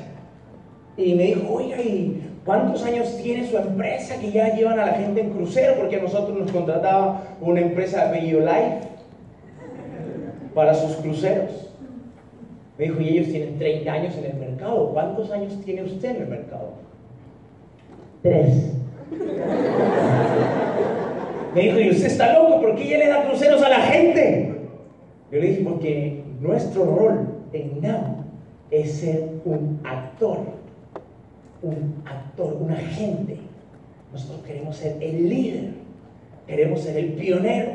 Y 0.99 1.15
me 1.15 1.23
dijo, 1.23 1.53
oiga, 1.53 1.81
¿y 1.81 2.21
cuántos 2.45 2.83
años 2.83 3.17
tiene 3.23 3.47
su 3.47 3.57
empresa 3.57 4.19
que 4.19 4.31
ya 4.31 4.53
llevan 4.53 4.79
a 4.79 4.85
la 4.87 4.93
gente 4.93 5.21
en 5.21 5.29
crucero? 5.29 5.75
Porque 5.77 5.95
a 5.95 6.01
nosotros 6.01 6.37
nos 6.37 6.51
contrataba 6.51 7.23
una 7.39 7.61
empresa 7.61 8.11
de 8.11 8.21
Life 8.21 8.79
para 10.53 10.73
sus 10.73 10.97
cruceros. 10.97 11.69
Me 12.77 12.85
dijo, 12.85 12.99
y 12.99 13.09
ellos 13.09 13.29
tienen 13.29 13.57
30 13.57 13.91
años 13.91 14.17
en 14.17 14.25
el 14.25 14.33
mercado. 14.37 14.89
¿Cuántos 14.89 15.31
años 15.31 15.57
tiene 15.63 15.83
usted 15.83 16.15
en 16.15 16.21
el 16.23 16.27
mercado? 16.27 16.73
Tres. 18.21 18.73
Me 21.55 21.61
dijo, 21.61 21.79
y 21.79 21.89
usted 21.91 22.07
está 22.07 22.33
loco, 22.33 22.59
¿por 22.61 22.75
qué 22.75 22.89
ya 22.89 22.97
le 22.97 23.07
da 23.07 23.23
cruceros 23.23 23.61
a 23.63 23.69
la 23.69 23.79
gente? 23.79 24.55
Yo 25.31 25.39
le 25.39 25.47
dije, 25.47 25.61
porque 25.63 26.23
nuestro 26.41 26.83
rol 26.85 27.27
en 27.53 27.81
NAM 27.81 28.25
es 28.69 28.99
ser 28.99 29.29
un 29.45 29.79
actor, 29.83 30.58
un 31.61 32.01
actor, 32.05 32.57
un 32.59 32.71
agente. 32.71 33.37
Nosotros 34.11 34.41
queremos 34.45 34.75
ser 34.75 34.97
el 35.01 35.29
líder, 35.29 35.69
queremos 36.47 36.81
ser 36.81 36.97
el 36.97 37.13
pionero, 37.13 37.71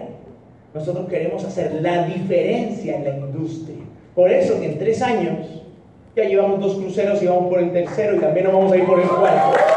nosotros 0.75 1.09
queremos 1.09 1.45
hacer 1.45 1.81
la 1.81 2.07
diferencia 2.07 2.97
en 2.97 3.05
la 3.05 3.17
industria. 3.19 3.85
Por 4.15 4.31
eso 4.31 4.61
que 4.61 4.67
en 4.67 4.79
tres 4.79 5.01
años 5.03 5.63
ya 6.17 6.25
llevamos 6.25 6.61
dos 6.61 6.77
cruceros 6.77 7.23
y 7.23 7.27
vamos 7.27 7.49
por 7.49 7.61
el 7.61 7.73
tercero 7.73 8.17
y 8.17 8.21
también 8.21 8.47
nos 8.47 8.55
vamos 8.55 8.73
a 8.73 8.77
ir 8.77 8.85
por 8.85 9.01
el 9.01 9.09
cuarto. 9.09 9.74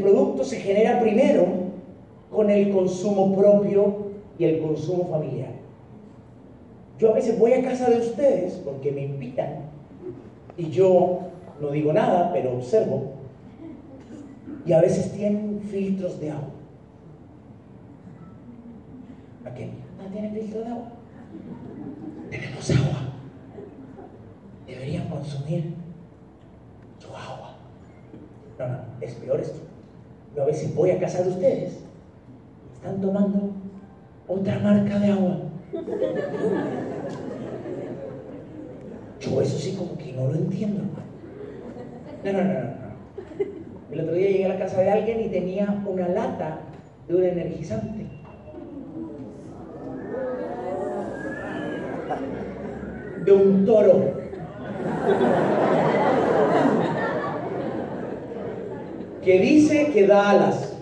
Producto 0.00 0.44
se 0.44 0.60
genera 0.60 1.00
primero 1.00 1.46
con 2.30 2.50
el 2.50 2.70
consumo 2.70 3.36
propio 3.36 4.10
y 4.38 4.44
el 4.44 4.60
consumo 4.60 5.08
familiar. 5.08 5.50
Yo 6.98 7.10
a 7.10 7.14
veces 7.14 7.38
voy 7.38 7.52
a 7.54 7.62
casa 7.62 7.88
de 7.88 7.98
ustedes 7.98 8.60
porque 8.64 8.92
me 8.92 9.02
invitan 9.02 9.70
y 10.56 10.70
yo 10.70 11.20
no 11.60 11.70
digo 11.70 11.92
nada, 11.92 12.30
pero 12.32 12.54
observo. 12.54 13.12
Y 14.66 14.72
a 14.72 14.80
veces 14.80 15.12
tienen 15.12 15.60
filtros 15.70 16.20
de 16.20 16.30
agua. 16.30 16.50
¿A 19.44 19.54
qué? 19.54 19.70
¿No 19.98 20.10
tienen 20.12 20.32
filtro 20.34 20.60
de 20.60 20.66
agua? 20.66 20.92
Tenemos 22.30 22.70
agua. 22.70 23.00
Deberían 24.66 25.08
consumir 25.08 25.74
su 26.98 27.08
agua. 27.08 27.56
No, 28.58 28.68
no, 28.68 28.78
es 29.00 29.14
peor 29.14 29.40
esto. 29.40 29.69
Yo 30.34 30.42
a 30.42 30.46
veces 30.46 30.74
voy 30.74 30.90
a 30.90 31.00
casa 31.00 31.22
de 31.22 31.30
ustedes. 31.30 31.78
Están 32.74 33.00
tomando 33.00 33.50
otra 34.28 34.58
marca 34.60 34.98
de 34.98 35.10
agua. 35.10 35.38
Yo 39.20 39.42
eso 39.42 39.58
sí 39.58 39.76
como 39.76 39.98
que 39.98 40.12
no 40.12 40.28
lo 40.28 40.34
entiendo. 40.34 40.82
No, 42.24 42.32
no, 42.32 42.44
no, 42.44 42.52
no. 42.52 42.80
El 43.90 44.00
otro 44.00 44.14
día 44.14 44.28
llegué 44.28 44.44
a 44.46 44.50
la 44.50 44.58
casa 44.58 44.80
de 44.80 44.90
alguien 44.90 45.20
y 45.20 45.28
tenía 45.28 45.82
una 45.84 46.08
lata 46.08 46.58
de 47.08 47.16
un 47.16 47.24
energizante. 47.24 48.06
De 53.24 53.32
un 53.32 53.64
toro. 53.66 54.14
Que 59.22 59.38
dice 59.38 59.90
que 59.92 60.06
da 60.06 60.30
alas. 60.30 60.72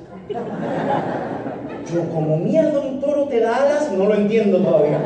Yo 1.93 2.09
como 2.11 2.36
mierda 2.36 2.80
un 2.80 3.01
toro 3.01 3.24
te 3.28 3.41
da 3.41 3.57
alas, 3.57 3.93
no 3.93 4.07
lo 4.07 4.14
entiendo 4.14 4.59
todavía. 4.59 5.01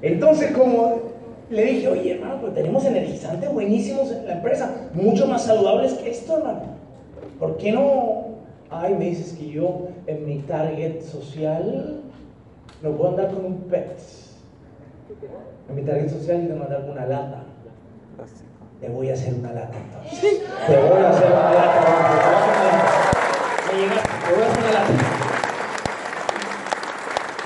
Entonces 0.00 0.52
como 0.52 1.12
le 1.50 1.64
dije, 1.64 1.88
oye 1.88 2.14
hermano, 2.14 2.40
pues 2.40 2.54
tenemos 2.54 2.84
energizantes 2.84 3.52
buenísimos 3.52 4.10
en 4.10 4.26
la 4.26 4.34
empresa, 4.34 4.88
mucho 4.94 5.26
más 5.26 5.44
saludables 5.44 5.94
que 5.94 6.10
esto, 6.10 6.38
hermano. 6.38 6.62
¿Por 7.38 7.56
qué 7.58 7.72
no? 7.72 8.32
Ay, 8.70 8.94
me 8.94 9.06
dices 9.06 9.34
que 9.34 9.50
yo 9.50 9.88
en 10.06 10.24
mi 10.24 10.38
target 10.38 11.02
social 11.02 12.00
no 12.82 12.90
puedo 12.92 13.10
andar 13.10 13.32
con 13.32 13.44
un 13.44 13.58
pet. 13.62 13.98
En 15.68 15.74
mi 15.74 15.82
target 15.82 16.08
social 16.08 16.46
tengo 16.46 16.58
que 16.60 16.64
andar 16.64 16.80
con 16.82 16.90
una 16.92 17.06
lata. 17.06 17.44
Te 18.82 18.88
voy 18.88 19.08
a 19.10 19.12
hacer 19.12 19.32
una 19.34 19.52
lata 19.52 19.78
entonces. 19.78 20.42
Te 20.66 20.76
voy 20.76 21.02
a 21.04 21.10
hacer 21.10 21.30
una 21.30 21.52
lata. 21.52 21.80
Me 23.70 23.78
llegaste, 23.78 24.08
te 24.26 24.34
voy 24.34 24.42
a 24.42 24.46
hacer 24.50 24.64
una 24.64 24.72
lata. 24.72 24.92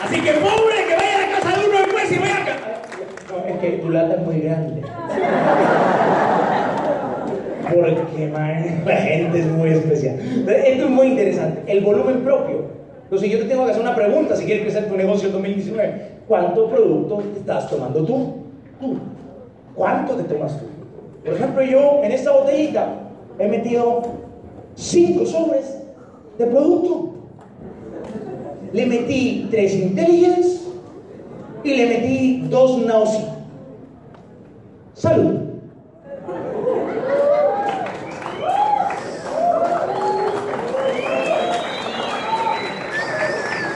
Así 0.03 0.20
que 0.22 0.32
pobre 0.32 0.87
que 0.89 0.97
vaya 0.97 1.14
a 1.14 1.20
la 1.20 1.37
casa 1.37 1.61
de 1.61 1.68
uno 1.68 1.78
después 1.78 2.11
y 2.11 2.18
vaya 2.18 2.37
a... 2.37 3.32
No, 3.32 3.55
es 3.55 3.59
que 3.59 3.70
tu 3.72 3.91
lata 3.91 4.14
es 4.14 4.20
muy 4.22 4.41
grande. 4.41 4.82
Porque 7.68 8.28
man, 8.28 8.82
la 8.87 8.97
gente 8.97 9.39
es 9.41 9.47
muy 9.47 9.68
especial. 9.72 10.18
Esto 10.18 10.84
es 10.84 10.91
muy 10.91 11.09
interesante. 11.09 11.70
El 11.70 11.84
volumen 11.84 12.24
propio. 12.24 12.64
Entonces 13.03 13.30
yo 13.30 13.41
te 13.41 13.45
tengo 13.45 13.66
que 13.66 13.72
hacer 13.72 13.82
una 13.82 13.95
pregunta 13.95 14.37
si 14.37 14.47
quieres 14.47 14.62
crecer 14.62 14.89
tu 14.89 14.97
negocio 14.97 15.26
en 15.26 15.34
2019. 15.34 16.03
¿Cuánto 16.26 16.70
producto 16.70 17.22
estás 17.37 17.68
tomando 17.68 18.03
tú? 18.07 18.37
Tú. 18.80 18.97
¿Cuánto 19.74 20.14
te 20.14 20.22
tomas 20.22 20.59
tú? 20.59 20.76
Por 21.27 21.35
ejemplo, 21.35 21.62
yo 21.64 22.05
en 22.05 22.12
esta 22.12 22.31
botellita 22.31 22.87
he 23.41 23.49
metido 23.49 24.03
cinco 24.77 25.27
sobres 25.27 25.77
de 26.39 26.47
producto. 26.47 27.14
Le 28.72 28.87
metí 28.87 29.49
tres 29.51 29.74
Intelligence 29.74 30.61
y 31.64 31.74
le 31.74 31.87
metí 31.89 32.43
dos 32.49 32.79
Nausea. 32.79 33.39
Salud. 34.95 35.41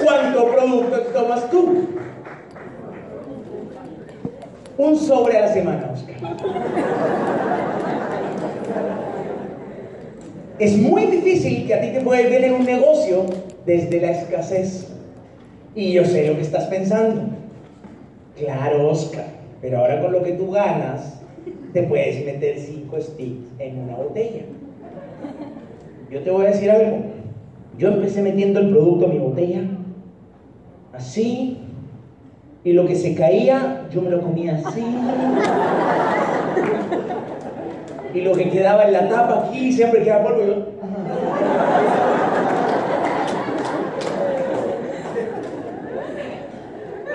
¿Cuánto 0.04 0.52
producto 0.52 0.98
tomas 1.12 1.50
tú? 1.50 1.88
Un 4.78 4.96
sobre 4.96 5.36
a 5.36 5.40
la 5.42 5.52
semana. 5.52 5.90
Es 10.58 10.76
muy 10.76 11.06
difícil 11.06 11.66
que 11.66 11.74
a 11.74 11.80
ti 11.80 11.88
te 11.88 12.00
pueda 12.02 12.20
ir 12.20 12.44
en 12.44 12.54
un 12.54 12.64
negocio 12.66 13.24
desde 13.64 14.00
la 14.00 14.10
escasez. 14.10 14.92
Y 15.74 15.92
yo 15.92 16.04
sé 16.04 16.26
lo 16.26 16.36
que 16.36 16.42
estás 16.42 16.64
pensando. 16.64 17.22
Claro, 18.36 18.90
Oscar, 18.90 19.26
pero 19.62 19.78
ahora 19.78 20.02
con 20.02 20.12
lo 20.12 20.22
que 20.22 20.32
tú 20.32 20.50
ganas, 20.50 21.20
te 21.72 21.82
puedes 21.84 22.24
meter 22.24 22.58
cinco 22.58 23.00
sticks 23.00 23.48
en 23.58 23.78
una 23.78 23.96
botella. 23.96 24.42
Yo 26.10 26.20
te 26.22 26.30
voy 26.30 26.46
a 26.46 26.50
decir 26.50 26.70
algo. 26.70 26.98
Yo 27.78 27.88
empecé 27.88 28.20
metiendo 28.20 28.60
el 28.60 28.70
producto 28.70 29.06
a 29.06 29.08
mi 29.08 29.18
botella, 29.18 29.62
así, 30.92 31.58
y 32.62 32.72
lo 32.72 32.86
que 32.86 32.94
se 32.94 33.14
caía, 33.14 33.86
yo 33.90 34.02
me 34.02 34.10
lo 34.10 34.20
comía 34.20 34.60
así. 34.64 34.84
Y 38.12 38.20
lo 38.22 38.32
que 38.32 38.50
quedaba 38.50 38.84
en 38.84 38.92
la 38.92 39.08
tapa 39.08 39.46
aquí, 39.46 39.72
siempre 39.72 40.02
quedaba 40.02 40.24
polvo. 40.24 40.42
Yo... 40.44 40.54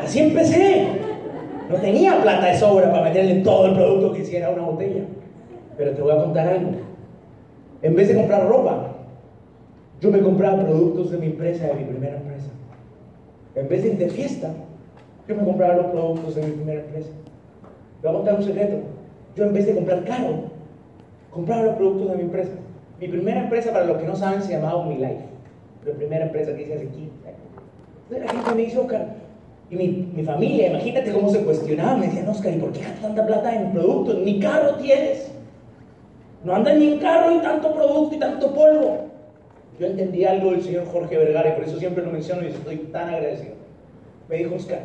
Así 0.02 0.20
empecé. 0.20 0.88
No 1.70 1.76
tenía 1.78 2.22
plata 2.22 2.46
de 2.46 2.58
sobra 2.58 2.92
para 2.92 3.04
meterle 3.04 3.42
todo 3.42 3.68
el 3.68 3.74
producto 3.74 4.14
que 4.14 4.22
hiciera 4.22 4.50
una 4.52 4.64
botella. 4.64 5.04
Pero 5.78 5.92
te 5.92 6.02
voy 6.02 6.12
a 6.12 6.18
contar 6.18 6.48
algo. 6.48 6.72
En 7.82 7.96
vez 7.96 8.08
de 8.08 8.16
comprar 8.16 8.48
ropa, 8.48 8.94
yo 10.00 10.12
me 10.12 10.22
compraba 10.22 10.64
productos 10.64 11.12
de 11.12 11.18
mi 11.18 11.28
empresa, 11.28 11.68
de 11.68 11.74
mi 11.74 11.84
primera 11.84 12.18
empresa. 12.18 12.48
En 13.56 13.68
vez 13.68 13.84
de 13.84 13.90
ir 13.90 13.98
de 13.98 14.10
fiesta, 14.10 14.52
yo 15.28 15.36
me 15.36 15.44
compraba 15.44 15.76
los 15.76 15.86
productos 15.88 16.36
de 16.36 16.44
mi 16.44 16.52
primera 16.52 16.82
empresa. 16.82 17.10
Te 18.02 18.08
voy 18.08 18.16
a 18.16 18.18
contar 18.20 18.36
un 18.36 18.44
secreto. 18.44 18.78
Yo 19.36 19.46
en 19.46 19.54
vez 19.54 19.66
de 19.66 19.76
comprar 19.76 20.04
caro, 20.06 20.44
compraba 21.32 21.64
los 21.64 21.76
productos 21.76 22.12
de 22.12 22.16
mi 22.16 22.22
empresa. 22.24 22.52
Mi 23.00 23.08
primera 23.08 23.44
empresa, 23.44 23.74
para 23.74 23.86
los 23.86 23.98
que 23.98 24.06
no 24.06 24.16
saben, 24.16 24.42
se 24.42 24.54
llamaba 24.54 24.78
Unilife. 24.78 25.26
La 25.86 25.94
primera 25.94 26.26
empresa 26.26 26.56
que 26.56 26.64
hice 26.64 26.76
hace 26.76 26.88
15 26.88 27.28
años. 27.28 27.40
Entonces 28.04 28.26
la 28.26 28.32
gente 28.32 28.56
me 28.56 28.62
dice, 28.62 28.78
Oscar, 28.78 29.08
y 29.70 29.76
mi, 29.76 29.88
mi, 30.16 30.24
familia, 30.24 30.70
imagínate 30.70 31.12
cómo 31.12 31.30
se 31.30 31.44
cuestionaba, 31.44 31.98
me 31.98 32.06
decían, 32.06 32.30
Oscar, 32.30 32.54
¿y 32.54 32.58
por 32.58 32.72
qué 32.72 32.82
gastas 32.82 33.02
tanta 33.02 33.26
plata 33.26 33.56
en 33.56 33.72
productos? 33.72 34.20
Ni 34.20 34.40
carro 34.40 34.76
tienes. 34.76 35.32
No 36.44 36.56
andas 36.56 36.78
ni 36.78 36.94
en 36.94 37.00
carro 37.00 37.36
y 37.36 37.40
tanto 37.40 37.74
producto 37.74 38.16
y 38.16 38.20
tanto 38.20 38.54
polvo. 38.54 39.06
Yo 39.80 39.88
entendí 39.88 40.24
algo 40.24 40.52
del 40.52 40.62
señor 40.62 40.86
Jorge 40.86 41.18
Vergara 41.18 41.50
y 41.50 41.54
por 41.54 41.64
eso 41.64 41.80
siempre 41.80 42.06
lo 42.06 42.12
menciono 42.12 42.44
y 42.44 42.52
estoy 42.52 42.78
tan 42.78 43.10
agradecido. 43.10 43.56
Me 44.30 44.38
dijo, 44.38 44.56
Oscar, 44.56 44.80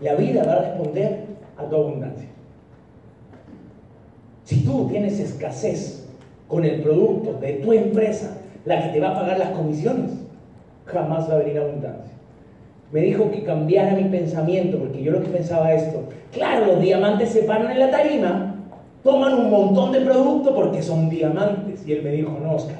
la 0.00 0.14
vida 0.14 0.44
va 0.44 0.52
a 0.52 0.62
responder 0.62 1.24
a 1.56 1.64
tu 1.64 1.76
abundancia. 1.76 2.28
Si 4.44 4.64
tú 4.64 4.88
tienes 4.88 5.20
escasez 5.20 6.08
con 6.48 6.64
el 6.64 6.82
producto 6.82 7.34
de 7.34 7.54
tu 7.54 7.72
empresa, 7.72 8.38
la 8.64 8.82
que 8.82 8.88
te 8.88 9.00
va 9.00 9.10
a 9.10 9.14
pagar 9.14 9.38
las 9.38 9.50
comisiones, 9.50 10.10
jamás 10.86 11.28
va 11.28 11.34
a 11.34 11.38
venir 11.38 11.58
abundancia. 11.58 12.14
Me 12.92 13.02
dijo 13.02 13.30
que 13.30 13.44
cambiara 13.44 13.94
mi 13.94 14.04
pensamiento, 14.04 14.78
porque 14.78 15.02
yo 15.02 15.12
lo 15.12 15.22
que 15.22 15.28
pensaba 15.28 15.72
esto, 15.72 16.02
claro, 16.32 16.66
los 16.66 16.80
diamantes 16.80 17.30
se 17.30 17.44
paran 17.44 17.70
en 17.70 17.78
la 17.78 17.90
tarima, 17.90 18.56
toman 19.04 19.34
un 19.34 19.50
montón 19.50 19.92
de 19.92 20.00
producto 20.00 20.54
porque 20.54 20.82
son 20.82 21.08
diamantes. 21.08 21.86
Y 21.86 21.92
él 21.92 22.02
me 22.02 22.10
dijo, 22.10 22.36
no, 22.42 22.56
Oscar, 22.56 22.76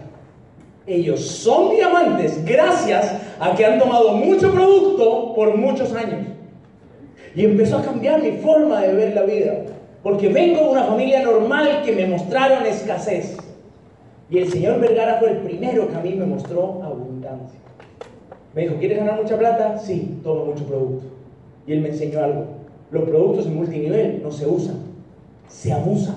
ellos 0.87 1.21
son 1.21 1.71
diamantes 1.71 2.45
gracias 2.45 3.17
a 3.39 3.55
que 3.55 3.65
han 3.65 3.79
tomado 3.79 4.13
mucho 4.15 4.53
producto 4.53 5.35
por 5.35 5.57
muchos 5.57 5.95
años. 5.95 6.27
Y 7.35 7.45
empezó 7.45 7.79
a 7.79 7.83
cambiar 7.83 8.23
mi 8.23 8.33
forma 8.33 8.81
de 8.81 8.95
ver 8.95 9.15
la 9.15 9.23
vida. 9.23 9.55
Porque 10.03 10.29
vengo 10.29 10.65
de 10.65 10.71
una 10.71 10.85
familia 10.85 11.23
normal 11.23 11.83
que 11.85 11.93
me 11.93 12.07
mostraron 12.07 12.67
escasez. 12.67 13.37
Y 14.31 14.39
el 14.39 14.51
señor 14.51 14.81
Vergara 14.81 15.17
fue 15.19 15.31
el 15.31 15.37
primero 15.39 15.89
que 15.89 15.97
a 15.97 16.01
mí 16.01 16.15
me 16.15 16.27
mostró 16.27 16.83
abundancia. 16.83 17.59
Me 18.55 18.63
dijo, 18.63 18.77
¿quieres 18.77 18.99
ganar 18.99 19.21
mucha 19.23 19.39
plata? 19.39 19.79
Sí, 19.79 20.19
toma 20.23 20.45
mucho 20.45 20.65
producto. 20.65 21.07
Y 21.67 21.73
él 21.73 21.81
me 21.83 21.91
enseñó 21.91 22.23
algo. 22.23 22.47
Los 22.91 23.05
productos 23.05 23.47
en 23.47 23.57
multinivel 23.57 24.21
no 24.23 24.31
se 24.33 24.47
usan, 24.47 24.77
se 25.49 25.73
abusan. 25.73 26.17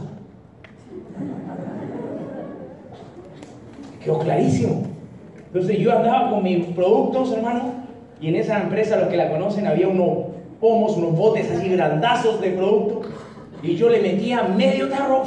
Quedó 4.04 4.20
clarísimo. 4.20 4.84
Entonces 5.48 5.78
yo 5.78 5.92
andaba 5.92 6.32
con 6.32 6.44
mis 6.44 6.66
productos, 6.68 7.32
hermano, 7.32 7.84
y 8.20 8.30
en 8.30 8.36
esa 8.36 8.62
empresa, 8.62 8.98
los 8.98 9.10
que 9.10 9.18
la 9.18 9.30
conocen, 9.30 9.68
había 9.68 9.88
unos 9.88 10.33
pomos, 10.64 10.96
unos 10.96 11.18
botes 11.18 11.52
así 11.52 11.68
grandazos 11.68 12.40
de 12.40 12.52
producto, 12.52 13.02
y 13.62 13.76
yo 13.76 13.90
le 13.90 14.02
metía 14.02 14.44
medio 14.44 14.88
tarro. 14.88 15.24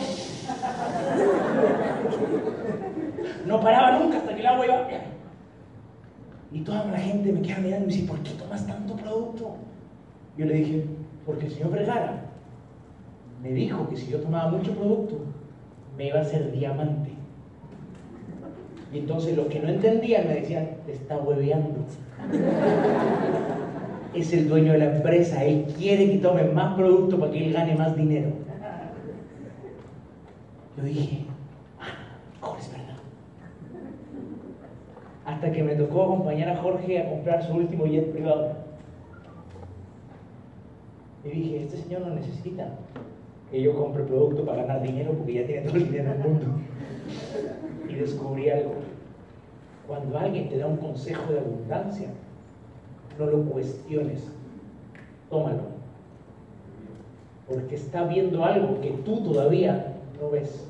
No 3.44 3.60
paraba 3.60 3.98
nunca 3.98 4.16
hasta 4.16 4.34
que 4.34 4.40
el 4.40 4.46
agua 4.46 4.64
iba. 4.64 4.88
Y 6.52 6.60
toda 6.60 6.86
la 6.86 6.98
gente 6.98 7.32
me 7.32 7.42
queda 7.42 7.58
mirando 7.58 7.84
y 7.84 7.88
me 7.88 7.92
dice, 7.92 8.08
¿por 8.08 8.18
qué 8.20 8.30
tomas 8.30 8.66
tanto 8.66 8.96
producto? 8.96 9.56
Yo 10.38 10.46
le 10.46 10.54
dije, 10.54 10.86
porque 11.26 11.46
el 11.46 11.52
señor 11.52 11.70
Vergara 11.70 12.22
me 13.42 13.50
dijo 13.50 13.86
que 13.90 13.96
si 13.98 14.06
yo 14.10 14.20
tomaba 14.20 14.50
mucho 14.50 14.72
producto, 14.74 15.18
me 15.98 16.06
iba 16.06 16.18
a 16.18 16.22
hacer 16.22 16.50
diamante. 16.50 17.10
Y 18.90 19.00
entonces 19.00 19.36
los 19.36 19.48
que 19.48 19.60
no 19.60 19.68
entendían 19.68 20.28
me 20.28 20.36
decían, 20.36 20.68
te 20.86 20.92
está 20.92 21.18
hueveando. 21.18 21.84
Es 24.20 24.32
el 24.32 24.48
dueño 24.48 24.72
de 24.72 24.78
la 24.78 24.96
empresa, 24.96 25.44
él 25.44 25.66
quiere 25.76 26.10
que 26.10 26.18
tome 26.18 26.44
más 26.44 26.74
producto 26.74 27.18
para 27.18 27.32
que 27.32 27.46
él 27.46 27.52
gane 27.52 27.74
más 27.74 27.96
dinero. 27.96 28.30
Yo 30.76 30.82
dije, 30.82 31.24
ah, 31.80 31.86
¿cómo 32.40 32.58
es 32.58 32.70
verdad? 32.70 32.96
Hasta 35.24 35.52
que 35.52 35.62
me 35.62 35.74
tocó 35.74 36.04
acompañar 36.04 36.50
a 36.50 36.56
Jorge 36.56 37.00
a 37.00 37.10
comprar 37.10 37.42
su 37.42 37.54
último 37.54 37.86
jet 37.86 38.12
privado. 38.12 38.56
Y 41.24 41.28
dije, 41.28 41.62
este 41.64 41.78
señor 41.78 42.02
no 42.02 42.14
necesita 42.14 42.68
que 43.50 43.62
yo 43.62 43.74
compre 43.74 44.04
producto 44.04 44.44
para 44.44 44.62
ganar 44.62 44.82
dinero 44.82 45.12
porque 45.12 45.34
ya 45.34 45.46
tiene 45.46 45.62
todo 45.62 45.76
el 45.76 45.86
dinero 45.86 46.10
del 46.10 46.18
mundo. 46.18 46.46
Y 47.88 47.94
descubrí 47.94 48.50
algo. 48.50 48.74
Cuando 49.86 50.18
alguien 50.18 50.48
te 50.48 50.58
da 50.58 50.66
un 50.66 50.76
consejo 50.76 51.32
de 51.32 51.38
abundancia, 51.38 52.08
no 53.18 53.26
lo 53.26 53.42
cuestiones, 53.44 54.24
tómalo. 55.30 55.76
Porque 57.48 57.76
está 57.76 58.04
viendo 58.04 58.44
algo 58.44 58.80
que 58.80 58.90
tú 59.04 59.22
todavía 59.22 59.94
no 60.20 60.30
ves. 60.30 60.64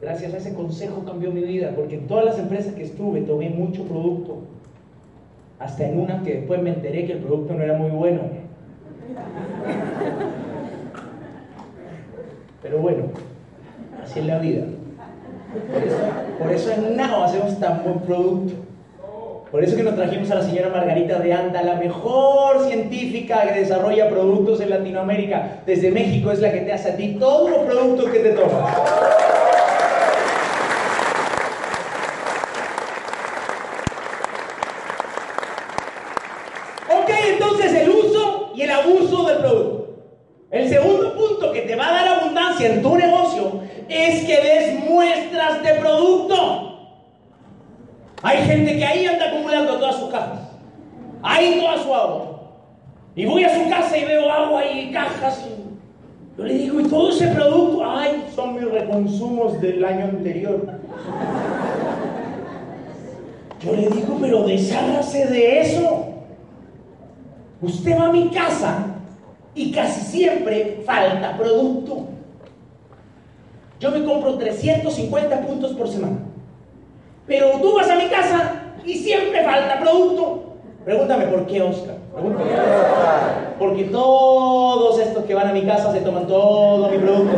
Gracias 0.00 0.34
a 0.34 0.36
ese 0.36 0.54
consejo 0.54 1.04
cambió 1.04 1.30
mi 1.32 1.40
vida, 1.42 1.72
porque 1.74 1.96
en 1.96 2.06
todas 2.06 2.24
las 2.24 2.38
empresas 2.38 2.74
que 2.74 2.82
estuve 2.82 3.22
tomé 3.22 3.48
mucho 3.48 3.84
producto. 3.84 4.38
Hasta 5.58 5.88
en 5.88 5.98
una 6.00 6.22
que 6.22 6.34
después 6.34 6.62
me 6.62 6.70
enteré 6.70 7.06
que 7.06 7.14
el 7.14 7.20
producto 7.20 7.54
no 7.54 7.62
era 7.62 7.78
muy 7.78 7.90
bueno. 7.90 8.20
Pero 12.62 12.78
bueno, 12.78 13.04
así 14.02 14.18
es 14.20 14.26
la 14.26 14.38
vida. 14.38 14.64
Por 16.38 16.52
eso, 16.52 16.70
en 16.72 16.96
NAO 16.96 17.24
hacemos 17.24 17.58
tan 17.58 17.82
buen 17.82 18.00
producto. 18.00 18.52
Por 19.56 19.64
eso 19.64 19.74
que 19.74 19.84
nos 19.84 19.96
trajimos 19.96 20.30
a 20.30 20.34
la 20.34 20.42
señora 20.42 20.68
Margarita 20.68 21.18
de 21.18 21.32
Anda, 21.32 21.62
la 21.62 21.76
mejor 21.76 22.66
científica 22.66 23.40
que 23.54 23.60
desarrolla 23.60 24.10
productos 24.10 24.60
en 24.60 24.68
Latinoamérica. 24.68 25.62
Desde 25.64 25.90
México 25.90 26.30
es 26.30 26.40
la 26.40 26.52
que 26.52 26.60
te 26.60 26.74
hace 26.74 26.90
a 26.90 26.96
ti 26.98 27.16
todos 27.18 27.48
los 27.48 27.60
productos 27.60 28.10
que 28.10 28.18
te 28.18 28.32
tomas. 28.32 28.78
Ok, 36.90 37.10
entonces 37.32 37.72
el 37.72 37.88
uso 37.88 38.50
y 38.54 38.60
el 38.60 38.70
abuso 38.70 39.24
del 39.26 39.38
producto. 39.38 39.96
El 40.50 40.68
segundo 40.68 41.16
punto 41.16 41.50
que 41.54 41.62
te 41.62 41.76
va 41.76 41.88
a 41.88 41.92
dar 41.92 42.08
abundancia 42.20 42.74
en 42.74 42.82
tu 42.82 42.94
negocio 42.94 43.62
es 43.88 44.22
que 44.26 44.38
des 44.38 44.84
muestras 44.84 45.62
de 45.62 45.74
producto. 45.76 46.66
Hay 48.26 48.38
gente 48.38 48.76
que 48.76 48.84
ahí 48.84 49.06
anda 49.06 49.28
acumulando 49.28 49.78
todas 49.78 49.96
sus 49.96 50.10
cajas. 50.10 50.40
Ahí 51.22 51.60
toda 51.60 51.78
su 51.80 51.94
agua. 51.94 52.40
Y 53.14 53.24
voy 53.24 53.44
a 53.44 53.54
su 53.54 53.70
casa 53.70 53.96
y 53.96 54.04
veo 54.04 54.28
agua 54.30 54.66
y 54.66 54.90
cajas. 54.90 55.46
Y 55.46 56.36
yo 56.36 56.44
le 56.44 56.54
digo, 56.54 56.80
¿y 56.80 56.84
todo 56.84 57.10
ese 57.10 57.28
producto? 57.28 57.88
Ay, 57.88 58.26
son 58.34 58.54
mis 58.54 58.68
reconsumos 58.68 59.60
del 59.60 59.84
año 59.84 60.06
anterior. 60.06 60.60
Yo 63.64 63.72
le 63.72 63.88
digo, 63.90 64.18
pero 64.20 64.42
deshágase 64.42 65.26
de 65.26 65.60
eso. 65.60 66.06
Y 69.54 69.72
casi 69.72 70.00
siempre 70.00 70.82
falta 70.84 71.36
producto. 71.36 72.06
Yo 73.80 73.90
me 73.90 74.04
compro 74.04 74.36
350 74.36 75.40
puntos 75.42 75.72
por 75.72 75.88
semana. 75.88 76.18
Pero 77.26 77.52
tú 77.60 77.74
vas 77.74 77.88
a 77.88 77.96
mi 77.96 78.08
casa 78.08 78.62
y 78.84 78.94
siempre 78.94 79.44
falta 79.44 79.80
producto. 79.80 80.42
Pregúntame 80.84 81.26
por 81.26 81.46
qué, 81.46 81.62
Oscar. 81.62 81.96
Pregúntame. 82.12 82.50
Porque 83.58 83.84
todos 83.84 85.00
estos 85.00 85.24
que 85.24 85.34
van 85.34 85.48
a 85.48 85.52
mi 85.52 85.62
casa 85.62 85.92
se 85.92 86.00
toman 86.00 86.26
todo 86.26 86.88
mi 86.90 86.98
producto. 86.98 87.36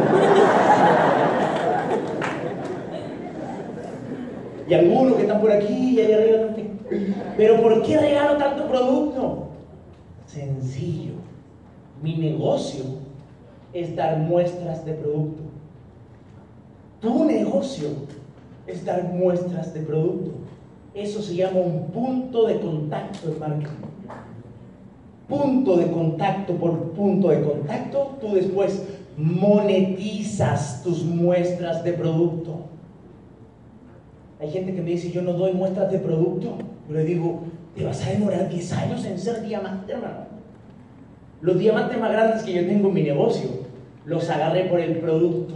Y 4.68 4.74
algunos 4.74 5.14
que 5.14 5.22
están 5.22 5.40
por 5.40 5.50
aquí 5.50 5.94
y 5.96 6.00
ahí 6.00 6.12
arriba 6.12 6.38
también. 6.46 6.78
Pero 7.36 7.62
¿por 7.62 7.82
qué 7.82 7.98
regalo 7.98 8.36
tanto 8.36 8.64
producto? 8.66 9.47
Sencillo. 10.28 11.14
Mi 12.02 12.14
negocio 12.16 12.84
es 13.72 13.96
dar 13.96 14.18
muestras 14.18 14.84
de 14.84 14.92
producto. 14.92 15.42
Tu 17.00 17.24
negocio 17.24 17.88
es 18.66 18.84
dar 18.84 19.04
muestras 19.04 19.72
de 19.72 19.80
producto. 19.80 20.32
Eso 20.94 21.22
se 21.22 21.34
llama 21.34 21.60
un 21.60 21.86
punto 21.86 22.46
de 22.46 22.60
contacto 22.60 23.28
en 23.28 23.38
marketing. 23.38 23.88
Punto 25.28 25.76
de 25.76 25.90
contacto 25.90 26.54
por 26.54 26.92
punto 26.92 27.28
de 27.28 27.42
contacto, 27.42 28.16
tú 28.20 28.34
después 28.34 28.82
monetizas 29.16 30.82
tus 30.82 31.04
muestras 31.04 31.84
de 31.84 31.92
producto. 31.92 32.60
Hay 34.40 34.50
gente 34.50 34.74
que 34.74 34.82
me 34.82 34.90
dice, 34.90 35.10
yo 35.10 35.22
no 35.22 35.32
doy 35.32 35.52
muestras 35.52 35.90
de 35.90 35.98
producto. 35.98 36.58
Yo 36.88 36.94
le 36.94 37.04
digo, 37.04 37.40
te 37.78 37.84
vas 37.84 38.04
a 38.04 38.10
demorar 38.10 38.48
10 38.48 38.72
años 38.72 39.04
en 39.04 39.18
ser 39.18 39.40
diamante, 39.42 39.92
hermano. 39.92 40.26
Los 41.40 41.58
diamantes 41.58 41.98
más 41.98 42.10
grandes 42.10 42.42
que 42.42 42.52
yo 42.52 42.66
tengo 42.66 42.88
en 42.88 42.94
mi 42.94 43.02
negocio, 43.04 43.48
los 44.04 44.28
agarré 44.28 44.64
por 44.64 44.80
el 44.80 44.98
producto. 44.98 45.54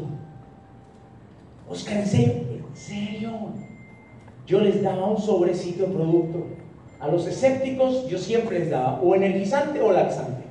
Oscar, 1.69 1.99
¿en 1.99 2.07
serio? 2.07 2.43
¿En 2.69 2.77
serio? 2.77 3.33
Yo 4.47 4.61
les 4.61 4.83
daba 4.83 5.07
un 5.07 5.19
sobrecito 5.19 5.87
de 5.87 5.93
producto. 5.93 6.47
A 7.01 7.09
los 7.09 7.27
escépticos 7.27 8.07
yo 8.09 8.17
siempre 8.17 8.61
les 8.61 8.71
daba 8.71 9.01
o 9.01 9.15
energizante 9.17 9.81
o 9.81 9.93
laxante. 9.93 10.43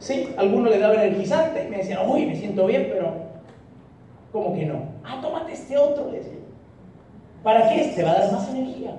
Sí, 0.00 0.34
algunos 0.36 0.70
les 0.70 0.80
daba 0.80 0.94
energizante 0.94 1.64
y 1.66 1.70
me 1.70 1.78
decían, 1.78 2.00
uy, 2.06 2.26
me 2.26 2.36
siento 2.36 2.66
bien, 2.66 2.88
pero 2.92 3.14
¿cómo 4.32 4.54
que 4.54 4.66
no? 4.66 4.82
Ah, 5.04 5.20
tómate 5.22 5.52
este 5.52 5.78
otro, 5.78 6.10
le 6.10 6.18
decía. 6.18 6.43
¿Para 7.44 7.68
qué? 7.68 7.92
Te 7.94 8.02
va 8.02 8.12
a 8.12 8.20
dar 8.20 8.32
más 8.32 8.48
energía. 8.48 8.92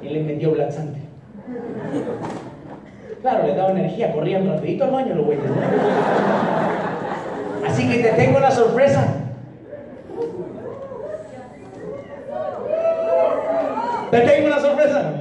Y 0.00 0.08
les 0.08 0.24
metió 0.24 0.54
laxante. 0.54 1.00
Claro, 3.20 3.46
les 3.46 3.56
daba 3.56 3.72
energía, 3.72 4.12
corrían 4.12 4.48
rapidito 4.48 4.84
al 4.84 4.92
baño 4.92 5.14
los 5.16 5.26
güeyes. 5.26 5.44
Así 7.66 7.90
que 7.90 7.98
te 7.98 8.12
tengo 8.12 8.38
una 8.38 8.52
sorpresa. 8.52 9.04
Te 14.12 14.20
tengo 14.20 14.46
una 14.46 14.60
sorpresa. 14.60 15.12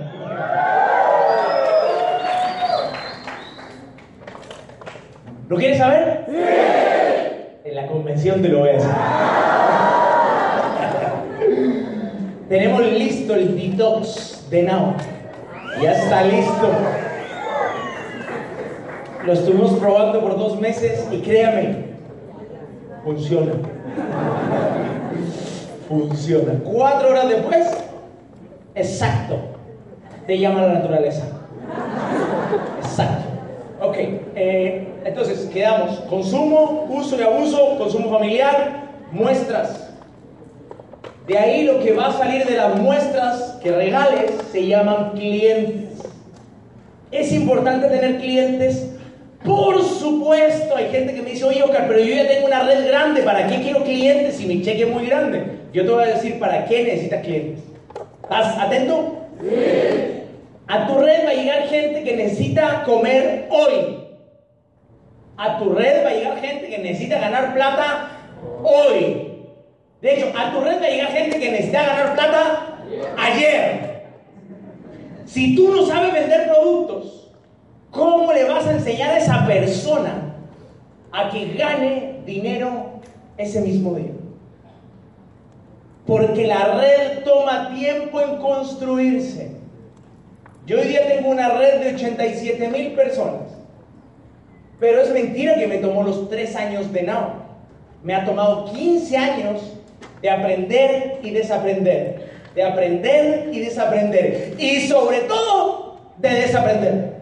¿Lo 5.49 5.57
quieres 5.57 5.77
saber? 5.79 6.25
Sí. 6.27 6.35
En 7.65 7.75
la 7.75 7.87
convención 7.87 8.41
te 8.41 8.49
lo 8.49 8.59
voy 8.59 8.69
a 8.69 8.73
decir. 8.73 8.91
Tenemos 12.49 12.81
listo 12.93 13.35
el 13.35 13.57
detox 13.57 14.49
de 14.49 14.63
Now. 14.63 14.93
Ya 15.81 15.91
está 15.91 16.23
listo. 16.23 16.71
Lo 19.25 19.33
estuvimos 19.33 19.73
probando 19.73 20.21
por 20.21 20.37
dos 20.37 20.57
meses 20.61 21.05
y 21.11 21.19
créame, 21.19 21.87
funciona. 23.03 23.51
Funciona. 25.89 26.53
Cuatro 26.63 27.09
horas 27.09 27.27
después, 27.27 27.67
exacto, 28.75 29.35
te 30.25 30.39
llama 30.39 30.61
la 30.61 30.73
naturaleza. 30.75 31.25
Exacto. 32.77 33.25
Ok, 33.81 33.95
eh, 34.35 34.87
entonces 35.03 35.49
quedamos 35.51 35.99
consumo, 36.09 36.87
uso 36.89 37.17
y 37.19 37.23
abuso, 37.23 37.77
consumo 37.77 38.09
familiar, 38.09 38.85
muestras. 39.11 39.86
De 41.27 41.37
ahí 41.37 41.63
lo 41.63 41.79
que 41.79 41.91
va 41.91 42.07
a 42.07 42.13
salir 42.13 42.45
de 42.45 42.55
las 42.55 42.79
muestras 42.79 43.57
que 43.61 43.69
regales 43.71 44.31
se 44.49 44.65
llaman 44.65 45.11
clientes. 45.11 45.99
Es 47.11 47.33
importante 47.33 47.89
tener 47.89 48.19
clientes. 48.19 48.93
Por 49.43 49.83
supuesto, 49.83 50.75
hay 50.75 50.89
gente 50.89 51.13
que 51.13 51.21
me 51.21 51.31
dice, 51.31 51.43
oye, 51.43 51.61
Oscar, 51.63 51.85
pero 51.87 51.99
yo 51.99 52.15
ya 52.15 52.27
tengo 52.27 52.47
una 52.47 52.63
red 52.63 52.87
grande, 52.87 53.21
¿para 53.23 53.45
qué 53.47 53.61
quiero 53.61 53.83
clientes 53.83 54.35
si 54.35 54.45
mi 54.45 54.61
cheque 54.61 54.83
es 54.83 54.89
muy 54.89 55.05
grande? 55.05 55.43
Yo 55.73 55.83
te 55.83 55.91
voy 55.91 56.03
a 56.03 56.07
decir, 56.07 56.39
¿para 56.39 56.65
qué 56.65 56.83
necesitas 56.83 57.21
clientes? 57.23 57.59
¿Estás 58.23 58.57
atento? 58.57 59.27
Sí. 59.41 60.17
A 60.67 60.87
tu 60.87 60.99
red 60.99 61.25
va 61.25 61.29
a 61.31 61.33
llegar 61.33 61.67
gente 61.67 62.03
que 62.03 62.15
necesita 62.15 62.83
comer 62.83 63.47
hoy. 63.49 63.97
A 65.37 65.59
tu 65.59 65.73
red 65.73 66.05
va 66.05 66.09
a 66.09 66.13
llegar 66.13 66.39
gente 66.39 66.67
que 66.67 66.77
necesita 66.79 67.19
ganar 67.19 67.53
plata 67.53 68.11
hoy. 68.63 69.26
De 70.07 70.13
hecho, 70.13 70.31
a 70.37 70.53
tu 70.53 70.61
red 70.61 70.79
va 70.81 71.05
a 71.05 71.11
gente 71.11 71.37
que 71.37 71.51
necesita 71.51 71.85
ganar 71.85 72.13
plata 72.13 72.77
ayer. 73.17 74.05
Si 75.25 75.53
tú 75.53 75.67
no 75.67 75.85
sabes 75.85 76.13
vender 76.13 76.47
productos, 76.47 77.29
¿cómo 77.91 78.31
le 78.31 78.45
vas 78.45 78.65
a 78.67 78.71
enseñar 78.71 79.09
a 79.09 79.17
esa 79.17 79.45
persona 79.45 80.33
a 81.11 81.29
que 81.29 81.55
gane 81.55 82.21
dinero 82.25 83.01
ese 83.37 83.59
mismo 83.59 83.95
día? 83.95 84.13
Porque 86.05 86.47
la 86.47 86.77
red 86.77 87.25
toma 87.25 87.75
tiempo 87.75 88.21
en 88.21 88.37
construirse. 88.37 89.57
Yo 90.65 90.79
hoy 90.79 90.87
día 90.87 91.05
tengo 91.05 91.31
una 91.31 91.49
red 91.49 91.81
de 91.81 91.95
87 91.95 92.65
mil 92.69 92.93
personas. 92.93 93.57
Pero 94.79 95.01
es 95.01 95.11
mentira 95.11 95.55
que 95.55 95.67
me 95.67 95.79
tomó 95.79 96.03
los 96.03 96.29
tres 96.29 96.55
años 96.55 96.93
de 96.93 97.01
Now. 97.01 97.45
Me 98.03 98.15
ha 98.15 98.23
tomado 98.23 98.71
15 98.71 99.17
años 99.17 99.76
de 100.21 100.29
aprender 100.29 101.19
y 101.23 101.31
desaprender. 101.31 102.27
De 102.55 102.63
aprender 102.63 103.49
y 103.51 103.59
desaprender. 103.59 104.55
Y 104.57 104.87
sobre 104.87 105.21
todo, 105.21 105.97
de 106.17 106.29
desaprender. 106.29 107.17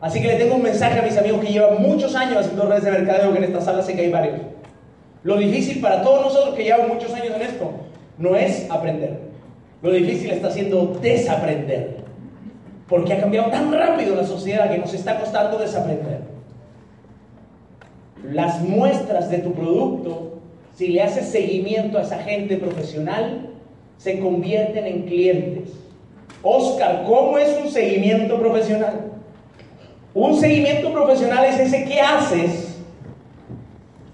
Así 0.00 0.20
que 0.20 0.28
le 0.28 0.36
tengo 0.36 0.54
un 0.54 0.62
mensaje 0.62 0.98
a 0.98 1.02
mis 1.02 1.16
amigos 1.16 1.40
que 1.44 1.52
llevan 1.52 1.82
muchos 1.82 2.14
años 2.14 2.38
haciendo 2.38 2.66
redes 2.66 2.84
de 2.84 2.92
mercadeo, 2.92 3.32
que 3.32 3.38
en 3.38 3.44
esta 3.44 3.60
sala 3.60 3.82
sé 3.82 3.94
que 3.94 4.02
hay 4.02 4.10
varios. 4.10 4.40
Lo 5.22 5.36
difícil 5.36 5.80
para 5.80 6.02
todos 6.02 6.22
nosotros 6.22 6.54
que 6.54 6.64
llevamos 6.64 6.94
muchos 6.94 7.12
años 7.12 7.34
en 7.36 7.42
esto 7.42 7.70
no 8.16 8.36
es 8.36 8.70
aprender. 8.70 9.18
Lo 9.82 9.90
difícil 9.90 10.30
está 10.30 10.50
siendo 10.50 10.98
desaprender. 11.00 12.00
Porque 12.88 13.12
ha 13.12 13.20
cambiado 13.20 13.50
tan 13.50 13.72
rápido 13.72 14.14
la 14.14 14.24
sociedad 14.24 14.70
que 14.70 14.78
nos 14.78 14.92
está 14.94 15.20
costando 15.20 15.58
desaprender. 15.58 16.20
Las 18.24 18.60
muestras 18.60 19.30
de 19.30 19.38
tu 19.38 19.52
producto, 19.52 20.39
si 20.80 20.88
le 20.88 21.02
haces 21.02 21.26
seguimiento 21.26 21.98
a 21.98 22.00
esa 22.00 22.20
gente 22.20 22.56
profesional, 22.56 23.50
se 23.98 24.18
convierten 24.18 24.86
en 24.86 25.02
clientes. 25.02 25.74
Oscar, 26.42 27.04
¿cómo 27.06 27.36
es 27.36 27.54
un 27.62 27.70
seguimiento 27.70 28.40
profesional? 28.40 29.12
Un 30.14 30.40
seguimiento 30.40 30.90
profesional 30.90 31.44
es 31.44 31.60
ese 31.60 31.84
que 31.84 32.00
haces 32.00 32.78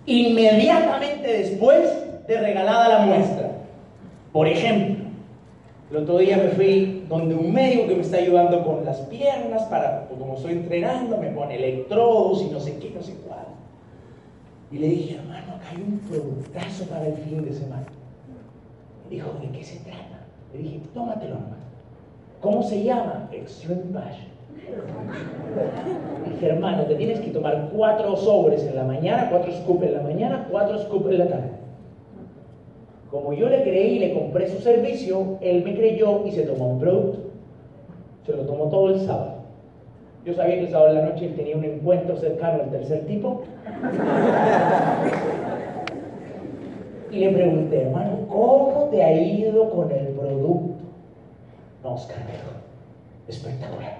inmediatamente 0.07 1.39
después 1.39 1.89
de 2.27 2.37
regalada 2.37 2.89
la 2.89 2.99
muestra. 3.07 3.53
Por 4.33 4.49
ejemplo, 4.49 5.05
el 5.93 5.97
otro 5.99 6.19
día 6.19 6.37
me 6.37 6.49
fui 6.49 7.05
donde 7.09 7.37
un 7.37 7.53
médico 7.53 7.87
que 7.87 7.95
me 7.95 8.03
está 8.03 8.17
ayudando 8.17 8.65
con 8.65 8.85
las 8.85 9.03
piernas 9.03 9.63
para, 9.71 10.09
pues, 10.09 10.19
como 10.19 10.35
estoy 10.35 10.55
entrenando, 10.55 11.17
me 11.17 11.29
pone 11.29 11.55
electrodos 11.55 12.43
y 12.43 12.47
no 12.47 12.59
sé 12.59 12.77
qué, 12.81 12.91
no 12.91 13.03
sé 13.03 13.15
cuál. 13.25 13.46
Y 14.71 14.79
le 14.79 14.89
dije, 14.89 15.17
hermano, 15.17 15.55
acá 15.55 15.71
hay 15.71 15.83
un 15.83 15.99
productazo 16.01 16.85
para 16.87 17.07
el 17.07 17.15
fin 17.15 17.45
de 17.45 17.53
semana. 17.53 17.87
Me 19.05 19.17
dijo, 19.17 19.31
¿de 19.41 19.49
qué 19.51 19.65
se 19.65 19.79
trata? 19.81 20.27
Le 20.53 20.59
dije, 20.59 20.81
tómatelo, 20.93 21.35
hermano. 21.35 21.57
¿Cómo 22.41 22.63
se 22.63 22.83
llama? 22.83 23.29
Extreme 23.33 23.83
Passion. 23.93 24.37
Dije, 26.29 26.47
hermano, 26.49 26.85
te 26.85 26.97
tienes 26.97 27.21
que 27.21 27.31
tomar 27.31 27.71
cuatro 27.73 28.17
sobres 28.17 28.65
en 28.65 28.75
la 28.75 28.85
mañana, 28.85 29.29
cuatro 29.31 29.53
scoops 29.53 29.85
en 29.85 29.95
la 29.95 30.03
mañana, 30.03 30.49
cuatro 30.51 30.79
scoops 30.79 31.11
en 31.11 31.19
la 31.19 31.29
tarde. 31.29 31.51
Como 33.11 33.33
yo 33.33 33.49
le 33.49 33.63
creí 33.63 33.97
y 33.97 33.99
le 34.01 34.15
compré 34.15 34.49
su 34.49 34.61
servicio, 34.61 35.39
él 35.41 35.63
me 35.63 35.77
creyó 35.77 36.27
y 36.27 36.33
se 36.33 36.43
tomó 36.43 36.71
un 36.71 36.81
producto. 36.81 37.19
Se 38.27 38.33
lo 38.33 38.43
tomó 38.43 38.69
todo 38.69 38.91
el 38.91 39.01
sábado. 39.01 39.36
Yo 40.27 40.35
sabía 40.35 40.57
que 40.57 40.63
el 40.63 40.71
sábado 40.71 40.91
en 40.91 40.95
la 40.97 41.05
noche 41.05 41.27
él 41.27 41.37
tenía 41.37 41.57
un 41.57 41.65
encuentro 41.65 42.17
cercano 42.17 42.65
al 42.65 42.71
tercer 42.71 43.07
tipo. 43.07 43.45
Y 47.13 47.21
le 47.21 47.31
pregunté, 47.31 47.83
hermano, 47.83 48.27
¿cómo 48.29 48.89
te 48.91 49.05
ha 49.05 49.13
ido 49.13 49.71
con 49.71 49.89
el 49.93 50.09
producto? 50.09 50.83
No, 51.85 51.95
Oscar, 51.95 52.17
espectacular. 53.29 53.99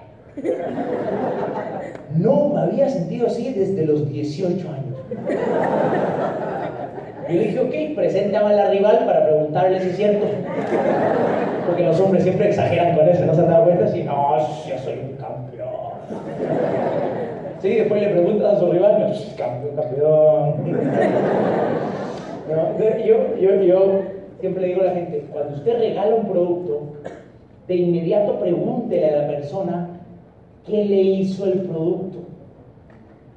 No 2.17 2.49
me 2.49 2.59
había 2.59 2.89
sentido 2.89 3.27
así 3.27 3.53
desde 3.53 3.85
los 3.85 4.09
18 4.09 4.67
años. 4.69 4.97
Y 7.29 7.33
le 7.33 7.39
dije, 7.39 7.59
ok, 7.59 7.95
preséntame 7.95 8.47
a 8.47 8.53
la 8.53 8.69
rival 8.69 9.05
para 9.05 9.23
preguntarle 9.23 9.79
si 9.79 9.89
es 9.91 9.95
cierto. 9.95 10.25
Porque 11.65 11.85
los 11.85 11.97
hombres 12.01 12.23
siempre 12.23 12.49
exageran 12.49 12.97
con 12.97 13.07
eso, 13.07 13.25
¿no 13.25 13.33
se 13.33 13.41
han 13.41 13.47
dado 13.47 13.63
cuenta? 13.63 13.87
Sí, 13.87 14.03
no, 14.03 14.37
yo 14.39 14.77
soy. 14.77 15.06
Sí, 17.61 17.69
después 17.69 18.01
le 18.01 18.09
preguntas 18.09 18.55
a 18.55 18.59
su 18.59 18.71
rival, 18.71 19.05
pues, 19.07 19.33
campeón, 19.37 19.75
campeón. 19.75 20.53
yo, 23.05 23.35
yo, 23.39 23.61
yo 23.61 24.01
siempre 24.39 24.61
le 24.61 24.67
digo 24.67 24.81
a 24.81 24.85
la 24.85 24.91
gente, 24.91 25.25
cuando 25.31 25.55
usted 25.55 25.79
regala 25.79 26.15
un 26.15 26.27
producto, 26.27 26.81
de 27.67 27.75
inmediato 27.75 28.39
pregúntele 28.39 29.05
a 29.07 29.21
la 29.21 29.27
persona 29.27 29.89
qué 30.65 30.85
le 30.85 31.01
hizo 31.01 31.45
el 31.45 31.61
producto. 31.61 32.19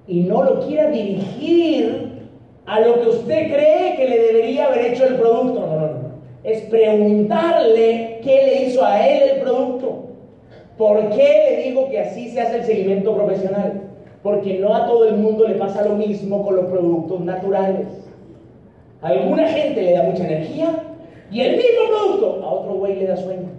Y 0.06 0.20
no 0.20 0.42
lo 0.42 0.60
quiera 0.66 0.90
dirigir 0.90 2.28
a 2.66 2.80
lo 2.80 3.00
que 3.00 3.08
usted 3.08 3.52
cree 3.52 3.96
que 3.96 4.08
le 4.08 4.18
debería 4.18 4.66
haber 4.66 4.92
hecho 4.92 5.06
el 5.06 5.16
producto. 5.16 5.60
No, 5.60 5.66
no, 5.66 5.86
no. 5.86 6.10
Es 6.42 6.62
preguntarle 6.62 8.20
qué 8.22 8.42
le 8.46 8.62
hizo 8.64 8.84
a 8.84 9.06
él 9.06 9.30
el 9.30 9.40
producto. 9.42 9.99
¿Por 10.80 11.10
qué 11.10 11.44
le 11.50 11.62
digo 11.64 11.90
que 11.90 12.00
así 12.00 12.30
se 12.30 12.40
hace 12.40 12.56
el 12.56 12.64
seguimiento 12.64 13.14
profesional? 13.14 13.82
Porque 14.22 14.58
no 14.60 14.74
a 14.74 14.86
todo 14.86 15.06
el 15.10 15.18
mundo 15.18 15.46
le 15.46 15.56
pasa 15.56 15.84
lo 15.84 15.94
mismo 15.94 16.42
con 16.42 16.56
los 16.56 16.70
productos 16.70 17.20
naturales. 17.20 17.86
A 19.02 19.08
alguna 19.08 19.46
gente 19.46 19.82
le 19.82 19.92
da 19.92 20.04
mucha 20.04 20.24
energía 20.24 20.70
y 21.30 21.42
el 21.42 21.58
mismo 21.58 21.80
producto 21.86 22.40
a 22.42 22.50
otro 22.50 22.72
güey 22.76 22.96
le 22.96 23.08
da 23.08 23.16
sueño. 23.18 23.50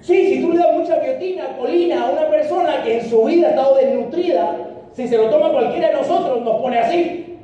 Sí, 0.00 0.26
si 0.26 0.42
tú 0.42 0.50
le 0.50 0.58
das 0.58 0.76
mucha 0.76 0.98
biotina, 0.98 1.56
colina 1.56 2.08
a 2.08 2.10
una 2.10 2.28
persona 2.28 2.82
que 2.82 2.98
en 2.98 3.08
su 3.08 3.22
vida 3.26 3.46
ha 3.46 3.50
estado 3.50 3.76
desnutrida, 3.76 4.56
si 4.92 5.06
se 5.06 5.18
lo 5.18 5.30
toma 5.30 5.52
cualquiera 5.52 5.90
de 5.90 5.94
nosotros, 5.94 6.42
nos 6.42 6.60
pone 6.60 6.78
así. 6.80 7.36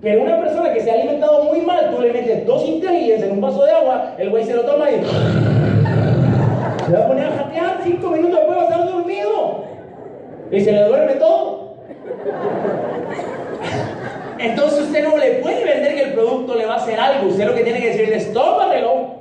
Pero 0.00 0.22
una 0.22 0.38
persona 0.38 0.72
que 0.72 0.82
se 0.82 0.92
ha 0.92 0.94
alimentado 0.94 1.42
muy 1.42 1.62
mal, 1.62 1.90
tú 1.90 2.00
le 2.00 2.12
metes 2.12 2.46
dos 2.46 2.64
intelligence 2.64 3.26
en 3.26 3.32
un 3.32 3.40
vaso 3.40 3.64
de 3.64 3.72
agua, 3.72 4.14
el 4.18 4.30
güey 4.30 4.44
se 4.44 4.54
lo 4.54 4.62
toma 4.62 4.88
y 4.88 5.00
se 6.88 6.96
va 6.96 7.04
a 7.04 7.08
poner 7.08 7.26
a 7.26 7.30
jatear, 7.32 7.80
cinco 7.84 8.10
minutos 8.10 8.38
después 8.38 8.58
va 8.58 8.62
estar 8.64 8.86
dormido. 8.86 9.64
Y 10.50 10.60
se 10.60 10.72
le 10.72 10.84
duerme 10.84 11.14
todo. 11.14 11.74
Entonces 14.38 14.80
usted 14.84 15.04
no 15.04 15.16
le 15.18 15.30
puede 15.34 15.64
vender 15.64 15.94
que 15.94 16.02
el 16.04 16.12
producto 16.14 16.54
le 16.54 16.64
va 16.64 16.74
a 16.74 16.76
hacer 16.76 16.98
algo. 16.98 17.28
Usted 17.28 17.46
lo 17.46 17.54
que 17.54 17.64
tiene 17.64 17.80
que 17.80 17.88
decir 17.88 18.12
es, 18.12 18.32
tómatelo 18.32 19.18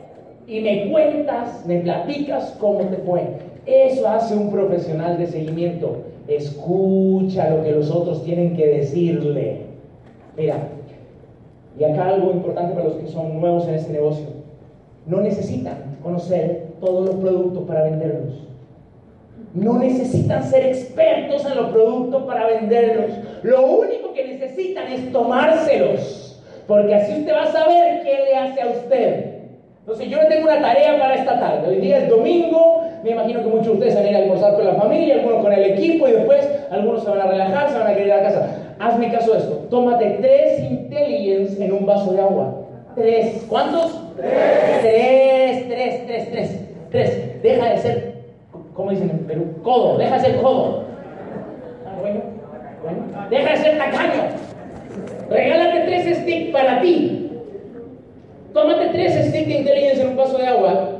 y 0.47 0.61
me 0.61 0.89
cuentas, 0.89 1.65
me 1.65 1.80
platicas 1.80 2.55
cómo 2.59 2.80
te 2.82 2.97
fue. 2.97 3.24
Eso 3.65 4.07
hace 4.07 4.36
un 4.36 4.49
profesional 4.49 5.18
de 5.18 5.28
seguimiento. 5.28 6.03
Escucha 6.28 7.49
lo 7.49 7.63
que 7.63 7.72
los 7.72 7.91
otros 7.91 8.24
tienen 8.24 8.55
que 8.55 8.65
decirle. 8.65 9.63
Mira, 10.38 10.70
y 11.78 11.84
acá 11.84 12.09
algo 12.09 12.32
importante 12.32 12.74
para 12.74 12.86
los 12.86 12.95
que 12.95 13.07
son 13.07 13.41
nuevos 13.41 13.68
en 13.68 13.76
este 13.76 13.91
negocio. 13.91 14.26
No 15.05 15.20
necesitan 15.22 15.97
conocer 16.01 16.66
todos 16.80 17.05
los 17.05 17.15
productos 17.15 17.63
para 17.67 17.84
venderlos. 17.84 18.47
No 19.53 19.80
necesitan 19.80 20.43
ser 20.43 20.67
expertos 20.67 21.45
en 21.45 21.57
los 21.57 21.71
productos 21.71 22.23
para 22.23 22.47
venderlos. 22.47 23.11
Lo 23.43 23.65
único 23.65 24.13
que 24.13 24.28
necesitan 24.28 24.91
es 24.91 25.11
tomárselos. 25.11 26.41
Porque 26.67 26.93
así 26.93 27.19
usted 27.19 27.34
va 27.34 27.43
a 27.43 27.51
saber 27.51 28.03
qué 28.03 28.19
le 28.25 28.36
hace 28.36 28.61
a 28.61 28.67
usted. 28.67 29.38
Entonces 29.80 30.09
yo 30.09 30.19
tengo 30.28 30.43
una 30.43 30.61
tarea 30.61 30.99
para 30.99 31.15
esta 31.15 31.39
tarde. 31.39 31.69
Hoy 31.69 31.78
día 31.78 31.99
es 31.99 32.09
domingo, 32.09 32.82
me 33.03 33.11
imagino 33.11 33.41
que 33.41 33.47
muchos 33.47 33.67
de 33.67 33.71
ustedes 33.71 33.95
van 33.95 34.05
a 34.05 34.09
ir 34.09 34.15
a 34.17 34.19
almorzar 34.19 34.55
con 34.55 34.65
la 34.65 34.73
familia, 34.73 35.15
algunos 35.15 35.41
con 35.41 35.53
el 35.53 35.63
equipo 35.63 36.09
y 36.09 36.11
después 36.11 36.45
algunos 36.69 37.03
se 37.03 37.09
van 37.09 37.21
a 37.21 37.28
relajar, 37.28 37.69
se 37.69 37.78
van 37.78 37.88
a 37.88 37.93
querer 37.93 38.07
ir 38.07 38.13
a 38.13 38.21
casa. 38.21 38.75
Hazme 38.80 39.11
caso 39.11 39.32
de 39.32 39.38
esto. 39.39 39.65
Tómate 39.69 40.17
tres 40.19 40.59
intelligence 40.69 41.63
en 41.63 41.71
un 41.71 41.86
vaso 41.86 42.11
de 42.11 42.21
agua. 42.21 42.53
Tres. 42.95 43.45
¿Cuántos? 43.47 44.03
Tres, 44.17 44.82
tres. 46.90 47.42
Deja 47.42 47.70
de 47.70 47.78
ser, 47.78 48.14
¿cómo 48.74 48.92
dicen 48.92 49.10
en 49.10 49.20
Perú? 49.20 49.46
Codo. 49.64 49.98
Deja 49.98 50.16
de 50.16 50.22
ser 50.22 50.42
codo. 50.42 50.84
Ah, 51.86 51.98
bueno. 52.00 52.22
Bueno. 52.84 53.28
Deja 53.30 53.50
de 53.52 53.58
ser 53.58 53.78
tacaño. 53.78 54.24
Regálate 55.30 55.80
tres 55.82 56.18
sticks 56.20 56.52
para 56.52 56.82
ti. 56.82 57.30
tómate 58.54 58.90
tres 58.90 59.14
sticks 59.28 59.48
de 59.48 59.54
intelligence 59.54 60.02
en 60.02 60.10
un 60.10 60.16
vaso 60.18 60.38
de 60.38 60.48
agua 60.48 60.98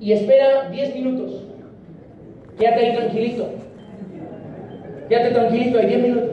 y 0.00 0.12
espera 0.12 0.68
10 0.70 0.94
minutos. 0.94 1.42
Quédate 2.58 2.86
ahí 2.86 2.96
tranquilito. 2.96 3.48
Quédate 5.08 5.30
tranquilito 5.30 5.78
ahí 5.78 5.86
10 5.86 6.02
minutos. 6.02 6.30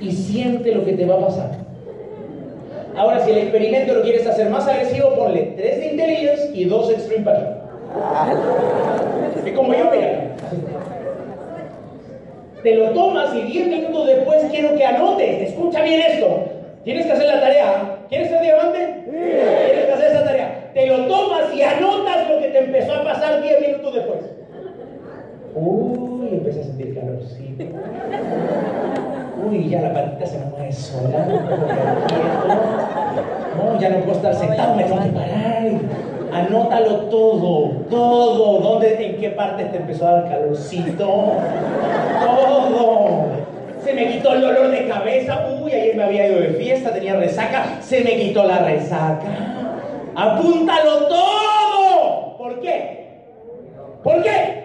Y 0.00 0.12
siente 0.12 0.74
lo 0.74 0.84
que 0.84 0.92
te 0.92 1.06
va 1.06 1.14
a 1.14 1.26
pasar. 1.26 1.50
Ahora, 2.96 3.20
si 3.20 3.30
el 3.30 3.38
experimento 3.38 3.94
lo 3.94 4.02
quieres 4.02 4.26
hacer 4.26 4.50
más 4.50 4.68
agresivo, 4.68 5.14
ponle 5.14 5.54
3 5.56 5.80
de 5.80 5.86
intelligence 5.92 6.50
y 6.54 6.64
2 6.64 6.90
extreme 6.90 7.24
passion. 7.24 7.61
Es 9.44 9.52
como 9.56 9.74
yo, 9.74 9.90
mira. 9.90 10.28
Te 12.62 12.74
lo 12.76 12.90
tomas 12.90 13.34
y 13.34 13.42
10 13.42 13.66
minutos 13.66 14.06
después 14.06 14.44
quiero 14.50 14.76
que 14.76 14.84
anotes. 14.84 15.50
Escucha 15.50 15.82
bien 15.82 16.00
esto. 16.00 16.44
Tienes 16.84 17.06
que 17.06 17.12
hacer 17.12 17.26
la 17.26 17.40
tarea. 17.40 17.98
¿Quieres 18.08 18.28
ser 18.28 18.40
diamante? 18.40 19.02
Tienes 19.04 19.86
que 19.86 19.92
hacer 19.92 20.12
esa 20.12 20.24
tarea. 20.24 20.70
Te 20.72 20.86
lo 20.86 21.06
tomas 21.06 21.54
y 21.54 21.62
anotas 21.62 22.28
lo 22.30 22.38
que 22.40 22.48
te 22.48 22.58
empezó 22.58 22.94
a 22.94 23.04
pasar 23.04 23.42
10 23.42 23.60
minutos 23.60 23.94
después. 23.94 24.20
Uy, 25.54 26.28
empecé 26.32 26.60
a 26.60 26.64
sentir 26.64 26.94
calorcito. 26.94 27.64
Uy, 29.44 29.68
ya 29.68 29.82
la 29.82 29.92
patita 29.92 30.26
se 30.26 30.38
me 30.38 30.46
mueve 30.46 30.72
sola. 30.72 31.26
No, 33.56 33.80
ya 33.80 33.90
no 33.90 33.98
puedo 33.98 34.12
estar 34.12 34.34
sentado, 34.34 34.76
me 34.76 34.84
tengo 34.84 35.02
que 35.02 35.08
parar. 35.10 35.66
Anótalo 36.32 36.94
todo, 37.10 37.70
todo. 37.90 38.60
¿Dónde, 38.60 39.04
en 39.04 39.20
qué 39.20 39.30
parte 39.30 39.66
te 39.66 39.76
empezó 39.76 40.08
a 40.08 40.12
dar 40.12 40.30
calorcito? 40.30 41.04
Todo. 42.24 43.26
Se 43.84 43.92
me 43.92 44.12
quitó 44.12 44.32
el 44.32 44.40
dolor 44.40 44.70
de 44.70 44.88
cabeza. 44.88 45.46
Uy, 45.60 45.72
ayer 45.72 45.94
me 45.94 46.04
había 46.04 46.28
ido 46.28 46.40
de 46.40 46.48
fiesta, 46.54 46.94
tenía 46.94 47.16
resaca. 47.16 47.78
Se 47.82 48.02
me 48.02 48.16
quitó 48.16 48.44
la 48.44 48.60
resaca. 48.60 49.26
Apúntalo 50.14 51.06
todo. 51.08 52.38
¿Por 52.38 52.60
qué? 52.60 53.20
¿Por 54.02 54.22
qué? 54.22 54.62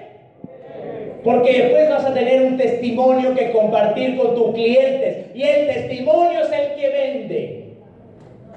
Porque 1.26 1.62
después 1.62 1.90
vas 1.90 2.06
a 2.06 2.14
tener 2.14 2.44
un 2.44 2.56
testimonio 2.56 3.36
que 3.36 3.52
compartir 3.52 4.16
con 4.18 4.36
tus 4.36 4.54
clientes. 4.54 5.36
Y 5.36 5.44
el 5.44 5.68
testimonio 5.68 6.40
es 6.40 6.52
el 6.52 6.76
que 6.76 6.90
vende. 6.90 7.78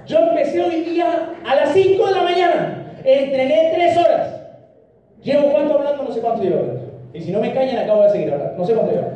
Yo 0.06 0.18
empecé 0.18 0.62
hoy 0.62 0.82
día 0.82 1.30
a 1.44 1.54
las 1.56 1.72
5 1.72 2.06
de 2.06 2.12
la 2.12 2.22
mañana. 2.22 2.79
Entrené 3.04 3.72
3 3.74 3.96
horas. 3.96 4.40
Llevo 5.22 5.52
cuánto 5.52 5.74
hablando, 5.78 6.04
no 6.04 6.12
sé 6.12 6.20
cuánto 6.20 6.42
llevo 6.42 6.62
Y 7.12 7.20
si 7.20 7.30
no 7.30 7.40
me 7.40 7.52
callan, 7.52 7.78
acabo 7.78 8.02
de 8.04 8.10
seguir 8.10 8.32
hablando. 8.32 8.56
No 8.56 8.64
sé 8.64 8.74
cuánto 8.74 8.92
llevo. 8.92 9.08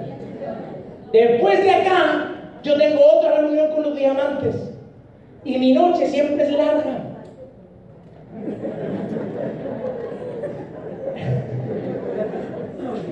Después 1.12 1.62
de 1.62 1.70
acá, 1.70 2.30
yo 2.62 2.76
tengo 2.76 3.00
otra 3.18 3.36
reunión 3.38 3.68
con 3.68 3.82
los 3.82 3.96
diamantes. 3.96 4.56
Y 5.44 5.58
mi 5.58 5.72
noche 5.72 6.06
siempre 6.06 6.44
es 6.44 6.52
larga. 6.52 7.04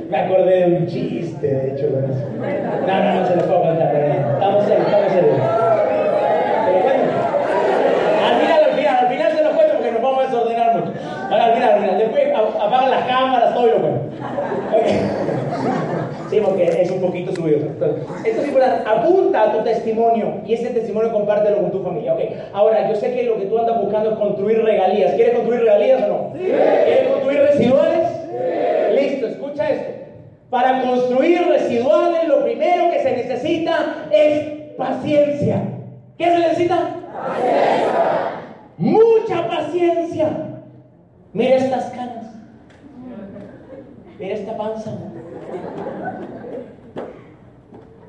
Me 0.09 0.19
acordé 0.19 0.69
de 0.69 0.77
un 0.77 0.87
chiste, 0.87 1.47
de 1.47 1.73
hecho. 1.73 1.89
No, 1.89 3.05
no, 3.05 3.21
no 3.21 3.27
se 3.27 3.37
lo 3.37 3.43
puedo 3.45 3.63
contar, 3.63 3.95
estamos 3.95 4.69
estamos 4.69 5.13
serios. 5.13 5.37
¿Se 6.67 6.73
lo 6.73 6.81
cuento? 6.83 7.05
Al 8.27 8.41
final, 8.41 8.65
al 8.65 8.73
final, 8.73 8.97
al 8.99 9.09
final 9.09 9.33
se 9.33 9.45
lo 9.45 9.51
cuento 9.53 9.75
porque 9.75 9.93
nos 9.93 10.03
vamos 10.03 10.19
a 10.19 10.27
desordenar 10.27 10.77
mucho. 10.77 10.93
Al 11.31 11.55
final, 11.55 11.71
al 11.71 11.81
final. 11.81 11.99
Después 11.99 12.25
apagan 12.35 12.91
las 12.91 13.52
lo 13.67 13.81
cuento. 13.81 14.01
Sí, 16.31 16.41
porque 16.43 16.65
es 16.65 16.91
un 16.91 17.01
poquito 17.03 17.35
subido. 17.35 17.59
esto 17.59 18.41
es 18.41 18.49
importante. 18.49 18.89
Apunta 18.89 19.43
a 19.43 19.53
tu 19.53 19.63
testimonio 19.65 20.41
y 20.47 20.55
ese 20.55 20.71
testimonio 20.71 21.13
compártelo 21.13 21.59
con 21.59 21.71
tu 21.71 21.83
familia. 21.83 22.15
Okay. 22.15 22.43
Ahora, 22.55 22.89
yo 22.89 22.95
sé 22.95 23.13
que 23.13 23.25
lo 23.25 23.37
que 23.37 23.45
tú 23.45 23.59
andas 23.59 23.79
buscando 23.79 24.13
es 24.13 24.17
construir 24.17 24.63
regalías. 24.63 25.13
¿Quieres 25.15 25.35
construir 25.35 25.61
regalías 25.61 26.03
o 26.05 26.09
no? 26.09 26.33
Sí. 26.33 26.45
¿Quieres 26.45 27.09
construir 27.09 27.41
residuales? 27.41 28.09
Sí. 28.31 28.95
Listo, 28.99 29.27
escucha 29.27 29.69
esto. 29.69 29.93
Para 30.49 30.83
construir 30.83 31.47
residuales, 31.49 32.29
lo 32.29 32.43
primero 32.45 32.91
que 32.91 33.01
se 33.01 33.13
necesita 33.13 34.07
es 34.11 34.73
paciencia. 34.79 35.63
¿Qué 36.17 36.25
se 36.25 36.39
necesita? 36.39 36.97
Paciencia. 37.27 38.33
Mucha 38.79 39.49
paciencia. 39.49 40.29
Mira 41.35 41.57
estas 41.57 41.91
canas. 41.91 42.32
Mira 44.19 44.35
esta 44.35 44.57
panza 44.57 44.93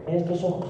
en 0.07 0.15
estos 0.15 0.43
ojos. 0.43 0.67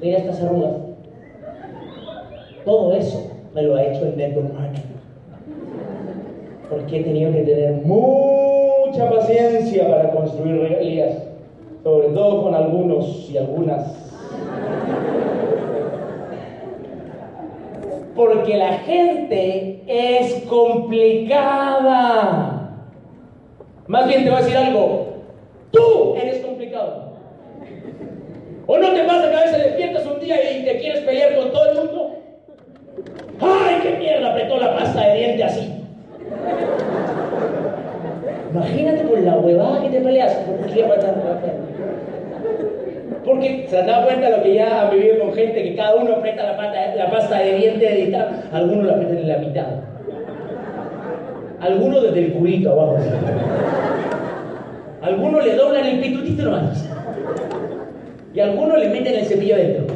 Mira 0.00 0.18
estas 0.18 0.42
arrugas. 0.42 0.74
Todo 2.64 2.94
eso 2.94 3.30
me 3.54 3.62
lo 3.62 3.76
ha 3.76 3.84
hecho 3.84 4.06
el 4.06 4.16
network 4.16 4.52
marketing. 4.54 4.94
Porque 6.70 7.00
he 7.00 7.04
tenido 7.04 7.32
que 7.32 7.42
tener 7.42 7.72
mucha 7.84 9.10
paciencia 9.10 9.88
para 9.88 10.10
construir 10.10 10.60
regalías, 10.60 11.22
sobre 11.82 12.08
todo 12.08 12.42
con 12.42 12.54
algunos 12.54 13.30
y 13.30 13.38
algunas. 13.38 14.03
Porque 18.14 18.56
la 18.56 18.78
gente 18.78 19.82
es 19.86 20.44
complicada. 20.48 21.90
Más 23.86 24.06
bien 24.06 24.24
te 24.24 24.30
voy 24.30 24.38
a 24.38 24.42
decir 24.42 24.56
algo. 24.56 25.08
Tú 25.72 26.14
eres 26.16 26.38
complicado. 26.44 27.12
¿O 28.66 28.78
no 28.78 28.92
te 28.92 29.04
pasa 29.04 29.30
que 29.30 29.36
a 29.36 29.40
veces 29.40 29.58
despiertas 29.64 30.06
un 30.06 30.20
día 30.20 30.36
y 30.52 30.64
te 30.64 30.78
quieres 30.78 31.02
pelear 31.02 31.34
con 31.36 31.52
todo 31.52 31.70
el 31.70 31.76
mundo? 31.76 32.14
¡Ay, 33.40 33.80
qué 33.82 33.96
mierda! 33.98 34.30
Apretó 34.30 34.56
la 34.58 34.74
pasta 34.74 35.06
de 35.06 35.18
diente 35.18 35.44
así. 35.44 35.70
Imagínate 38.52 39.04
por 39.04 39.18
la 39.18 39.36
huevada 39.36 39.82
que 39.82 39.90
te 39.90 40.00
peleas. 40.00 40.32
¿Por 40.34 40.72
qué 40.72 40.84
Porque 43.24 43.66
se 43.68 43.78
han 43.78 43.86
dado 43.86 44.06
cuenta 44.06 44.30
de 44.30 44.36
lo 44.36 44.42
que 44.42 44.54
ya 44.54 44.82
han 44.82 44.90
vivido 44.90 45.20
con 45.20 45.34
gente 45.34 45.62
que 45.62 45.74
cada 45.74 45.94
uno 45.96 46.16
aprieta 46.16 46.42
la, 46.42 46.94
la 46.94 47.10
pasta 47.10 47.38
de 47.38 47.56
diente 47.56 47.84
de 47.84 48.02
editar, 48.02 48.28
algunos 48.52 48.86
la 48.86 48.92
aprietan 48.92 49.18
en 49.18 49.28
la 49.28 49.38
mitad. 49.38 49.66
Algunos 51.60 52.02
desde 52.02 52.26
el 52.26 52.32
culito 52.32 52.72
abajo. 52.72 52.98
Algunos 55.00 55.44
le 55.44 55.54
doblan 55.54 55.86
el 55.86 56.00
pitutito 56.00 56.42
nomás. 56.44 56.88
Y 58.34 58.40
algunos 58.40 58.78
le 58.78 58.88
meten 58.88 59.14
el 59.14 59.26
cepillo 59.26 59.54
adentro. 59.54 59.86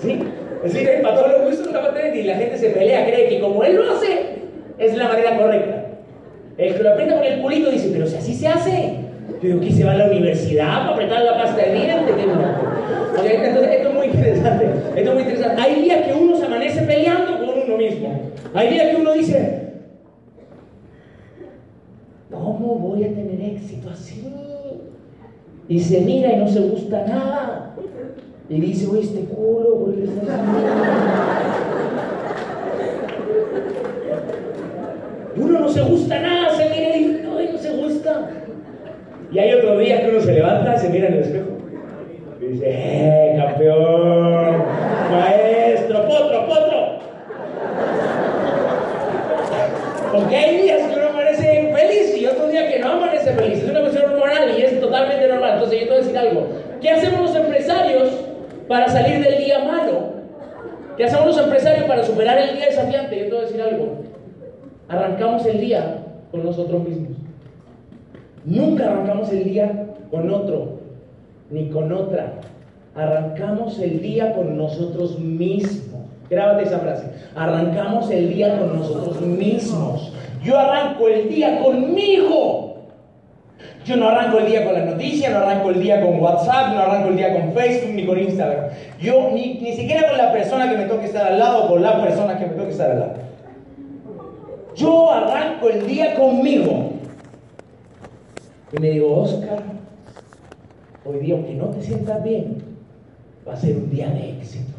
¿Sí? 0.00 0.22
Es 0.64 0.72
decir, 0.72 1.02
para 1.02 1.14
todos 1.14 1.32
los 1.32 1.42
gustos 1.48 1.66
una 1.68 1.82
patente 1.82 2.20
y 2.20 2.24
la 2.24 2.34
gente 2.36 2.58
se 2.58 2.70
pelea, 2.70 3.06
cree 3.06 3.28
que 3.28 3.40
como 3.40 3.62
él 3.64 3.76
lo 3.76 3.92
hace, 3.92 4.36
es 4.78 4.96
la 4.96 5.08
manera 5.08 5.36
correcta. 5.38 5.84
El 6.58 6.74
que 6.74 6.82
lo 6.82 6.90
aprieta 6.90 7.16
con 7.16 7.24
el 7.24 7.40
culito 7.40 7.70
dice, 7.70 7.90
pero 7.92 8.06
si 8.06 8.16
así 8.16 8.34
se 8.34 8.48
hace. 8.48 9.05
Yo 9.42 9.48
digo, 9.48 9.60
¿qué 9.60 9.72
se 9.72 9.84
va 9.84 9.92
a 9.92 9.96
la 9.96 10.06
universidad 10.06 10.78
para 10.78 10.90
apretar 10.90 11.22
la 11.24 11.36
pasta 11.36 11.62
de 11.62 11.74
dientes? 11.74 12.14
Entonces, 12.18 13.70
esto 13.72 13.88
es 13.88 13.94
muy 13.94 14.06
interesante. 14.06 14.66
Esto 14.96 15.10
es 15.10 15.14
muy 15.14 15.22
interesante. 15.22 15.62
Hay 15.62 15.82
días 15.82 16.06
que 16.06 16.12
uno 16.12 16.36
se 16.36 16.46
amanece 16.46 16.82
peleando 16.82 17.38
con 17.38 17.58
uno 17.64 17.76
mismo. 17.76 18.20
Hay 18.54 18.68
días 18.68 18.88
que 18.90 18.96
uno 18.96 19.12
dice, 19.12 19.72
¿cómo 22.30 22.76
voy 22.76 23.04
a 23.04 23.08
tener 23.08 23.40
éxito 23.40 23.90
así? 23.90 24.24
Y 25.68 25.80
se 25.80 26.00
mira 26.00 26.32
y 26.32 26.36
no 26.36 26.48
se 26.48 26.60
gusta 26.60 27.04
nada. 27.06 27.74
Y 28.48 28.60
dice, 28.60 28.86
oye, 28.86 29.00
este 29.00 29.24
culo, 29.24 29.80
¿por 29.80 29.94
qué 29.94 30.04
estás 30.04 30.40
Uno 35.36 35.60
no 35.60 35.68
se 35.68 35.82
gusta 35.82 36.20
nada, 36.20 36.56
se 36.56 36.70
mira 36.70 36.96
y 36.96 37.22
no, 37.24 37.52
no 37.52 37.58
se 37.58 37.76
gusta. 37.76 38.30
Y 39.32 39.38
hay 39.38 39.52
otro 39.54 39.78
día 39.78 40.02
que 40.02 40.10
uno 40.10 40.20
se 40.20 40.32
levanta 40.32 40.78
se 40.78 40.88
mira 40.88 41.08
en 41.08 41.14
el 41.14 41.20
espejo. 41.20 41.46
Y 42.40 42.44
dice, 42.46 42.64
¡eh, 42.68 43.34
campeón! 43.36 44.64
¡Maestro! 45.10 46.06
¡Potro, 46.06 46.46
potro! 46.46 46.98
Porque 50.12 50.36
hay 50.36 50.56
días 50.62 50.82
que 50.88 50.98
uno 50.98 51.08
amanece 51.08 51.72
feliz 51.74 52.16
y 52.16 52.26
otros 52.26 52.50
días 52.50 52.72
que 52.72 52.78
no 52.78 52.92
amanece 52.92 53.32
feliz. 53.32 53.62
Es 53.62 53.70
una 53.70 53.80
cuestión 53.80 54.12
hormonal 54.12 54.58
y 54.58 54.62
es 54.62 54.80
totalmente 54.80 55.28
normal. 55.28 55.54
Entonces 55.54 55.80
yo 55.80 55.86
te 55.86 55.90
voy 55.90 55.98
a 55.98 56.04
decir 56.04 56.18
algo. 56.18 56.46
¿Qué 56.80 56.90
hacemos 56.90 57.20
los 57.20 57.36
empresarios 57.36 58.10
para 58.68 58.88
salir 58.88 59.24
del 59.24 59.44
día 59.44 59.58
malo? 59.60 60.14
¿Qué 60.96 61.04
hacemos 61.04 61.26
los 61.26 61.38
empresarios 61.38 61.84
para 61.86 62.04
superar 62.04 62.38
el 62.38 62.56
día 62.56 62.66
desafiante? 62.66 63.18
Yo 63.18 63.24
te 63.24 63.30
voy 63.30 63.38
a 63.38 63.42
decir 63.42 63.60
algo. 63.60 63.98
Arrancamos 64.88 65.44
el 65.46 65.60
día 65.60 65.98
con 66.30 66.44
nosotros 66.44 66.88
mismos. 66.88 67.15
Nunca 68.46 68.84
arrancamos 68.84 69.32
el 69.32 69.42
día 69.42 69.86
con 70.08 70.32
otro, 70.32 70.78
ni 71.50 71.68
con 71.68 71.92
otra. 71.92 72.34
Arrancamos 72.94 73.78
el 73.80 74.00
día 74.00 74.32
con 74.34 74.56
nosotros 74.56 75.18
mismos. 75.18 76.02
Grábate 76.30 76.62
esa 76.62 76.78
frase. 76.78 77.06
Arrancamos 77.34 78.08
el 78.10 78.32
día 78.32 78.56
con 78.58 78.78
nosotros 78.78 79.20
mismos. 79.20 80.12
Yo 80.44 80.56
arranco 80.56 81.08
el 81.08 81.28
día 81.28 81.60
conmigo. 81.60 82.76
Yo 83.84 83.96
no 83.96 84.08
arranco 84.08 84.38
el 84.38 84.46
día 84.46 84.64
con 84.64 84.74
las 84.74 84.86
noticias, 84.86 85.32
no 85.32 85.38
arranco 85.38 85.70
el 85.70 85.80
día 85.80 86.00
con 86.00 86.20
WhatsApp, 86.20 86.72
no 86.72 86.80
arranco 86.80 87.08
el 87.08 87.16
día 87.16 87.32
con 87.32 87.52
Facebook 87.52 87.94
ni 87.94 88.06
con 88.06 88.18
Instagram. 88.18 88.66
Yo 89.00 89.30
ni, 89.32 89.54
ni 89.54 89.72
siquiera 89.72 90.08
con 90.08 90.18
la 90.18 90.32
persona 90.32 90.70
que 90.70 90.76
me 90.76 90.84
toque 90.84 91.06
estar 91.06 91.26
al 91.26 91.38
lado 91.38 91.64
o 91.64 91.68
con 91.68 91.82
la 91.82 92.00
persona 92.00 92.38
que 92.38 92.46
me 92.46 92.52
toque 92.52 92.70
estar 92.70 92.92
al 92.92 92.98
lado. 93.00 93.12
Yo 94.76 95.10
arranco 95.10 95.68
el 95.68 95.86
día 95.86 96.14
conmigo. 96.14 96.95
Y 98.76 98.80
me 98.82 98.90
digo, 98.90 99.22
Oscar, 99.22 99.62
hoy 101.06 101.20
día 101.20 101.34
aunque 101.34 101.54
no 101.54 101.66
te 101.66 101.80
sientas 101.80 102.22
bien, 102.22 102.58
va 103.48 103.54
a 103.54 103.56
ser 103.56 103.74
un 103.76 103.90
día 103.90 104.10
de 104.10 104.30
éxito. 104.30 104.74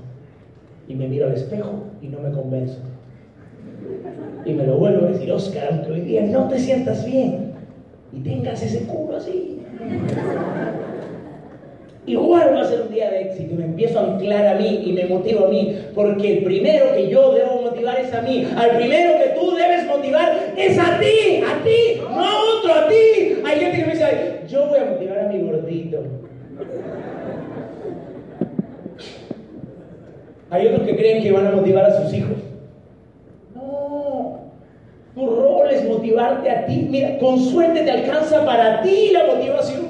Y 0.87 0.93
me 0.93 1.07
miro 1.07 1.25
al 1.25 1.33
espejo 1.33 1.83
y 2.01 2.07
no 2.07 2.19
me 2.19 2.31
convenzo. 2.31 2.77
Y 4.45 4.53
me 4.53 4.67
lo 4.67 4.77
vuelvo 4.77 5.07
a 5.07 5.11
decir, 5.11 5.31
Oscar, 5.31 5.69
aunque 5.71 5.91
hoy 5.91 6.01
día 6.01 6.21
no 6.23 6.47
te 6.47 6.59
sientas 6.59 7.05
bien 7.05 7.53
y 8.13 8.19
tengas 8.19 8.61
ese 8.61 8.85
culo 8.85 9.17
así, 9.17 9.61
igual 12.05 12.53
va 12.55 12.61
a 12.61 12.65
ser 12.65 12.81
un 12.81 12.93
día 12.93 13.09
de 13.09 13.21
éxito. 13.21 13.55
Y 13.55 13.57
me 13.57 13.65
empiezo 13.65 13.99
a 13.99 14.13
anclar 14.13 14.47
a 14.47 14.59
mí 14.59 14.83
y 14.85 14.93
me 14.93 15.05
motivo 15.05 15.45
a 15.45 15.49
mí, 15.49 15.75
porque 15.95 16.37
el 16.37 16.43
primero 16.43 16.93
que 16.93 17.09
yo 17.09 17.33
debo 17.33 17.61
motivar 17.63 17.99
es 17.99 18.13
a 18.13 18.21
mí. 18.21 18.47
Al 18.55 18.77
primero 18.77 19.17
que 19.17 19.39
tú 19.39 19.55
debes 19.55 19.87
motivar 19.87 20.53
es 20.55 20.77
a 20.77 20.99
ti, 20.99 21.41
a 21.43 21.63
ti, 21.63 22.01
no 22.01 22.23
a 22.23 22.33
otro, 22.57 22.73
a 22.73 22.87
ti. 22.87 23.41
Hay 23.45 23.59
gente 23.59 23.77
que 23.77 23.85
me 23.85 23.91
dice, 23.93 24.36
yo 24.47 24.67
voy 24.67 24.79
a 24.79 24.85
motivar 24.85 25.19
a 25.19 25.27
mi 25.27 25.41
gordito. 25.41 26.03
Hay 30.49 30.67
otros 30.67 30.87
que 30.87 30.95
creen 30.95 31.21
que 31.21 31.31
van 31.31 31.47
a 31.47 31.51
motivar 31.51 31.85
a 31.85 32.01
sus 32.01 32.13
hijos. 32.13 32.37
No, 33.53 34.39
tu 35.13 35.25
rol 35.27 35.69
es 35.69 35.87
motivarte 35.87 36.49
a 36.49 36.65
ti. 36.65 36.87
Mira, 36.89 37.17
con 37.19 37.37
suerte 37.39 37.83
te 37.83 37.91
alcanza 37.91 38.45
para 38.45 38.81
ti 38.81 39.11
la 39.11 39.25
motivación. 39.25 39.87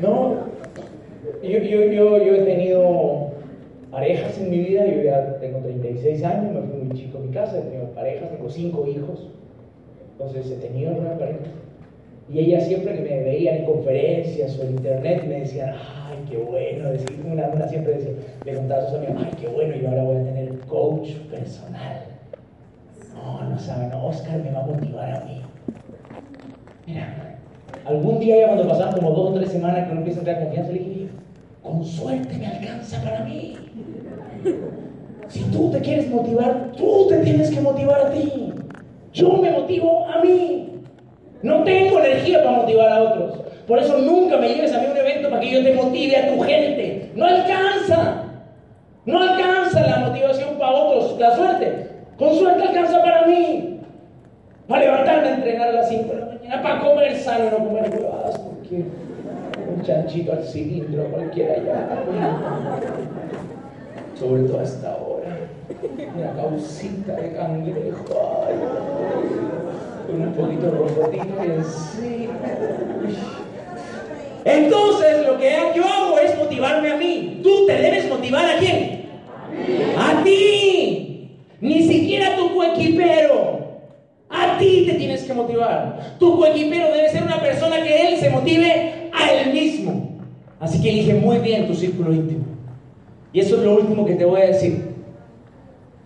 No, 0.00 0.34
yo, 1.42 1.58
yo, 1.58 1.84
yo, 1.84 2.22
yo 2.22 2.34
he 2.34 2.42
tenido 2.44 3.30
parejas 3.90 4.38
en 4.38 4.50
mi 4.50 4.58
vida, 4.58 4.84
yo 4.86 5.02
ya 5.02 5.38
tengo 5.38 5.60
36 5.60 6.24
años, 6.24 6.52
me 6.52 6.60
fui 6.62 6.82
muy 6.82 6.98
chico 6.98 7.18
a 7.18 7.20
mi 7.22 7.32
casa, 7.32 7.58
he 7.58 7.62
tenido 7.62 7.86
parejas, 7.90 8.30
tengo 8.30 8.50
5 8.50 8.86
hijos, 8.88 9.28
entonces 10.14 10.50
he 10.50 10.56
tenido 10.56 10.92
una 10.92 11.18
pareja. 11.18 11.40
Y 12.32 12.38
ella 12.38 12.60
siempre 12.60 12.94
que 12.94 13.02
me 13.02 13.22
veía 13.22 13.56
en 13.58 13.64
conferencias 13.66 14.58
o 14.58 14.62
en 14.62 14.70
internet 14.70 15.24
me 15.26 15.40
decía, 15.40 15.74
ay, 16.08 16.24
qué 16.30 16.38
bueno, 16.38 16.88
una, 17.30 17.48
una 17.48 17.68
siempre 17.68 17.94
decía, 17.94 18.12
le 18.44 18.54
contaba 18.54 18.82
a 18.82 18.86
sus 18.86 18.98
amigos, 18.98 19.16
ay, 19.18 19.32
qué 19.40 19.48
bueno, 19.48 19.74
yo 19.76 19.88
ahora 19.88 20.04
voy 20.04 20.16
a 20.16 20.24
tener 20.24 20.58
coach 20.60 21.10
personal. 21.30 22.04
No, 23.14 23.50
no 23.50 23.58
saben, 23.58 23.90
no, 23.90 24.06
Oscar 24.06 24.38
me 24.38 24.50
va 24.52 24.60
a 24.60 24.66
motivar 24.66 25.16
a 25.16 25.24
mí. 25.24 25.42
Mira, 26.86 27.38
algún 27.84 28.18
día 28.20 28.40
ya 28.40 28.46
cuando 28.46 28.68
pasaron 28.68 28.94
como 28.94 29.10
dos 29.10 29.30
o 29.30 29.34
tres 29.34 29.50
semanas 29.50 29.84
que 29.84 29.92
uno 29.92 30.00
empieza 30.00 30.20
a 30.20 30.24
tener 30.24 30.44
confianza, 30.44 30.72
le 30.72 30.78
dije, 30.78 31.08
con 31.62 31.84
suerte 31.84 32.38
me 32.38 32.46
alcanza 32.46 33.02
para 33.02 33.24
mí. 33.24 33.56
Si 35.28 35.40
tú 35.44 35.70
te 35.70 35.80
quieres 35.80 36.08
motivar, 36.08 36.72
tú 36.76 37.06
te 37.08 37.18
tienes 37.18 37.50
que 37.50 37.60
motivar 37.60 38.06
a 38.06 38.10
ti. 38.10 38.53
Yo 39.14 39.32
me 39.36 39.50
motivo 39.52 40.06
a 40.08 40.20
mí. 40.22 40.68
No 41.42 41.62
tengo 41.62 42.00
energía 42.00 42.42
para 42.42 42.56
motivar 42.56 42.92
a 42.92 43.02
otros. 43.02 43.38
Por 43.66 43.78
eso 43.78 43.96
nunca 43.98 44.36
me 44.38 44.48
lleves 44.48 44.74
a 44.74 44.80
mí 44.80 44.86
a 44.86 44.90
un 44.90 44.96
evento 44.96 45.30
para 45.30 45.40
que 45.40 45.50
yo 45.50 45.62
te 45.62 45.72
motive 45.72 46.16
a 46.16 46.34
tu 46.34 46.40
gente. 46.40 47.12
No 47.14 47.24
alcanza. 47.24 48.24
No 49.06 49.22
alcanza 49.22 49.86
la 49.86 49.98
motivación 49.98 50.58
para 50.58 50.72
otros. 50.72 51.18
La 51.20 51.36
suerte. 51.36 51.90
Con 52.18 52.34
suerte 52.34 52.64
alcanza 52.64 53.00
para 53.02 53.26
mí. 53.26 53.80
Para 54.66 54.84
levantarme 54.84 55.28
a 55.28 55.34
entrenar 55.34 55.68
a 55.68 55.72
las 55.72 55.88
5 55.88 56.12
de 56.12 56.20
la 56.20 56.26
mañana. 56.26 56.62
Para 56.62 56.80
comer 56.80 57.16
sano 57.16 57.50
no 57.50 57.58
comer 57.58 57.90
huevadas. 57.90 58.38
Porque 58.38 58.84
un 59.76 59.82
chanchito 59.82 60.32
al 60.32 60.42
cilindro, 60.42 61.04
cualquiera 61.04 61.56
ya. 61.58 62.04
Sobre 64.18 64.42
todo 64.42 64.58
a 64.58 64.62
esta 64.64 64.96
hora. 64.96 65.23
Una 66.16 66.32
causita 66.32 67.12
de 67.14 67.32
cangrejo. 67.32 68.04
Ay, 68.46 68.54
con 70.06 70.20
un 70.20 70.32
poquito 70.34 70.70
rosotito 70.70 71.42
encima. 71.42 72.34
Entonces 74.44 75.26
lo 75.26 75.38
que 75.38 75.56
yo 75.74 75.84
hago 75.84 76.18
es 76.18 76.38
motivarme 76.38 76.92
a 76.92 76.96
mí. 76.96 77.40
Tú 77.42 77.66
te 77.66 77.74
debes 77.74 78.08
motivar 78.10 78.44
a 78.44 78.58
quién? 78.58 79.06
A 79.98 80.22
ti. 80.22 81.30
Ni 81.60 81.82
siquiera 81.82 82.36
tu 82.36 82.54
coequipero. 82.54 83.54
A 84.28 84.58
ti 84.58 84.84
te 84.86 84.94
tienes 84.94 85.22
que 85.22 85.32
motivar. 85.32 86.16
Tu 86.18 86.36
coequipero 86.36 86.92
debe 86.92 87.08
ser 87.08 87.22
una 87.22 87.40
persona 87.40 87.82
que 87.82 88.08
él 88.08 88.18
se 88.18 88.28
motive 88.28 89.10
a 89.12 89.32
él 89.32 89.52
mismo. 89.54 90.18
Así 90.60 90.82
que 90.82 90.90
elige 90.90 91.14
muy 91.14 91.38
bien 91.38 91.66
tu 91.66 91.74
círculo 91.74 92.12
íntimo. 92.12 92.44
Y 93.32 93.40
eso 93.40 93.56
es 93.56 93.62
lo 93.62 93.76
último 93.76 94.04
que 94.04 94.14
te 94.14 94.26
voy 94.26 94.42
a 94.42 94.46
decir. 94.46 94.93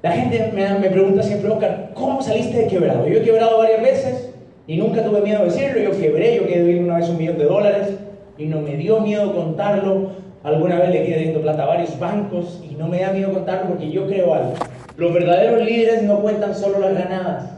La 0.00 0.12
gente 0.12 0.52
me, 0.54 0.90
pregunta 0.90 1.24
siempre, 1.24 1.50
Oscar, 1.50 1.90
¿cómo 1.94 2.22
saliste 2.22 2.56
de 2.56 2.66
quebrado? 2.68 3.08
Yo 3.08 3.18
he 3.18 3.22
quebrado 3.22 3.58
varias 3.58 3.82
veces 3.82 4.30
y 4.68 4.76
nunca 4.76 5.02
tuve 5.02 5.22
miedo 5.22 5.40
de 5.40 5.46
decirlo. 5.46 5.80
Yo 5.80 5.90
quebré, 5.90 6.36
yo 6.36 6.46
quedé 6.46 6.78
una 6.78 6.98
vez 6.98 7.08
un 7.08 7.18
millón 7.18 7.36
de 7.36 7.44
dólares 7.44 7.88
y 8.36 8.46
no 8.46 8.60
me 8.60 8.76
dio 8.76 9.00
miedo 9.00 9.34
contarlo. 9.34 10.10
Alguna 10.44 10.78
vez 10.78 10.90
le 10.90 11.04
quedé 11.04 11.24
dando 11.24 11.42
plata 11.42 11.64
a 11.64 11.66
varios 11.66 11.98
bancos 11.98 12.62
y 12.70 12.76
no 12.76 12.86
me 12.86 13.00
da 13.00 13.10
miedo 13.10 13.32
contarlo 13.32 13.70
porque 13.70 13.90
yo 13.90 14.06
creo 14.06 14.34
algo. 14.34 14.52
Los 14.96 15.12
verdaderos 15.12 15.62
líderes 15.62 16.04
no 16.04 16.20
cuentan 16.20 16.54
solo 16.54 16.78
las 16.78 16.94
ganadas. 16.94 17.50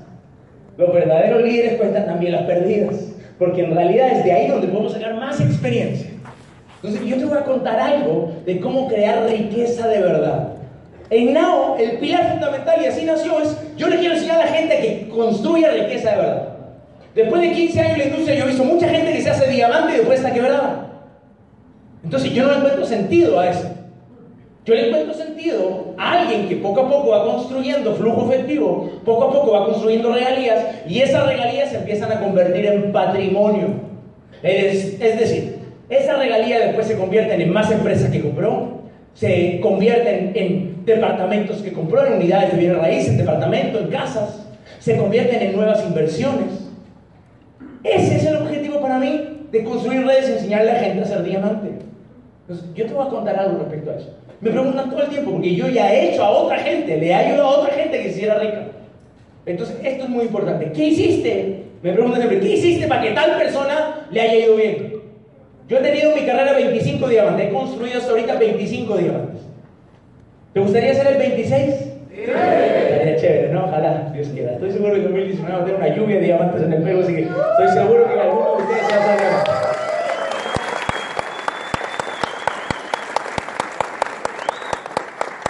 Los 0.79 0.95
verdaderos 0.95 1.43
líderes 1.43 1.75
cuentan 1.75 2.07
también 2.07 2.33
las 2.33 2.45
perdidas. 2.45 3.13
Porque 3.39 3.65
en 3.65 3.75
realidad 3.75 4.13
es 4.13 4.25
de 4.25 4.33
ahí 4.33 4.49
donde 4.49 4.69
podemos 4.69 4.93
sacar 4.93 5.15
más 5.15 5.39
experiencia. 5.43 6.11
Entonces 6.83 7.07
yo 7.07 7.17
te 7.19 7.25
voy 7.27 7.37
a 7.37 7.45
contar 7.45 7.79
algo 7.79 8.33
de 8.47 8.59
cómo 8.61 8.89
crear 8.89 9.29
riqueza 9.29 9.89
de. 9.89 10.00
En 11.11 11.35
Nao, 11.35 11.77
el 11.77 11.99
pilar 11.99 12.31
fundamental, 12.31 12.81
y 12.81 12.87
así 12.87 13.05
nació, 13.05 13.41
es 13.41 13.57
yo 13.77 13.89
le 13.89 13.99
quiero 13.99 14.15
enseñar 14.15 14.41
a 14.41 14.47
la 14.47 14.53
gente 14.53 14.79
que 14.81 15.09
construya 15.09 15.73
riqueza 15.73 16.13
de 16.13 16.17
verdad. 16.17 16.49
Después 17.15 17.43
de 17.43 17.53
15 17.53 17.81
años 17.81 17.93
en 17.93 17.99
la 17.99 18.05
industria, 18.05 18.39
yo 18.39 18.45
he 18.45 18.49
visto 18.49 18.65
mucha 18.65 18.89
gente 18.89 19.13
que 19.13 19.21
se 19.21 19.31
hace 19.31 19.51
diamante 19.51 19.95
y 19.95 19.97
después 19.97 20.21
está 20.21 20.33
quebrada. 20.33 20.91
Entonces 22.05 22.33
yo 22.33 22.45
no 22.45 22.53
le 22.53 22.59
encuentro 22.59 22.87
sentido 22.87 23.41
a 23.41 23.51
eso. 23.51 23.69
Yo 24.65 24.75
le 24.75 24.89
encuentro 24.89 25.15
sentido 25.15 25.95
a 25.99 26.21
alguien 26.21 26.49
que 26.49 26.57
poco 26.57 26.83
a 26.83 26.89
poco 26.89 27.11
va 27.11 27.25
construyendo 27.25 27.95
flujo 27.95 28.31
efectivo, 28.31 28.91
poco 29.05 29.25
a 29.25 29.33
poco 29.33 29.53
va 29.53 29.65
construyendo 29.67 30.13
regalías 30.13 30.65
y 30.87 31.01
esas 31.01 31.27
regalías 31.27 31.71
se 31.71 31.79
empiezan 31.79 32.13
a 32.13 32.21
convertir 32.21 32.67
en 32.67 32.93
patrimonio. 32.93 33.69
Es, 34.43 34.99
decir, 35.01 35.59
esas 35.89 36.19
regalías 36.19 36.67
después 36.67 36.87
se 36.87 36.97
convierten 36.97 37.41
en 37.41 37.53
más 37.53 37.71
empresas 37.71 38.11
que 38.11 38.21
compró, 38.21 38.80
se 39.15 39.61
convierten 39.61 40.33
en 40.35 40.85
departamentos 40.85 41.63
que 41.63 41.73
compró, 41.73 42.05
en 42.05 42.15
unidades 42.15 42.53
de 42.53 42.59
bienes 42.59 42.79
raíces, 42.79 43.11
en 43.11 43.19
departamentos, 43.19 43.83
en 43.83 43.89
casas, 43.89 44.47
se 44.79 44.97
convierten 44.97 45.43
en 45.43 45.57
nuevas 45.57 45.85
inversiones. 45.85 46.69
Ese 47.85 48.17
es 48.17 48.27
el 48.27 48.37
objetivo 48.37 48.81
para 48.81 48.99
mí 48.99 49.47
de 49.51 49.65
construir 49.65 50.07
redes 50.07 50.29
y 50.29 50.33
enseñarle 50.33 50.71
a 50.71 50.75
la 50.75 50.81
gente 50.81 51.03
a 51.03 51.07
ser 51.07 51.23
diamante. 51.23 51.69
Entonces, 52.43 52.75
yo 52.75 52.87
te 52.87 52.95
voy 52.95 53.07
a 53.07 53.11
contar 53.11 53.39
algo 53.39 53.59
respecto 53.59 53.91
a 53.91 53.97
eso. 53.97 54.15
Me 54.41 54.51
preguntan 54.51 54.91
todo 54.91 55.03
el 55.03 55.09
tiempo 55.09 55.33
porque 55.33 55.55
yo 55.55 55.69
ya 55.69 55.93
he 55.93 56.11
hecho 56.11 56.25
a 56.25 56.31
otra 56.31 56.59
gente, 56.59 56.97
le 56.97 57.09
he 57.09 57.15
ayudado 57.15 57.47
a 57.47 57.59
otra 57.61 57.75
gente 57.75 58.03
que 58.03 58.09
hiciera 58.09 58.39
rica. 58.39 58.67
Entonces, 59.47 59.77
esto 59.83 60.05
es 60.05 60.11
muy 60.11 60.25
importante. 60.25 60.73
¿Qué 60.73 60.85
hiciste? 60.89 61.65
Me 61.83 61.93
preguntan 61.93 62.21
siempre, 62.21 62.41
¿qué 62.41 62.55
hiciste 62.55 62.87
para 62.87 63.03
que 63.03 63.11
tal 63.11 63.37
persona 63.39 64.07
le 64.11 64.21
haya 64.21 64.35
ido 64.35 64.57
bien? 64.57 65.00
Yo 65.71 65.77
he 65.77 65.83
tenido 65.83 66.11
en 66.11 66.21
mi 66.21 66.27
carrera 66.27 66.53
25 66.55 67.09
diamantes, 67.09 67.47
he 67.47 67.53
construido 67.53 67.99
hasta 67.99 68.11
ahorita 68.11 68.35
25 68.35 68.97
diamantes. 68.97 69.43
¿Te 70.53 70.59
gustaría 70.59 70.93
ser 70.95 71.07
el 71.07 71.19
26? 71.19 71.75
Sí. 71.77 72.23
Estaría 72.27 73.17
chévere, 73.17 73.53
¿no? 73.53 73.67
Ojalá, 73.67 74.11
Dios 74.13 74.31
quiera. 74.35 74.55
Estoy 74.55 74.73
seguro 74.73 74.95
que 74.95 74.99
en 74.99 75.05
2019 75.05 75.55
va 75.55 75.63
a 75.63 75.65
tener 75.65 75.81
una 75.81 75.95
lluvia 75.95 76.17
de 76.17 76.23
diamantes 76.23 76.63
en 76.63 76.73
el 76.73 76.83
Perú, 76.83 77.01
así 77.05 77.15
que 77.15 77.21
estoy 77.21 77.69
seguro 77.73 78.13
que 78.13 78.21
alguno 78.21 78.57
de 78.57 78.63
ustedes 78.65 78.87
se 78.89 78.97
va 78.97 79.13
a 79.13 79.17
diamantes. 79.17 79.55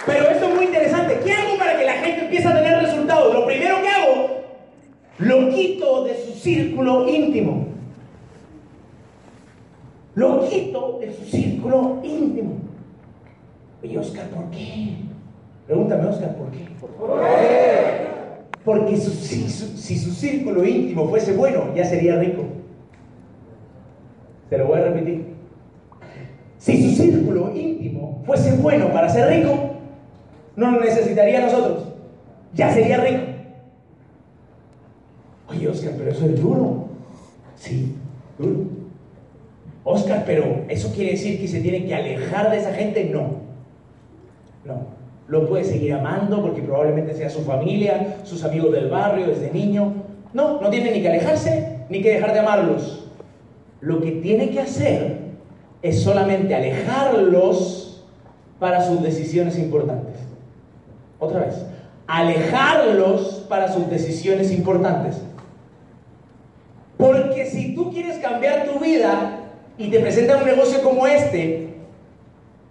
Pero 0.05 0.29
esto 0.29 0.45
es 0.45 0.55
muy 0.55 0.65
interesante. 0.65 1.19
¿Qué 1.25 1.33
hago 1.33 1.57
para 1.57 1.79
que 1.79 1.85
la 1.85 1.93
gente 1.93 2.21
empiece 2.21 2.47
a 2.47 2.53
tener 2.53 2.77
resultados? 2.77 3.33
Lo 3.33 3.47
primero 3.47 3.81
que 3.81 3.87
hago, 3.87 4.43
lo 5.17 5.49
quito 5.49 6.03
de 6.03 6.13
su 6.13 6.33
círculo 6.33 7.07
íntimo. 7.07 7.70
Lo 10.15 10.47
quito 10.47 10.99
de 10.99 11.13
su 11.13 11.23
círculo 11.25 11.99
íntimo. 12.03 12.53
Y 13.83 13.97
Oscar, 13.97 14.27
¿por 14.27 14.49
qué? 14.51 14.95
Pregúntame, 15.65 16.07
Oscar, 16.07 16.35
¿por 16.35 16.51
qué? 16.51 16.67
¿Por 16.79 17.21
qué? 17.21 18.11
Porque 18.63 18.97
si, 18.97 19.49
si 19.49 19.97
su 19.97 20.11
círculo 20.11 20.63
íntimo 20.65 21.07
fuese 21.07 21.33
bueno, 21.35 21.73
ya 21.75 21.85
sería 21.85 22.17
rico. 22.19 22.43
Te 24.49 24.57
lo 24.57 24.67
voy 24.67 24.79
a 24.79 24.83
repetir. 24.83 25.31
Si 26.57 26.89
su 26.89 27.01
círculo 27.01 27.55
íntimo 27.55 28.21
fuese 28.25 28.55
bueno 28.57 28.91
para 28.91 29.09
ser 29.09 29.29
rico, 29.29 29.71
no 30.55 30.71
lo 30.71 30.81
necesitaría 30.81 31.41
nosotros. 31.41 31.87
Ya 32.53 32.71
sería 32.71 32.97
rico. 32.97 33.23
Oye, 35.49 35.67
Oscar, 35.69 35.93
pero 35.97 36.11
eso 36.11 36.25
es 36.25 36.39
duro. 36.39 36.85
Sí, 37.55 37.95
duro. 38.37 38.80
Oscar, 39.83 40.23
pero 40.25 40.65
¿eso 40.69 40.93
quiere 40.93 41.11
decir 41.11 41.39
que 41.39 41.47
se 41.47 41.59
tiene 41.59 41.85
que 41.85 41.95
alejar 41.95 42.51
de 42.51 42.57
esa 42.57 42.73
gente? 42.73 43.05
No. 43.05 43.41
No. 44.65 45.01
Lo 45.27 45.47
puede 45.47 45.63
seguir 45.63 45.93
amando 45.93 46.41
porque 46.41 46.61
probablemente 46.61 47.15
sea 47.15 47.29
su 47.29 47.41
familia, 47.41 48.17
sus 48.23 48.43
amigos 48.43 48.71
del 48.73 48.89
barrio, 48.89 49.27
desde 49.27 49.51
niño. 49.51 49.93
No, 50.33 50.61
no 50.61 50.69
tiene 50.69 50.91
ni 50.91 51.01
que 51.01 51.09
alejarse 51.09 51.79
ni 51.89 52.01
que 52.01 52.13
dejar 52.13 52.33
de 52.33 52.39
amarlos. 52.39 53.07
Lo 53.79 54.01
que 54.01 54.11
tiene 54.11 54.49
que 54.49 54.59
hacer 54.59 55.17
es 55.81 56.01
solamente 56.01 56.53
alejarlos 56.53 58.03
para 58.59 58.85
sus 58.85 59.01
decisiones 59.01 59.57
importantes. 59.57 60.15
Otra 61.19 61.41
vez, 61.41 61.55
alejarlos 62.07 63.45
para 63.49 63.71
sus 63.71 63.89
decisiones 63.89 64.51
importantes. 64.51 65.21
Porque 66.97 67.47
si 67.47 67.73
tú 67.73 67.91
quieres 67.91 68.19
cambiar 68.19 68.65
tu 68.65 68.79
vida 68.79 69.40
y 69.81 69.87
te 69.89 69.99
presentan 69.99 70.39
un 70.39 70.45
negocio 70.45 70.81
como 70.81 71.07
este, 71.07 71.71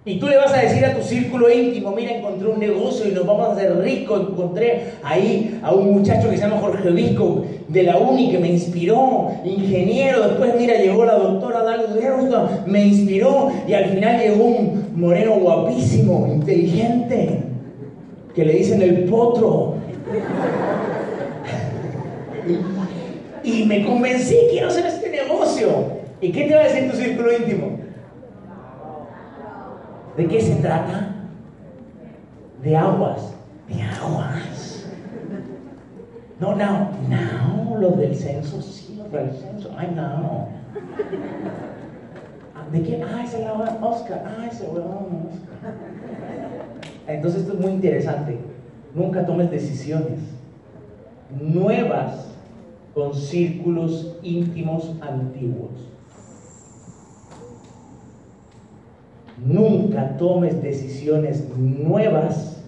y 0.02 0.18
tú 0.18 0.28
le 0.28 0.38
vas 0.38 0.52
a 0.54 0.62
decir 0.62 0.82
a 0.86 0.94
tu 0.94 1.02
círculo 1.02 1.50
íntimo, 1.50 1.92
mira, 1.92 2.12
encontré 2.12 2.48
un 2.48 2.58
negocio 2.58 3.06
y 3.06 3.12
nos 3.12 3.26
vamos 3.26 3.48
a 3.48 3.52
hacer 3.52 3.76
ricos. 3.80 4.30
Encontré 4.30 4.94
ahí 5.02 5.60
a 5.62 5.74
un 5.74 5.92
muchacho 5.92 6.30
que 6.30 6.36
se 6.36 6.42
llama 6.42 6.56
Jorge 6.58 6.90
Vico 6.90 7.44
de 7.68 7.82
la 7.82 7.98
Uni 7.98 8.30
que 8.30 8.38
me 8.38 8.48
inspiró, 8.48 9.30
ingeniero. 9.44 10.26
Después, 10.26 10.54
mira, 10.56 10.76
llegó 10.76 11.04
la 11.04 11.18
doctora 11.18 11.62
Dalgo 11.64 12.48
me 12.66 12.86
inspiró. 12.86 13.52
Y 13.68 13.74
al 13.74 13.90
final 13.90 14.18
llegó 14.18 14.42
un 14.42 14.86
moreno 14.94 15.34
guapísimo, 15.34 16.26
inteligente, 16.32 17.42
que 18.34 18.44
le 18.46 18.54
dicen 18.54 18.80
el 18.80 19.04
potro. 19.04 19.74
Y 23.44 23.64
me 23.64 23.84
convencí, 23.84 24.36
quiero 24.50 24.68
hacer 24.68 24.86
este 24.86 25.10
negocio. 25.10 25.99
¿Y 26.20 26.32
qué 26.32 26.44
te 26.44 26.54
va 26.54 26.60
a 26.60 26.64
decir 26.64 26.90
tu 26.90 26.96
círculo 26.96 27.32
íntimo? 27.32 27.78
¿De 30.16 30.26
qué 30.26 30.40
se 30.40 30.56
trata? 30.56 31.14
De 32.62 32.76
aguas. 32.76 33.34
De 33.68 33.82
aguas. 33.82 34.86
No, 36.38 36.54
no, 36.56 36.90
no, 37.08 37.78
los 37.78 37.98
del 37.98 38.14
censo, 38.14 38.60
sí, 38.62 38.96
los 38.96 39.12
del 39.12 39.30
censo. 39.32 39.70
Ay, 39.76 39.92
no. 39.94 40.48
¿De 42.72 42.82
qué? 42.82 43.02
Ah, 43.02 43.22
ese 43.24 43.40
es 43.40 43.44
la 43.44 43.52
Oscar. 43.54 44.24
Ah, 44.26 44.46
ese 44.50 44.64
huevón, 44.64 45.28
Oscar. 45.28 45.74
Entonces 47.06 47.42
esto 47.42 47.54
es 47.54 47.60
muy 47.60 47.72
interesante. 47.72 48.38
Nunca 48.94 49.26
tomes 49.26 49.50
decisiones 49.50 50.18
nuevas 51.40 52.26
con 52.94 53.14
círculos 53.14 54.16
íntimos 54.22 54.94
antiguos. 55.00 55.89
Nunca 59.44 60.16
tomes 60.18 60.62
decisiones 60.62 61.44
nuevas 61.56 62.62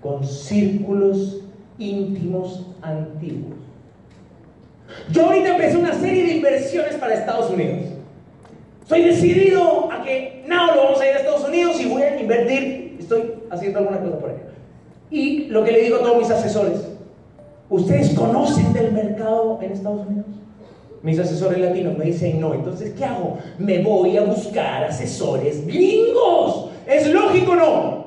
con 0.00 0.24
círculos 0.24 1.40
íntimos 1.78 2.66
antiguos. 2.82 3.54
Yo 5.10 5.26
ahorita 5.26 5.50
empecé 5.50 5.76
una 5.76 5.94
serie 5.94 6.24
de 6.24 6.32
inversiones 6.36 6.94
para 6.96 7.14
Estados 7.14 7.50
Unidos. 7.50 7.90
Soy 8.86 9.02
decidido 9.02 9.90
a 9.90 10.02
que 10.02 10.44
no, 10.46 10.74
lo 10.74 10.84
vamos 10.84 11.00
a 11.00 11.08
ir 11.08 11.14
a 11.14 11.18
Estados 11.18 11.48
Unidos 11.48 11.80
y 11.80 11.88
voy 11.88 12.02
a 12.02 12.20
invertir. 12.20 12.96
Estoy 12.98 13.34
haciendo 13.50 13.78
alguna 13.78 14.00
cosa 14.00 14.18
por 14.18 14.30
ahí. 14.30 14.36
Y 15.10 15.44
lo 15.46 15.64
que 15.64 15.72
le 15.72 15.82
digo 15.82 15.96
a 15.96 16.00
todos 16.00 16.18
mis 16.18 16.30
asesores, 16.30 16.88
¿ustedes 17.70 18.10
conocen 18.10 18.72
del 18.72 18.92
mercado 18.92 19.58
en 19.62 19.72
Estados 19.72 20.06
Unidos? 20.06 20.26
Mis 21.04 21.18
asesores 21.18 21.58
latinos 21.58 21.98
me 21.98 22.06
dicen 22.06 22.40
no. 22.40 22.54
Entonces, 22.54 22.94
¿qué 22.96 23.04
hago? 23.04 23.36
Me 23.58 23.82
voy 23.82 24.16
a 24.16 24.22
buscar 24.22 24.84
asesores 24.84 25.66
gringos. 25.66 26.70
¿Es 26.86 27.08
lógico 27.08 27.54
no? 27.54 28.06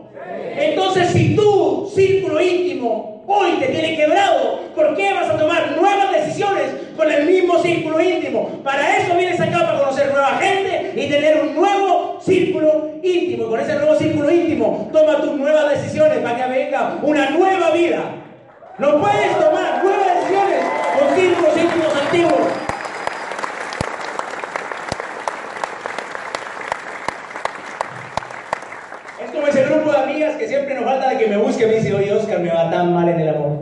Entonces, 0.57 1.09
si 1.09 1.35
tu 1.35 1.87
círculo 1.93 2.41
íntimo 2.41 3.23
hoy 3.27 3.51
te 3.59 3.67
tiene 3.67 3.95
quebrado, 3.95 4.61
¿por 4.73 4.95
qué 4.95 5.13
vas 5.13 5.29
a 5.29 5.37
tomar 5.37 5.77
nuevas 5.79 6.11
decisiones 6.11 6.71
con 6.95 7.11
el 7.11 7.27
mismo 7.27 7.59
círculo 7.59 8.01
íntimo? 8.01 8.49
Para 8.63 8.97
eso 8.97 9.15
vienes 9.15 9.39
acá, 9.39 9.59
para 9.59 9.77
conocer 9.77 10.11
nueva 10.11 10.39
gente 10.41 10.93
y 10.95 11.07
tener 11.07 11.39
un 11.39 11.55
nuevo 11.55 12.17
círculo 12.19 12.93
íntimo. 13.03 13.43
Y 13.45 13.47
con 13.47 13.59
ese 13.59 13.75
nuevo 13.75 13.95
círculo 13.95 14.31
íntimo, 14.31 14.89
toma 14.91 15.21
tus 15.21 15.35
nuevas 15.35 15.69
decisiones 15.69 16.17
para 16.17 16.35
que 16.35 16.51
venga 16.51 16.97
una 17.03 17.29
nueva 17.29 17.69
vida. 17.69 18.15
No 18.79 18.99
puedes 18.99 19.33
tomar 19.33 19.83
nuevas 19.83 20.15
decisiones 20.15 20.63
con 20.97 21.15
círculos 21.15 21.57
íntimos 21.57 21.95
antiguos. 21.95 22.67
que 30.37 30.47
siempre 30.47 30.75
nos 30.75 30.83
falta 30.83 31.09
de 31.09 31.17
que 31.17 31.27
me 31.27 31.37
busque, 31.37 31.65
me 31.65 31.75
dice, 31.75 31.93
oye 31.93 32.11
Oscar, 32.13 32.39
me 32.39 32.49
va 32.49 32.69
tan 32.69 32.93
mal 32.93 33.07
en 33.09 33.19
el 33.19 33.29
amor. 33.29 33.59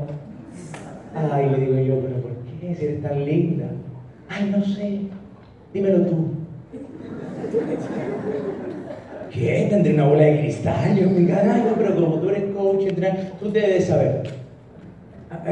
Ay, 1.32 1.50
le 1.50 1.58
digo 1.58 1.78
yo, 1.80 2.02
pero 2.02 2.22
¿por 2.22 2.32
qué? 2.60 2.76
Si 2.76 2.86
eres 2.86 3.02
tan 3.02 3.26
linda. 3.26 3.66
Ay, 4.36 4.52
no 4.52 4.64
sé. 4.66 5.00
Dímelo 5.74 6.06
tú. 6.08 6.28
¿Qué? 9.32 9.68
Tendré 9.70 9.94
una 9.94 10.08
bola 10.08 10.24
de 10.24 10.40
cristal. 10.40 10.98
Yo 10.98 11.10
me 11.10 11.32
ay, 11.32 11.64
no, 11.66 11.76
pero 11.76 11.96
como 11.96 12.20
tú 12.20 12.30
eres 12.30 12.44
coach, 12.54 12.84
tú 13.40 13.52
debes 13.52 13.86
saber. 13.86 14.24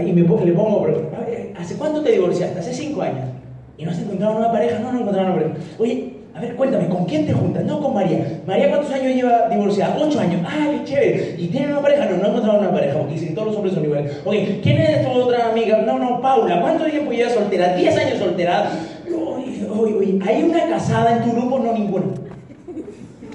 Y 0.05 0.11
me, 0.11 0.21
le 0.21 0.53
pongo, 0.53 0.83
pero, 0.83 1.11
¿hace 1.57 1.75
cuánto 1.75 2.01
te 2.01 2.11
divorciaste? 2.11 2.59
Hace 2.59 2.73
cinco 2.73 3.01
años. 3.01 3.29
¿Y 3.77 3.85
no 3.85 3.91
has 3.91 3.99
encontrado 3.99 4.37
una 4.37 4.51
pareja? 4.51 4.79
No, 4.79 4.91
no 4.91 4.99
encontrado 5.01 5.27
una 5.27 5.35
pareja. 5.35 5.55
Oye, 5.79 6.12
ver, 6.43 6.55
cuéntame, 6.55 6.87
¿con 6.89 7.05
quién 7.05 7.25
te 7.25 7.33
juntas? 7.33 7.63
No 7.65 7.81
con 7.81 7.93
María. 7.93 8.41
María, 8.45 8.69
¿cuántos 8.69 8.91
años 8.91 9.15
lleva 9.15 9.49
divorciada? 9.49 9.97
Ocho 9.99 10.19
años. 10.19 10.41
Ah, 10.45 10.67
qué 10.71 10.83
chévere. 10.83 11.35
¿Y 11.37 11.47
tiene 11.47 11.67
una 11.67 11.81
pareja? 11.81 12.05
No, 12.05 12.17
no 12.17 12.25
he 12.25 12.29
encontrado 12.29 12.59
una 12.59 12.71
pareja, 12.71 12.97
porque 12.97 13.13
dicen 13.13 13.35
todos 13.35 13.47
los 13.47 13.55
hombres 13.57 13.73
son 13.73 13.85
iguales. 13.85 14.21
Ok, 14.25 14.33
¿quién 14.61 14.77
es 14.77 15.03
tu 15.03 15.11
otra 15.11 15.49
amiga? 15.49 15.77
No, 15.79 15.99
no, 15.99 16.21
Paula. 16.21 16.61
¿Cuánto 16.61 16.85
tiempo 16.85 17.11
lleva 17.11 17.29
soltera? 17.29 17.75
Diez 17.75 17.97
años 17.97 18.19
soltera. 18.19 18.71
Uy, 19.07 19.67
uy, 19.69 19.93
uy. 19.93 20.21
¿Hay 20.25 20.43
una 20.43 20.67
casada 20.67 21.17
en 21.17 21.23
tu 21.23 21.35
grupo? 21.35 21.59
No, 21.59 21.73
ninguna. 21.73 22.05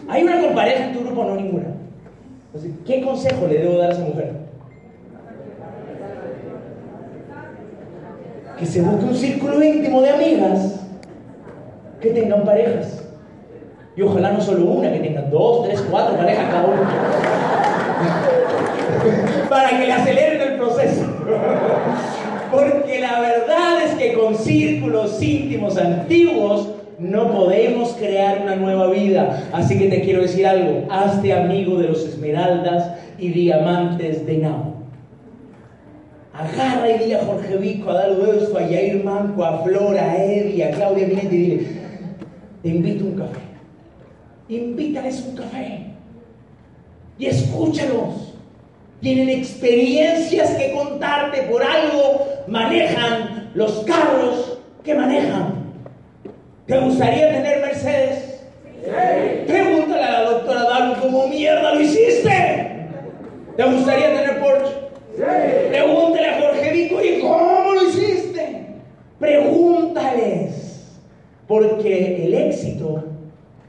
¿Hay 0.08 0.22
una 0.22 0.40
con 0.40 0.54
pareja 0.54 0.86
en 0.86 0.92
tu 0.92 1.00
grupo? 1.00 1.24
No, 1.24 1.36
ninguna. 1.36 1.66
Entonces, 2.46 2.72
¿qué 2.86 3.02
consejo 3.02 3.46
le 3.46 3.58
debo 3.58 3.78
dar 3.78 3.90
a 3.90 3.92
esa 3.92 4.04
mujer? 4.04 4.32
Que 8.58 8.66
se 8.66 8.80
busque 8.82 9.04
un 9.04 9.14
círculo 9.14 9.62
íntimo 9.62 10.02
de 10.02 10.10
amigas 10.10 10.87
que 12.00 12.10
tengan 12.10 12.44
parejas. 12.44 13.04
Y 13.96 14.02
ojalá 14.02 14.32
no 14.32 14.40
solo 14.40 14.64
una, 14.64 14.92
que 14.92 15.00
tengan 15.00 15.30
dos, 15.30 15.66
tres, 15.66 15.84
cuatro 15.90 16.16
parejas 16.16 16.46
cada 16.50 16.66
uno. 16.66 16.82
Para 19.48 19.70
que 19.70 19.86
le 19.86 19.92
aceleren 19.92 20.40
el 20.40 20.58
proceso. 20.58 21.04
Porque 22.52 23.00
la 23.00 23.20
verdad 23.20 23.82
es 23.84 23.94
que 23.94 24.12
con 24.14 24.34
círculos 24.36 25.20
íntimos 25.20 25.76
antiguos 25.76 26.68
no 26.98 27.32
podemos 27.32 27.90
crear 27.94 28.42
una 28.42 28.56
nueva 28.56 28.88
vida. 28.90 29.48
Así 29.52 29.78
que 29.78 29.88
te 29.88 30.02
quiero 30.02 30.22
decir 30.22 30.46
algo, 30.46 30.84
hazte 30.90 31.32
amigo 31.32 31.78
de 31.78 31.88
los 31.88 32.04
esmeraldas 32.04 32.92
y 33.18 33.30
diamantes 33.30 34.24
de 34.26 34.38
Nao. 34.38 34.78
Agarra 36.32 36.88
y 36.88 36.98
dile 36.98 37.16
a 37.16 37.24
Jorge 37.24 37.56
Vico, 37.56 37.90
a 37.90 37.94
Dalo 37.94 38.24
a 38.56 38.60
Yair 38.60 39.02
Manco, 39.02 39.44
a 39.44 39.64
Flora, 39.64 40.12
a 40.12 40.24
Eddie, 40.24 40.64
a 40.64 40.70
Claudia 40.70 41.08
Minete 41.08 41.34
y 41.34 41.38
dile, 41.38 41.66
te 42.62 42.68
invito 42.68 43.04
a 43.04 43.08
un 43.08 43.18
café. 43.18 43.40
Invítales 44.48 45.24
un 45.28 45.36
café. 45.36 45.86
Y 47.18 47.26
escúchalos. 47.26 48.34
Tienen 49.00 49.28
experiencias 49.28 50.50
que 50.56 50.72
contarte 50.72 51.42
por 51.42 51.62
algo. 51.62 52.26
Manejan 52.48 53.50
los 53.54 53.84
carros 53.84 54.58
que 54.84 54.94
manejan. 54.94 55.54
¿Te 56.66 56.78
gustaría 56.78 57.28
tener 57.28 57.60
Mercedes? 57.60 58.40
Sí. 58.84 59.44
Pregúntale 59.46 60.02
a 60.02 60.12
la 60.12 60.30
doctora 60.30 60.62
Dalu 60.64 61.00
cómo 61.00 61.28
mierda 61.28 61.74
lo 61.74 61.80
hiciste. 61.80 62.88
¿Te 63.56 63.64
gustaría 63.64 64.06
tener 64.08 64.40
Porsche? 64.40 64.74
Sí. 65.16 65.68
Pregúntale 65.70 66.28
a 66.28 66.40
Jorge 66.40 66.72
Vico 66.72 67.02
y 67.02 67.20
cómo 67.20 67.72
lo 67.74 67.88
hiciste. 67.88 68.66
Pregúntales. 69.18 70.47
Porque 71.48 72.26
el 72.26 72.34
éxito 72.34 73.02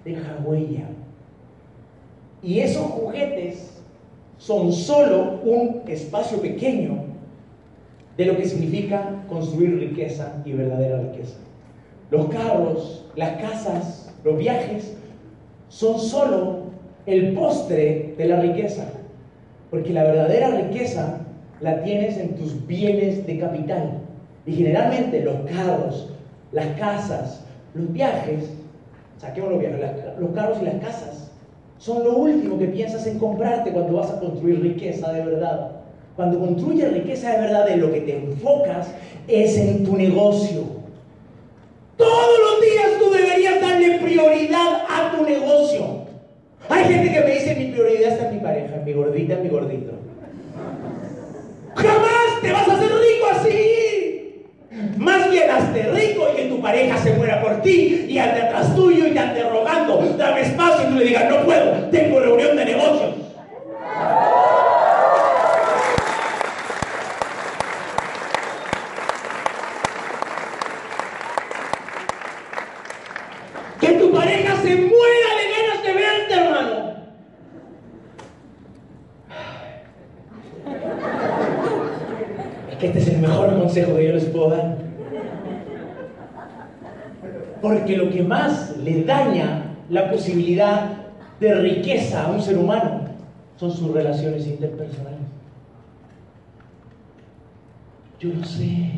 deja 0.04 0.38
huella. 0.46 0.90
Y 2.44 2.60
esos 2.60 2.84
juguetes 2.84 3.82
son 4.38 4.72
solo 4.72 5.40
un 5.44 5.82
espacio 5.88 6.42
pequeño 6.42 7.04
de 8.18 8.26
lo 8.26 8.36
que 8.36 8.46
significa 8.46 9.24
construir 9.30 9.80
riqueza 9.80 10.42
y 10.46 10.52
verdadera 10.52 11.00
riqueza. 11.00 11.38
Los 12.12 12.28
carros, 12.28 13.06
las 13.16 13.42
casas, 13.42 14.14
los 14.24 14.38
viajes 14.38 14.98
son 15.70 16.00
solo 16.00 16.64
el 17.06 17.34
postre 17.34 18.16
de 18.18 18.26
la 18.26 18.42
riqueza. 18.42 18.86
Porque 19.70 19.94
la 19.94 20.04
verdadera 20.04 20.50
riqueza 20.50 21.20
la 21.62 21.84
tienes 21.84 22.18
en 22.18 22.36
tus 22.36 22.66
bienes 22.66 23.26
de 23.26 23.40
capital. 23.40 24.00
Y 24.46 24.54
generalmente 24.54 25.22
los 25.24 25.36
carros, 25.42 26.12
las 26.52 26.68
casas, 26.80 27.46
los 27.74 27.94
viajes, 27.94 28.50
saquemos 29.18 29.52
los 29.52 29.60
viajes, 29.60 29.80
los 30.20 30.32
carros 30.32 30.58
y 30.62 30.66
las 30.66 30.76
casas 30.76 31.30
son 31.80 32.04
lo 32.04 32.18
último 32.18 32.60
que 32.60 32.68
piensas 32.68 33.08
en 33.08 33.18
comprarte 33.18 33.72
cuando 33.72 33.94
vas 33.94 34.12
a 34.12 34.20
construir 34.20 34.62
riqueza 34.62 35.14
de 35.14 35.24
verdad. 35.24 35.72
Cuando 36.16 36.38
construyes 36.38 36.92
riqueza 36.92 37.32
de 37.32 37.38
verdad, 37.40 37.70
en 37.70 37.80
lo 37.80 37.92
que 37.94 38.02
te 38.02 38.18
enfocas 38.18 38.94
es 39.30 39.58
en 39.58 39.86
tu 39.86 39.96
negocio. 39.96 40.64
Todos 41.96 42.40
los 42.40 42.62
días 42.62 43.00
tú 43.00 43.10
deberías 43.12 43.62
darle 43.62 44.00
prioridad 44.00 44.82
a 44.90 45.16
tu 45.16 45.24
negocio. 45.24 46.00
Hay 46.68 46.84
gente 46.84 47.14
que 47.14 47.22
me 47.22 47.32
dice, 47.32 47.56
mi 47.56 47.72
prioridad 47.72 48.12
está 48.12 48.28
en 48.28 48.36
mi 48.36 48.42
pareja, 48.42 48.76
mi 48.86 48.92
gordita, 48.92 49.36
mi 49.38 49.48
gordito. 49.48 49.94
Jamás 51.76 52.42
te 52.42 52.52
vas 52.52 52.68
a 52.68 52.74
hacer 52.74 52.90
rico 52.90 53.26
así. 53.32 53.79
Más 54.98 55.30
bien 55.30 55.50
hazte 55.50 55.84
rico 55.92 56.28
y 56.32 56.36
que 56.36 56.46
tu 56.46 56.62
pareja 56.62 56.98
se 56.98 57.14
muera 57.14 57.42
por 57.42 57.62
ti 57.62 58.06
y 58.08 58.18
ande 58.18 58.42
atrás 58.42 58.76
tuyo 58.76 59.08
y 59.08 59.12
te 59.12 59.20
ande 59.20 59.44
rogando. 59.44 60.16
Dame 60.18 60.42
espacio 60.42 60.88
y 60.88 60.92
tú 60.92 61.00
le 61.00 61.06
digas, 61.06 61.30
no 61.30 61.44
puedo, 61.44 61.72
tengo 61.90 62.20
reunión 62.20 62.56
de 62.56 62.66
negocios. 62.66 63.16
Que 73.80 73.88
tu 73.94 74.12
pareja 74.12 74.56
se 74.58 74.76
muera 74.76 75.30
de 75.40 75.46
ganas 75.56 75.84
de 75.84 75.94
verte, 75.94 76.34
hermano. 76.34 76.90
Es 82.70 82.78
que 82.78 82.88
este 82.88 83.00
es 83.00 83.08
el 83.08 83.18
mejor 83.20 83.58
consejo 83.58 83.96
que 83.96 84.06
yo 84.06 84.14
les 84.14 84.26
puedo 84.26 84.50
dar. 84.50 84.90
Porque 87.62 87.98
lo 87.98 88.10
que 88.10 88.24
más 88.24 88.78
le 88.78 89.04
daña 89.04 89.76
la 89.90 90.10
posibilidad 90.12 90.92
de 91.40 91.54
riqueza 91.56 92.26
a 92.26 92.32
un 92.32 92.42
ser 92.42 92.58
humano 92.58 93.02
son 93.58 93.72
sus 93.72 93.92
relaciones 93.92 94.48
interpersonales. 94.48 95.20
Yo 98.20 98.30
no 98.34 98.44
sé. 98.44 98.92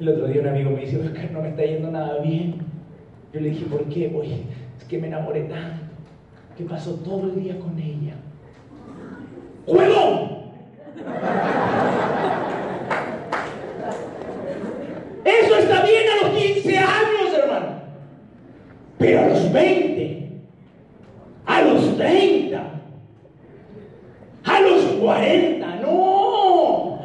El 0.00 0.08
otro 0.08 0.26
día 0.26 0.40
un 0.40 0.48
amigo 0.48 0.70
me 0.70 0.80
dice, 0.80 0.98
Oscar, 0.98 1.30
no 1.30 1.40
me 1.40 1.50
está 1.50 1.64
yendo 1.64 1.90
nada 1.90 2.18
bien. 2.20 2.56
Yo 3.32 3.40
le 3.40 3.50
dije, 3.50 3.64
¿por 3.66 3.84
qué? 3.84 4.12
Oye, 4.14 4.42
es 4.78 4.84
que 4.84 4.98
me 4.98 5.06
enamoré 5.06 5.44
tanto, 5.44 5.84
que 6.56 6.64
pasó 6.64 6.94
todo 6.96 7.24
el 7.24 7.42
día 7.42 7.58
con 7.58 7.78
ella. 7.78 8.14
¡Juego! 9.66 10.44
Eso 15.24 15.56
está 15.56 15.82
bien 15.82 16.04
a 16.10 16.26
los 16.26 16.38
15 16.38 16.78
años, 16.78 17.38
hermano. 17.42 17.66
Pero 18.98 19.20
a 19.20 19.26
los 19.28 19.52
20, 19.52 20.28
a 21.46 21.60
los 21.62 21.96
30, 21.96 22.62
a 24.44 24.60
los 24.60 24.82
40, 25.00 25.66
no. 25.76 26.98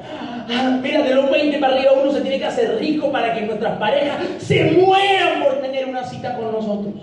Ah, 0.52 0.80
Mira, 0.82 1.02
de 1.04 1.16
los 1.16 1.30
20 1.30 1.60
para 1.60 1.76
arriba 1.76 1.92
uno 2.02 2.12
se 2.12 2.22
tiene 2.22 2.40
que 2.40 2.46
hacer 2.46 2.78
rico 2.80 3.12
para 3.12 3.34
que 3.34 3.42
nuestras 3.42 3.78
parejas 3.78 4.18
se 4.40 4.72
mueran 4.72 5.44
por 5.44 5.62
tener 5.62 5.88
una 5.88 6.04
cita 6.04 6.36
con 6.36 6.52
nosotros. 6.52 6.94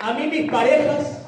A 0.00 0.14
mí 0.14 0.26
mis 0.26 0.50
parejas 0.50 1.24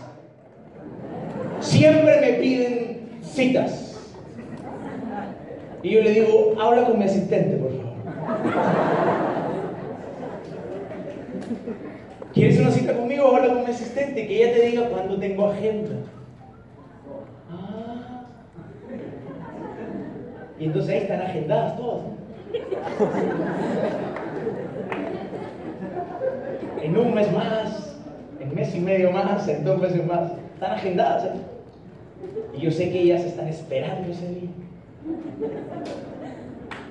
siempre 1.60 2.20
me 2.20 2.32
piden 2.34 3.20
citas. 3.22 3.96
Y 5.82 5.90
yo 5.90 6.00
le 6.02 6.10
digo, 6.10 6.54
habla 6.60 6.84
con 6.84 6.98
mi 6.98 7.04
asistente, 7.04 7.56
por 7.56 7.70
favor. 7.70 7.94
¿Quieres 12.32 12.58
una 12.58 12.70
cita 12.70 12.96
conmigo? 12.96 13.36
Habla 13.36 13.54
con 13.54 13.64
mi 13.64 13.70
asistente, 13.70 14.26
que 14.26 14.42
ella 14.42 14.54
te 14.54 14.66
diga 14.66 14.88
cuándo 14.88 15.18
tengo 15.18 15.42
agenda. 15.54 15.96
Ah. 17.50 18.26
Y 20.58 20.64
entonces 20.64 20.90
ahí 20.90 20.98
están 20.98 21.20
agendadas 21.22 21.76
todas. 21.76 22.04
En 26.82 26.96
un 26.98 27.14
mes 27.14 27.32
más, 27.32 27.96
en 28.40 28.54
mes 28.54 28.74
y 28.74 28.80
medio 28.80 29.10
más, 29.10 29.48
en 29.48 29.64
dos 29.64 29.80
meses 29.80 30.06
más. 30.06 30.32
Están 30.54 30.72
agendadas. 30.72 31.24
¿eh? 31.24 31.40
Y 32.56 32.60
yo 32.60 32.70
sé 32.70 32.90
que 32.90 33.00
ellas 33.00 33.24
están 33.24 33.48
esperando 33.48 34.12
ese 34.12 34.28
día. 34.28 34.50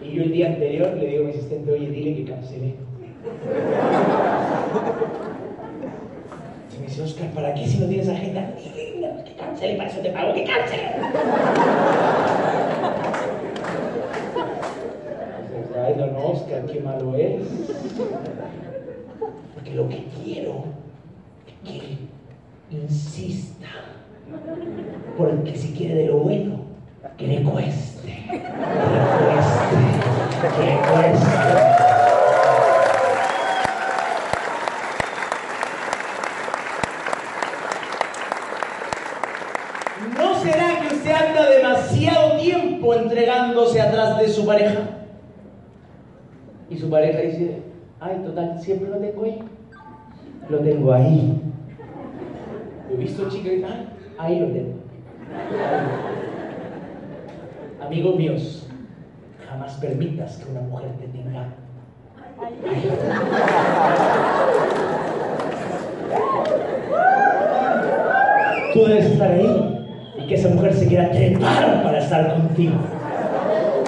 Y 0.02 0.16
yo 0.16 0.24
el 0.24 0.32
día 0.32 0.48
anterior 0.48 0.96
le 0.98 1.08
digo 1.08 1.24
a 1.24 1.28
mi 1.28 1.32
asistente, 1.32 1.72
oye, 1.72 1.90
dile 1.90 2.16
que 2.16 2.26
cancelé. 2.32 2.76
Dice, 6.86 7.02
Oscar, 7.02 7.28
¿para 7.30 7.54
qué 7.54 7.66
si 7.66 7.78
no 7.80 7.88
tienes 7.88 8.10
agenda? 8.10 8.54
Que 8.58 9.36
cancele, 9.38 9.76
para 9.76 9.90
eso 9.90 10.00
te 10.02 10.10
pago, 10.10 10.34
que 10.34 10.44
cancele. 10.44 10.84
Ay, 15.86 15.94
don 15.98 16.16
Oscar, 16.16 16.66
qué 16.66 16.80
malo 16.80 17.16
es. 17.16 17.42
Porque 19.54 19.72
lo 19.76 19.90
que 19.90 20.06
quiero 20.24 20.66
es 21.48 21.54
que 21.72 21.98
insista. 22.76 23.68
Porque 25.18 25.56
si 25.56 25.74
quiere 25.74 25.96
de 25.96 26.06
lo 26.08 26.18
bueno, 26.18 26.66
que 27.18 27.28
le 27.28 27.44
cueste. 27.44 28.08
Que 28.30 28.34
le 28.34 28.40
cueste. 29.20 29.76
Que 30.56 30.66
le 30.66 30.78
cueste. 30.78 31.28
¿No 40.18 40.42
será 40.42 40.80
que 40.82 40.96
usted 40.96 41.12
anda 41.12 41.50
demasiado 41.50 42.38
tiempo 42.38 42.94
entregándose 42.94 43.82
atrás 43.82 44.13
de 44.24 44.30
su 44.30 44.46
pareja? 44.46 44.80
Y 46.70 46.78
su 46.78 46.90
pareja 46.90 47.20
dice, 47.20 47.62
ay, 48.00 48.22
total, 48.26 48.58
siempre 48.60 48.90
lo 48.90 48.98
tengo 48.98 49.24
ahí. 49.24 49.40
Lo 50.50 50.60
tengo 50.60 50.94
ahí. 50.94 51.42
He 52.92 52.96
visto 52.96 53.30
chicas 53.30 53.70
"Ah, 53.70 54.24
ahí 54.24 54.40
lo 54.40 54.48
tengo. 54.48 54.74
Amigos 57.86 58.16
míos, 58.16 58.68
jamás 59.50 59.74
permitas 59.76 60.38
que 60.38 60.52
una 60.52 60.62
mujer 60.62 60.90
te 61.00 61.08
tenga. 61.08 61.48
Tú 68.74 68.86
debes 68.86 69.06
estar 69.06 69.32
ahí 69.32 69.86
y 70.18 70.28
que 70.28 70.36
esa 70.36 70.50
mujer 70.50 70.74
se 70.74 70.88
quiera 70.88 71.12
trepar 71.12 71.84
para 71.84 72.00
estar 72.00 72.34
contigo. 72.34 72.74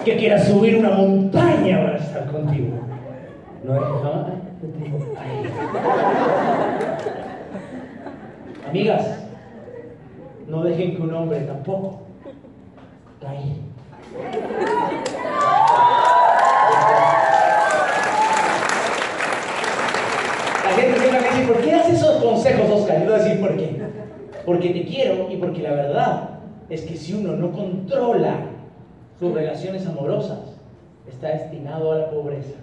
Que 0.06 0.18
quiera 0.18 0.38
subir 0.38 0.77
una 0.77 0.91
montaña 0.91 1.84
para 1.84 1.98
estar 1.98 2.32
contigo. 2.32 2.77
No 3.64 3.76
es 3.76 3.82
jamás 3.82 4.27
ahí. 5.18 5.44
Amigas, 8.69 9.26
no 10.48 10.64
dejen 10.64 10.95
que 10.95 11.02
un 11.02 11.11
hombre 11.11 11.40
tampoco 11.40 12.03
caiga. 13.19 13.56
La 20.64 20.72
gente 20.76 20.99
siempre 20.99 21.19
me 21.19 21.30
dice, 21.30 21.52
¿por 21.52 21.61
qué 21.61 21.72
das 21.72 21.90
esos 21.90 22.23
consejos, 22.23 22.69
Oscar? 22.69 22.99
Yo 22.99 23.06
voy 23.06 23.14
a 23.15 23.23
decir 23.23 23.41
por 23.41 23.57
qué. 23.57 23.82
Porque 24.45 24.69
te 24.69 24.86
quiero 24.86 25.32
y 25.32 25.38
porque 25.38 25.64
la 25.64 25.72
verdad 25.72 26.30
es 26.69 26.82
que 26.82 26.95
si 26.95 27.15
uno 27.15 27.36
no 27.36 27.52
controla 27.52 28.52
sus 29.20 29.34
relaciones 29.34 29.86
amorosas, 29.88 30.40
está 31.08 31.30
destinado 31.30 31.92
a 31.92 32.00
la 32.00 32.10
pobreza. 32.10 32.56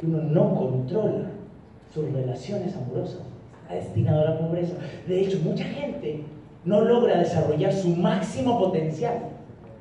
Si 0.00 0.06
uno 0.06 0.22
no 0.22 0.54
controla 0.54 1.30
sus 1.92 2.10
relaciones 2.12 2.74
amorosas, 2.76 3.22
está 3.62 3.74
destinado 3.74 4.22
a 4.22 4.30
la 4.30 4.38
pobreza. 4.38 4.74
De 5.06 5.20
hecho, 5.20 5.38
mucha 5.42 5.64
gente 5.64 6.24
no 6.64 6.80
logra 6.82 7.18
desarrollar 7.18 7.72
su 7.72 7.88
máximo 7.88 8.58
potencial 8.58 9.18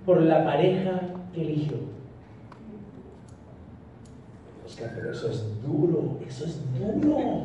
por 0.05 0.21
la 0.21 0.43
pareja 0.43 1.01
que 1.33 1.41
eligió. 1.41 1.77
Oscar, 4.65 4.91
pero 4.95 5.11
eso 5.11 5.29
es 5.29 5.45
duro, 5.61 6.17
eso 6.27 6.45
es 6.45 6.59
duro. 6.73 7.43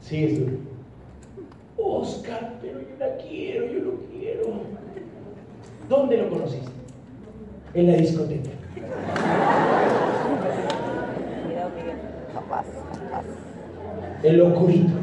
Sí, 0.00 0.24
es 0.24 0.38
duro. 0.38 0.56
Oscar, 1.78 2.58
pero 2.60 2.80
yo 2.80 2.96
la 2.98 3.16
quiero, 3.16 3.66
yo 3.66 3.80
lo 3.80 3.96
quiero. 4.10 4.75
¿Dónde 5.88 6.16
lo 6.16 6.30
conociste? 6.30 6.70
En 7.74 7.86
la 7.86 7.96
discoteca. 7.96 8.50
Jamás, 12.34 12.66
jamás. 13.10 13.24
El 14.22 14.40
oscurito. 14.40 14.94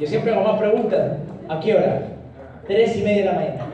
Yo 0.00 0.06
siempre 0.06 0.32
hago 0.32 0.44
más 0.44 0.58
preguntas. 0.58 1.18
¿A 1.48 1.60
qué 1.60 1.74
hora? 1.74 2.02
Tres 2.66 2.96
y 2.96 3.02
media 3.02 3.18
de 3.18 3.24
la 3.24 3.32
mañana. 3.32 3.66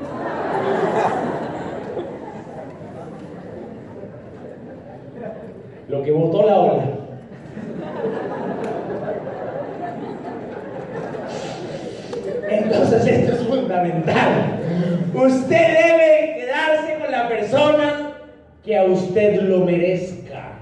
Lo 5.89 6.03
que 6.03 6.11
votó 6.11 6.47
la 6.47 6.59
ola. 6.59 6.85
Entonces 12.49 13.07
esto 13.07 13.33
es 13.33 13.41
fundamental. 13.81 14.61
Usted 15.15 15.67
debe 15.83 16.35
quedarse 16.39 16.99
con 17.01 17.11
la 17.11 17.29
persona 17.29 18.13
que 18.65 18.77
a 18.77 18.85
usted 18.85 19.43
lo 19.43 19.65
merezca. 19.65 20.59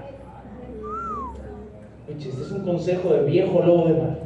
Este 2.07 2.29
es 2.29 2.51
un 2.51 2.63
consejo 2.63 3.13
de 3.13 3.23
viejo 3.23 3.61
lobo 3.61 3.87
de 3.87 3.93
mar. 3.93 4.19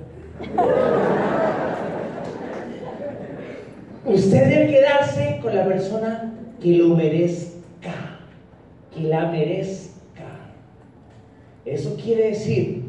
Usted 4.06 4.50
debe 4.50 4.68
quedarse 4.68 5.40
con 5.42 5.56
la 5.56 5.66
persona 5.66 6.34
que 6.62 6.78
lo 6.78 6.96
merezca, 6.96 8.20
que 8.94 9.02
la 9.02 9.28
merezca. 9.28 9.94
Eso 11.66 11.96
quiere 11.96 12.30
decir 12.30 12.84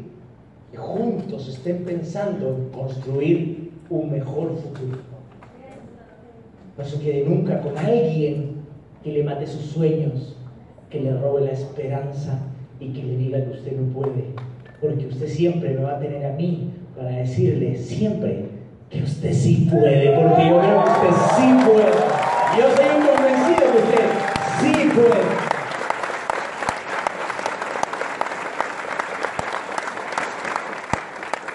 que 0.71 0.77
juntos 0.77 1.47
estén 1.47 1.85
pensando 1.85 2.49
en 2.49 2.69
construir 2.69 3.71
un 3.89 4.11
mejor 4.11 4.55
futuro. 4.57 5.14
No 6.77 6.83
se 6.83 6.99
quede 6.99 7.23
nunca 7.23 7.61
con 7.61 7.77
alguien 7.77 8.55
que 9.01 9.11
le 9.11 9.23
mate 9.23 9.47
sus 9.47 9.61
sueños, 9.61 10.35
que 10.89 10.99
le 10.99 11.13
robe 11.17 11.45
la 11.45 11.51
esperanza 11.51 12.37
y 12.81 12.89
que 12.89 13.01
le 13.01 13.15
diga 13.15 13.41
que 13.45 13.51
usted 13.51 13.71
no 13.77 13.93
puede. 13.93 14.25
Porque 14.81 15.07
usted 15.07 15.27
siempre 15.27 15.73
me 15.73 15.83
va 15.83 15.95
a 15.95 15.99
tener 15.99 16.25
a 16.25 16.33
mí 16.33 16.71
para 16.97 17.11
decirle 17.11 17.77
siempre 17.77 18.49
que 18.89 19.03
usted 19.03 19.31
sí 19.31 19.69
puede, 19.71 20.11
porque 20.17 20.49
yo 20.49 20.59
creo 20.59 20.83
que 20.83 20.89
usted 20.89 21.09
sí 21.37 21.57
puede. 21.65 21.91
Yo 22.57 22.75
soy 22.75 22.85
un 22.97 23.07
convencido 23.07 23.71
que 23.71 23.77
usted 23.77 24.05
sí 24.59 24.89
puede. 24.93 25.45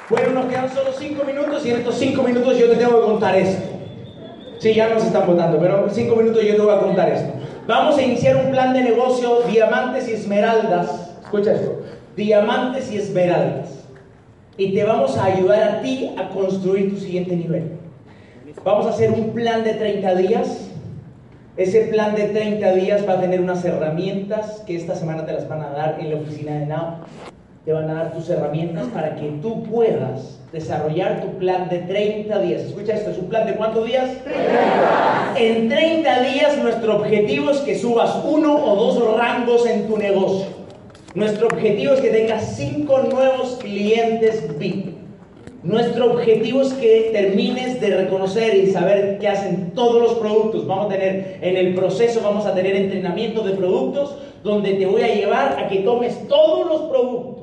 Bueno, 0.08 0.30
nos 0.32 0.46
quedan 0.46 0.68
solo 0.70 0.92
cinco 0.98 1.24
minutos 1.24 1.64
y 1.66 1.70
en 1.70 1.76
estos 1.76 1.94
cinco 1.96 2.22
minutos 2.22 2.58
yo 2.58 2.70
te 2.70 2.76
tengo 2.76 3.00
que 3.00 3.06
contar 3.06 3.36
esto. 3.36 3.69
Sí, 4.60 4.74
ya 4.74 4.90
nos 4.90 5.02
están 5.02 5.26
votando, 5.26 5.58
pero 5.58 5.86
en 5.86 5.90
cinco 5.90 6.16
minutos 6.16 6.44
yo 6.44 6.54
te 6.54 6.60
voy 6.60 6.74
a 6.74 6.80
contar 6.80 7.08
esto. 7.08 7.32
Vamos 7.66 7.96
a 7.96 8.02
iniciar 8.02 8.36
un 8.36 8.50
plan 8.50 8.74
de 8.74 8.82
negocio, 8.82 9.40
diamantes 9.50 10.06
y 10.06 10.12
esmeraldas. 10.12 11.16
Escucha 11.22 11.54
esto, 11.54 11.80
diamantes 12.14 12.92
y 12.92 12.98
esmeraldas. 12.98 13.86
Y 14.58 14.74
te 14.74 14.84
vamos 14.84 15.16
a 15.16 15.24
ayudar 15.24 15.62
a 15.62 15.80
ti 15.80 16.14
a 16.18 16.28
construir 16.28 16.90
tu 16.90 17.00
siguiente 17.00 17.36
nivel. 17.36 17.70
Vamos 18.62 18.84
a 18.84 18.90
hacer 18.90 19.12
un 19.12 19.30
plan 19.30 19.64
de 19.64 19.72
30 19.72 20.14
días. 20.16 20.68
Ese 21.56 21.86
plan 21.86 22.14
de 22.14 22.24
30 22.24 22.72
días 22.72 23.08
va 23.08 23.14
a 23.14 23.20
tener 23.22 23.40
unas 23.40 23.64
herramientas 23.64 24.62
que 24.66 24.76
esta 24.76 24.94
semana 24.94 25.24
te 25.24 25.32
las 25.32 25.48
van 25.48 25.62
a 25.62 25.70
dar 25.70 25.96
en 26.00 26.10
la 26.10 26.16
oficina 26.16 26.58
de 26.58 26.66
Now 26.66 26.96
te 27.64 27.72
van 27.72 27.90
a 27.90 27.94
dar 27.94 28.12
tus 28.12 28.28
herramientas 28.30 28.86
para 28.88 29.16
que 29.16 29.28
tú 29.42 29.62
puedas 29.64 30.38
desarrollar 30.52 31.20
tu 31.20 31.38
plan 31.38 31.68
de 31.68 31.78
30 31.80 32.38
días. 32.40 32.62
Escucha 32.62 32.94
esto, 32.94 33.10
¿es 33.10 33.18
un 33.18 33.28
plan 33.28 33.46
de 33.46 33.54
cuántos 33.54 33.86
días? 33.86 34.10
30. 34.24 35.34
En 35.36 35.68
30 35.68 36.22
días 36.22 36.58
nuestro 36.58 36.96
objetivo 36.96 37.50
es 37.50 37.58
que 37.58 37.78
subas 37.78 38.18
uno 38.24 38.56
o 38.56 38.76
dos 38.76 39.16
rangos 39.16 39.66
en 39.66 39.86
tu 39.86 39.98
negocio. 39.98 40.46
Nuestro 41.14 41.48
objetivo 41.48 41.94
es 41.94 42.00
que 42.00 42.10
tengas 42.10 42.56
cinco 42.56 43.00
nuevos 43.00 43.58
clientes 43.60 44.58
VIP. 44.58 45.00
Nuestro 45.62 46.12
objetivo 46.12 46.62
es 46.62 46.72
que 46.72 47.10
termines 47.12 47.80
de 47.82 47.94
reconocer 47.94 48.54
y 48.54 48.68
saber 48.68 49.18
qué 49.18 49.28
hacen 49.28 49.72
todos 49.74 50.00
los 50.00 50.14
productos. 50.14 50.66
Vamos 50.66 50.86
a 50.86 50.88
tener 50.88 51.38
en 51.42 51.56
el 51.56 51.74
proceso, 51.74 52.22
vamos 52.22 52.46
a 52.46 52.54
tener 52.54 52.74
entrenamiento 52.76 53.42
de 53.42 53.52
productos 53.52 54.16
donde 54.42 54.72
te 54.74 54.86
voy 54.86 55.02
a 55.02 55.14
llevar 55.14 55.58
a 55.58 55.68
que 55.68 55.80
tomes 55.80 56.26
todos 56.28 56.66
los 56.66 56.80
productos. 56.90 57.39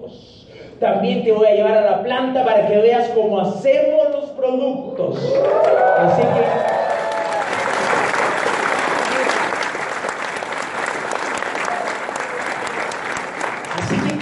También 0.80 1.24
te 1.24 1.32
voy 1.32 1.48
a 1.48 1.56
llevar 1.56 1.78
a 1.78 1.82
la 1.82 2.04
planta 2.04 2.46
para 2.46 2.68
que 2.68 2.78
veas 2.78 3.10
cómo 3.10 3.40
hacemos 3.40 4.12
los 4.12 4.26
productos. 4.32 5.18
Así 5.98 6.22
que... 6.22 6.78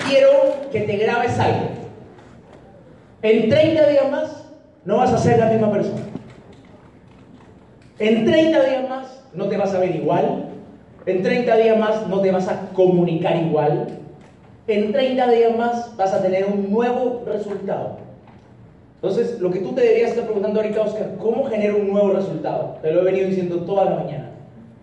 Quiero 0.08 0.30
que 0.72 0.82
te 0.82 0.98
grabes 0.98 1.38
algo. 1.40 1.68
En 3.24 3.50
30 3.50 3.88
días 3.88 4.12
más 4.12 4.46
no 4.86 4.98
vas 4.98 5.12
a 5.12 5.18
ser 5.18 5.40
la 5.40 5.48
misma 5.48 5.72
persona. 5.72 6.02
En 7.98 8.26
30 8.26 8.64
días 8.64 8.88
más 8.88 9.24
no 9.34 9.48
te 9.48 9.58
vas 9.58 9.74
a 9.74 9.80
ver 9.80 9.96
igual, 9.96 10.46
en 11.06 11.24
30 11.24 11.56
días 11.58 11.78
más 11.78 12.08
no 12.08 12.22
te 12.22 12.32
vas 12.32 12.48
a 12.48 12.70
comunicar 12.74 13.36
igual. 13.36 14.05
En 14.68 14.92
30 14.92 15.30
días 15.30 15.56
más 15.56 15.96
vas 15.96 16.12
a 16.12 16.24
tener 16.24 16.46
un 16.46 16.72
nuevo 16.72 17.22
resultado. 17.28 17.98
Entonces, 18.96 19.40
lo 19.40 19.52
que 19.52 19.60
tú 19.60 19.74
te 19.74 19.82
deberías 19.82 20.10
estar 20.10 20.26
preguntando 20.26 20.60
ahorita, 20.60 20.82
Oscar, 20.82 21.12
¿cómo 21.20 21.44
genero 21.46 21.78
un 21.78 21.92
nuevo 21.92 22.10
resultado? 22.14 22.78
Te 22.82 22.92
lo 22.92 23.02
he 23.02 23.04
venido 23.04 23.28
diciendo 23.28 23.58
toda 23.58 23.86
la 23.86 23.96
mañana. 23.96 24.32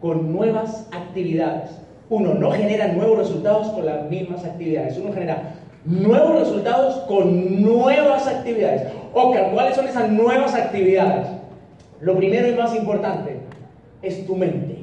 Con 0.00 0.32
nuevas 0.32 0.86
actividades. 0.92 1.70
Uno 2.08 2.34
no 2.34 2.52
genera 2.52 2.88
nuevos 2.88 3.18
resultados 3.18 3.68
con 3.70 3.84
las 3.84 4.08
mismas 4.08 4.44
actividades. 4.44 4.96
Uno 4.98 5.12
genera 5.12 5.54
nuevos 5.84 6.38
resultados 6.38 6.98
con 7.08 7.62
nuevas 7.62 8.28
actividades. 8.28 8.82
Oscar, 9.12 9.50
¿cuáles 9.52 9.74
son 9.74 9.88
esas 9.88 10.08
nuevas 10.10 10.54
actividades? 10.54 11.26
Lo 12.00 12.16
primero 12.16 12.48
y 12.48 12.54
más 12.54 12.72
importante 12.76 13.38
es 14.00 14.24
tu 14.26 14.36
mente. 14.36 14.78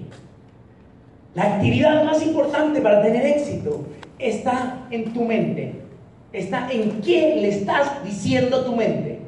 La 1.36 1.44
actividad 1.56 2.04
más 2.04 2.22
importante 2.22 2.82
para 2.82 3.02
tener 3.02 3.26
éxito 3.26 3.86
está 4.20 4.86
en 4.92 5.14
tu 5.14 5.24
mente. 5.24 5.74
Está 6.32 6.70
en 6.72 7.02
qué 7.02 7.38
le 7.42 7.50
estás 7.50 8.04
diciendo 8.04 8.64
tu 8.64 8.76
mente. 8.76 9.20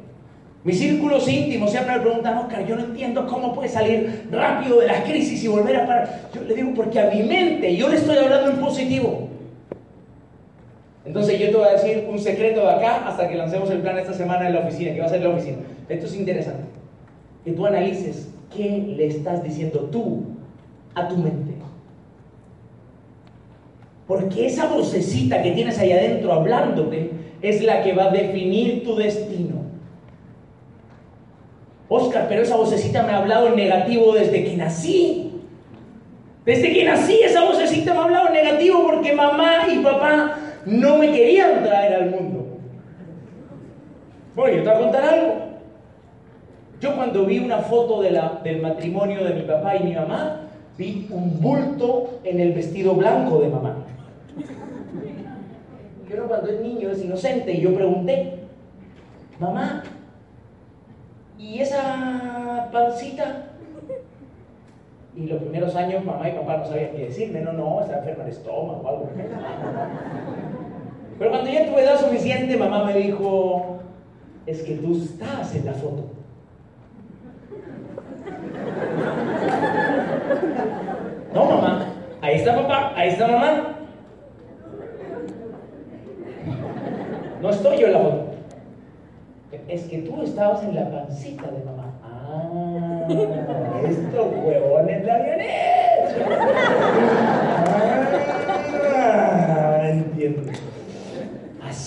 Mis 0.64 0.78
círculos 0.78 1.26
íntimos 1.26 1.72
siempre 1.72 1.96
me 1.96 2.00
preguntan, 2.00 2.38
Oscar, 2.38 2.64
yo 2.64 2.76
no 2.76 2.84
entiendo 2.84 3.26
cómo 3.26 3.52
puede 3.52 3.68
salir 3.68 4.28
rápido 4.30 4.78
de 4.78 4.86
la 4.86 5.02
crisis 5.02 5.42
y 5.42 5.48
volver 5.48 5.76
a 5.76 5.86
parar. 5.86 6.30
Yo 6.32 6.42
le 6.42 6.54
digo, 6.54 6.72
porque 6.74 7.00
a 7.00 7.10
mi 7.10 7.24
mente 7.24 7.74
yo 7.74 7.88
le 7.88 7.96
estoy 7.96 8.16
hablando 8.16 8.52
en 8.52 8.58
positivo. 8.58 9.28
Entonces 11.04 11.40
yo 11.40 11.50
te 11.50 11.56
voy 11.56 11.66
a 11.66 11.72
decir 11.72 12.06
un 12.08 12.18
secreto 12.20 12.60
de 12.60 12.70
acá 12.70 13.08
hasta 13.08 13.28
que 13.28 13.34
lancemos 13.34 13.68
el 13.70 13.80
plan 13.80 13.98
esta 13.98 14.12
semana 14.12 14.46
en 14.46 14.54
la 14.54 14.60
oficina, 14.60 14.94
que 14.94 15.00
va 15.00 15.06
a 15.06 15.08
ser 15.08 15.22
la 15.22 15.30
oficina. 15.30 15.56
Esto 15.88 16.06
es 16.06 16.14
interesante. 16.14 16.62
Que 17.44 17.50
tú 17.50 17.66
analices 17.66 18.28
qué 18.54 18.94
le 18.96 19.08
estás 19.08 19.42
diciendo 19.42 19.88
tú 19.90 20.22
a 20.94 21.08
tu 21.08 21.16
mente. 21.16 21.51
Porque 24.12 24.44
esa 24.44 24.66
vocecita 24.66 25.42
que 25.42 25.52
tienes 25.52 25.78
ahí 25.78 25.90
adentro 25.90 26.34
hablándote 26.34 27.12
es 27.40 27.62
la 27.62 27.82
que 27.82 27.94
va 27.94 28.10
a 28.10 28.10
definir 28.10 28.84
tu 28.84 28.94
destino. 28.94 29.62
Oscar, 31.88 32.26
pero 32.28 32.42
esa 32.42 32.56
vocecita 32.56 33.04
me 33.04 33.12
ha 33.12 33.16
hablado 33.16 33.48
en 33.48 33.56
negativo 33.56 34.12
desde 34.12 34.44
que 34.44 34.54
nací. 34.54 35.32
Desde 36.44 36.74
que 36.74 36.84
nací 36.84 37.20
esa 37.22 37.42
vocecita 37.46 37.94
me 37.94 38.00
ha 38.00 38.04
hablado 38.04 38.26
en 38.26 38.34
negativo 38.34 38.82
porque 38.82 39.14
mamá 39.14 39.66
y 39.72 39.78
papá 39.78 40.36
no 40.66 40.98
me 40.98 41.10
querían 41.10 41.64
traer 41.64 41.94
al 41.94 42.10
mundo. 42.10 42.58
Bueno, 44.36 44.58
yo 44.58 44.62
te 44.62 44.68
voy 44.68 44.78
a 44.78 44.82
contar 44.82 45.04
algo. 45.04 45.34
Yo 46.82 46.94
cuando 46.96 47.24
vi 47.24 47.38
una 47.38 47.60
foto 47.60 48.02
del 48.02 48.60
matrimonio 48.60 49.24
de 49.24 49.32
mi 49.32 49.42
papá 49.44 49.74
y 49.76 49.84
mi 49.84 49.94
mamá, 49.94 50.42
vi 50.76 51.08
un 51.10 51.40
bulto 51.40 52.20
en 52.24 52.40
el 52.40 52.52
vestido 52.52 52.92
blanco 52.92 53.40
de 53.40 53.48
mamá. 53.48 53.86
Y 56.12 56.14
uno 56.14 56.28
cuando 56.28 56.50
es 56.50 56.60
niño 56.60 56.90
es 56.90 57.02
inocente 57.02 57.52
y 57.52 57.62
yo 57.62 57.74
pregunté, 57.74 58.34
mamá, 59.38 59.82
¿y 61.38 61.60
esa 61.60 62.68
pancita? 62.70 63.46
Y 65.16 65.26
los 65.26 65.40
primeros 65.40 65.74
años 65.74 66.04
mamá 66.04 66.28
y 66.28 66.32
papá 66.32 66.58
no 66.58 66.66
sabían 66.66 66.90
qué 66.92 67.06
decirme, 67.06 67.40
no, 67.40 67.52
no, 67.52 67.80
está 67.80 67.98
enferma 67.98 68.24
de 68.24 68.30
estómago 68.30 68.82
o 68.82 68.88
algo. 68.88 69.10
Pero 71.18 71.30
cuando 71.30 71.50
ya 71.50 71.66
tuve 71.66 71.82
edad 71.82 71.98
suficiente, 71.98 72.56
mamá 72.58 72.84
me 72.84 72.94
dijo, 72.94 73.78
es 74.44 74.62
que 74.62 74.74
tú 74.76 74.92
estás 74.92 75.54
en 75.54 75.64
la 75.64 75.72
foto. 75.72 76.04
No, 81.32 81.44
mamá, 81.46 81.86
ahí 82.20 82.36
está 82.36 82.54
papá, 82.54 82.92
ahí 82.96 83.08
está 83.10 83.26
mamá. 83.26 83.81
No 87.42 87.50
estoy 87.50 87.76
yo 87.76 87.86
en 87.88 87.92
la 87.92 87.98
foto. 87.98 88.24
Es 89.66 89.82
que 89.84 89.98
tú 89.98 90.22
estabas 90.22 90.62
en 90.62 90.76
la 90.76 90.88
pancita 90.88 91.50
de 91.50 91.64
mamá. 91.64 91.92
Ah, 92.04 93.80
estos 93.84 94.26
huevones 94.44 95.04
la 95.04 95.14
habían 95.14 95.40
hecho. 95.40 96.20
Ah, 98.94 99.80
entiendo. 99.90 100.52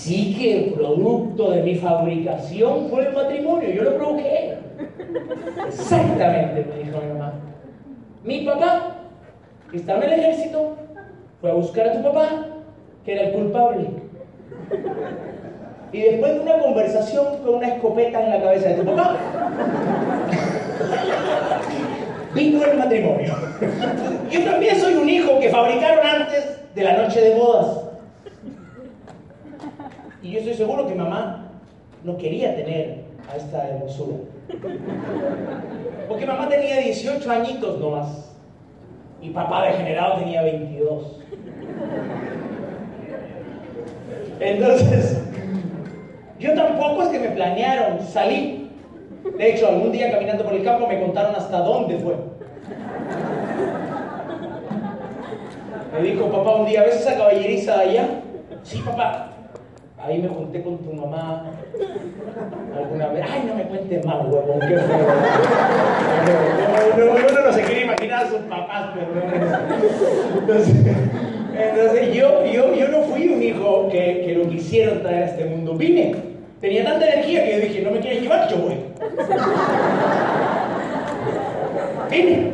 que 0.06 0.66
el 0.66 0.74
producto 0.74 1.52
de 1.52 1.64
mi 1.64 1.76
fabricación 1.76 2.90
fue 2.90 3.08
el 3.08 3.14
matrimonio, 3.14 3.70
yo 3.70 3.84
lo 3.84 3.96
provoqué. 3.96 4.58
Exactamente, 5.68 6.66
me 6.66 6.84
dijo 6.84 7.02
mi 7.02 7.14
mamá. 7.14 7.34
Mi 8.26 8.46
papá, 8.46 8.96
que 9.72 9.78
estaba 9.78 10.04
en 10.04 10.12
el 10.12 10.20
ejército, 10.20 10.76
fue 11.40 11.52
a 11.52 11.54
buscar 11.54 11.88
a 11.88 11.94
tu 11.94 12.04
papá, 12.04 12.46
que 13.06 13.14
era 13.14 13.30
el 13.30 13.34
culpable. 13.34 13.88
Y 15.92 16.02
después 16.02 16.34
de 16.34 16.40
una 16.42 16.60
conversación 16.60 17.38
con 17.44 17.56
una 17.56 17.68
escopeta 17.68 18.22
en 18.22 18.30
la 18.32 18.42
cabeza 18.42 18.70
de 18.70 18.76
tu 18.76 18.86
papá, 18.86 19.18
vino 22.34 22.66
el 22.66 22.78
matrimonio. 22.78 23.34
Yo 24.30 24.44
también 24.44 24.80
soy 24.80 24.96
un 24.96 25.10
hijo 25.10 25.40
que 25.40 25.50
fabricaron 25.50 26.06
antes 26.06 26.60
de 26.76 26.84
la 26.84 26.98
noche 26.98 27.22
de 27.22 27.36
bodas. 27.36 27.82
Y 30.22 30.32
yo 30.32 30.40
estoy 30.40 30.56
seguro 30.56 30.88
que 30.88 30.96
mamá 30.96 31.50
no 32.04 32.18
quería 32.18 32.56
tener 32.56 33.06
a 33.32 33.38
esta 33.38 33.70
hermosura. 33.70 34.18
Porque 36.08 36.26
mamá 36.26 36.50
tenía 36.50 36.78
18 36.80 37.32
añitos 37.32 37.80
nomás. 37.80 38.32
Y 39.22 39.30
papá 39.30 39.68
degenerado 39.68 40.20
tenía 40.20 40.42
22. 40.44 41.22
Entonces, 44.40 45.15
yo 46.40 46.54
tampoco 46.54 47.04
es 47.04 47.10
que 47.10 47.20
me 47.20 47.30
planearon, 47.30 48.00
salí. 48.02 48.72
De 49.38 49.52
hecho, 49.52 49.68
algún 49.68 49.92
día 49.92 50.12
caminando 50.12 50.44
por 50.44 50.54
el 50.54 50.64
campo 50.64 50.88
me 50.88 51.00
contaron 51.00 51.36
hasta 51.36 51.60
dónde 51.60 51.98
fue. 51.98 52.16
Me 55.94 56.02
dijo, 56.02 56.30
papá, 56.30 56.56
un 56.56 56.66
día, 56.66 56.84
¿ves 56.84 56.96
esa 56.96 57.16
caballeriza 57.16 57.80
allá? 57.80 58.22
Sí, 58.64 58.82
papá. 58.86 59.32
Ahí 59.98 60.22
me 60.22 60.28
junté 60.28 60.62
con 60.62 60.78
tu 60.80 60.94
mamá 60.94 61.46
alguna 62.76 63.08
vez. 63.08 63.26
Ay, 63.32 63.44
no 63.48 63.56
me 63.56 63.64
cuentes 63.64 64.06
más, 64.06 64.26
huevón, 64.26 64.60
qué 64.60 64.78
feo. 64.78 65.08
No, 66.98 67.06
no, 67.06 67.12
uno 67.12 67.42
no 67.46 67.54
se 67.54 67.64
quiere 67.64 67.86
imaginar 67.86 68.26
a 68.26 68.30
sus 68.30 68.40
papás, 68.42 68.90
pero 68.94 69.08
Entonces, 70.40 70.76
entonces 71.76 72.14
yo, 72.14 72.46
yo, 72.46 72.74
yo 72.74 72.88
no 72.88 73.02
fui 73.02 73.28
un 73.28 73.44
hijo 73.44 73.90
que, 73.92 74.24
que 74.26 74.34
lo 74.34 74.48
quisieron 74.50 75.02
traer 75.02 75.24
a 75.24 75.26
este 75.26 75.46
mundo. 75.46 75.74
Vine. 75.76 76.16
Tenía 76.62 76.86
tanta 76.86 77.06
energía 77.06 77.44
que 77.44 77.52
yo 77.52 77.60
dije, 77.60 77.82
no 77.82 77.92
me 77.92 78.00
quieres 78.00 78.22
llevar, 78.22 78.50
yo 78.50 78.58
voy. 78.58 78.76
Vine. 82.10 82.52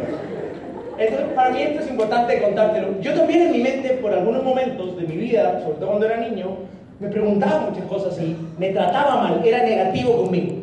Entonces, 0.97 1.27
para 1.35 1.49
mí 1.51 1.61
esto 1.61 1.83
es 1.83 1.89
importante 1.89 2.41
contártelo. 2.41 2.99
Yo 2.99 3.13
también 3.13 3.41
en 3.43 3.51
mi 3.51 3.59
mente, 3.59 3.89
por 4.01 4.11
algunos 4.11 4.43
momentos 4.43 4.97
de 4.97 5.07
mi 5.07 5.17
vida, 5.17 5.61
sobre 5.63 5.77
todo 5.77 5.87
cuando 5.89 6.05
era 6.07 6.17
niño, 6.17 6.57
me 6.99 7.07
preguntaba 7.09 7.69
muchas 7.69 7.85
cosas 7.85 8.19
y 8.19 8.35
me 8.59 8.69
trataba 8.69 9.23
mal, 9.23 9.41
era 9.43 9.63
negativo 9.63 10.17
conmigo, 10.17 10.55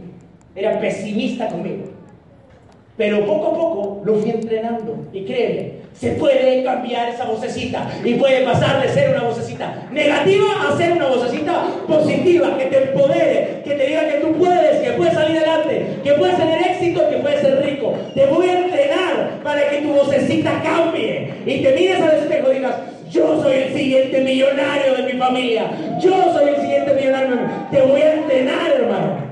era 0.55 0.79
pesimista 0.79 1.49
conmigo. 1.49 1.85
Pero 2.97 3.25
poco 3.27 3.47
a 3.49 3.55
poco 3.55 4.03
lo 4.05 4.15
fui 4.17 4.31
entrenando 4.31 4.97
y 5.13 5.25
créeme, 5.25 5.73
se 5.95 6.13
puede 6.13 6.63
cambiar 6.63 7.09
esa 7.09 7.25
vocecita 7.25 7.89
y 8.05 8.15
puede 8.15 8.45
pasar 8.45 8.83
de 8.83 8.89
ser 8.89 9.11
una 9.11 9.25
vocecita 9.25 9.75
negativa 9.91 10.47
a 10.69 10.77
ser 10.77 10.93
una 10.93 11.07
vocecita 11.07 11.65
positiva, 11.87 12.57
que 12.57 12.67
te 12.67 12.85
empodere, 12.85 13.63
que 13.65 13.75
te 13.75 13.87
diga 13.87 14.09
que 14.09 14.19
tú 14.19 14.33
puedes, 14.35 14.81
que 14.81 14.93
puedes 14.93 15.15
salir 15.15 15.39
adelante, 15.39 15.87
que 16.05 16.13
puedes 16.13 16.37
tener 16.37 16.61
éxito, 16.69 17.09
que 17.11 17.17
puedes 17.17 17.41
ser 17.41 17.65
rico. 17.65 17.95
Te 18.15 18.27
voy 18.27 18.49
a 18.49 18.61
entrenar 18.61 19.41
para 19.43 19.69
que 19.69 19.79
tu 19.79 19.93
vocecita 19.93 20.63
cambie 20.63 21.35
y 21.47 21.63
te 21.63 21.73
mires 21.73 22.01
al 22.01 22.17
espejo 22.17 22.53
y 22.53 22.57
digas, 22.57 22.75
yo 23.11 23.43
soy 23.43 23.57
el 23.57 23.75
siguiente 23.75 24.21
millonario 24.21 24.95
de 24.95 25.03
mi 25.13 25.19
familia. 25.19 25.71
Yo 26.01 26.33
soy 26.33 26.51
el 26.51 26.61
siguiente 26.61 26.93
millonario. 26.93 27.37
Te 27.71 27.81
voy 27.81 28.03
a 28.03 28.15
entrenar, 28.15 28.71
hermano. 28.71 29.29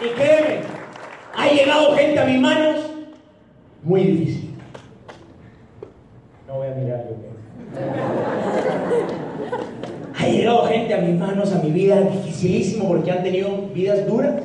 Y 0.00 0.08
créeme, 0.10 0.60
ha 1.36 1.48
llegado 1.48 1.96
gente 1.96 2.18
a 2.20 2.24
mis 2.24 2.40
manos 2.40 2.76
muy 3.88 4.02
difícil. 4.04 4.54
No 6.46 6.54
voy 6.54 6.68
a 6.68 6.74
mirar 6.74 7.04
yo. 7.08 7.16
Ha 10.18 10.26
llegado 10.26 10.66
gente 10.66 10.94
a 10.94 10.98
mis 10.98 11.18
manos, 11.18 11.52
a 11.52 11.62
mi 11.62 11.70
vida, 11.70 12.00
dificilísimo 12.00 12.88
porque 12.88 13.10
han 13.10 13.22
tenido 13.22 13.68
vidas 13.74 14.06
duras. 14.06 14.42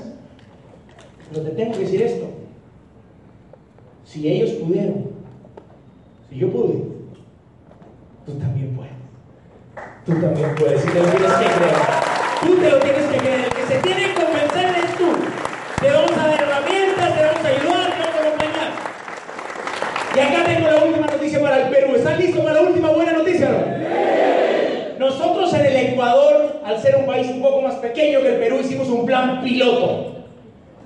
Pero 1.30 1.46
te 1.46 1.52
tengo 1.52 1.74
que 1.74 1.80
decir 1.80 2.02
esto. 2.02 2.30
Si 4.06 4.28
ellos 4.28 4.52
pudieron, 4.52 5.08
si 6.30 6.38
yo 6.38 6.52
pude, 6.52 6.84
tú 8.26 8.34
también 8.34 8.76
puedes. 8.76 8.94
Tú 10.06 10.14
también 10.22 10.56
puedes 10.56 10.86
y 10.86 10.88
te 10.88 11.00
lo 11.00 11.06
tienes 11.06 11.34
que 11.34 11.46
creer. 11.46 11.76
Tú 12.42 12.56
te 12.56 12.70
lo 12.70 12.80
tienes 12.80 13.04
que 13.08 13.18
creer. 13.18 13.40
El 13.46 13.50
que 13.50 13.64
se 13.64 13.80
tiene 13.80 14.02
que 14.08 14.14
convencer 14.14 14.76
es 14.84 14.98
tú. 14.98 15.10
Te 15.82 15.90
vamos 15.90 16.12
a 16.12 16.28
dar 16.28 16.44
herramientas, 16.44 17.16
te 17.16 17.26
vamos 17.26 17.44
a 17.44 17.48
ayudar, 17.48 17.92
te 17.92 18.00
vamos 18.00 18.16
a 18.16 18.28
acompañar. 18.28 18.72
Y 20.16 20.20
acá 20.20 20.46
tengo 20.46 20.68
la 20.68 20.84
última 20.86 21.08
noticia 21.08 21.42
para 21.42 21.66
el 21.66 21.70
Perú. 21.74 21.96
¿Están 21.96 22.20
listos 22.20 22.43
para 22.43 22.43
la 22.54 22.62
última 22.62 22.90
buena 22.90 23.14
noticia? 23.14 23.50
No? 23.50 25.08
Nosotros 25.08 25.54
en 25.54 25.66
el 25.66 25.76
Ecuador, 25.76 26.62
al 26.64 26.82
ser 26.82 26.96
un 26.96 27.06
país 27.06 27.28
un 27.30 27.42
poco 27.42 27.62
más 27.62 27.76
pequeño 27.76 28.22
que 28.22 28.30
el 28.30 28.40
Perú, 28.40 28.60
hicimos 28.62 28.88
un 28.90 29.06
plan 29.06 29.42
piloto. 29.44 30.14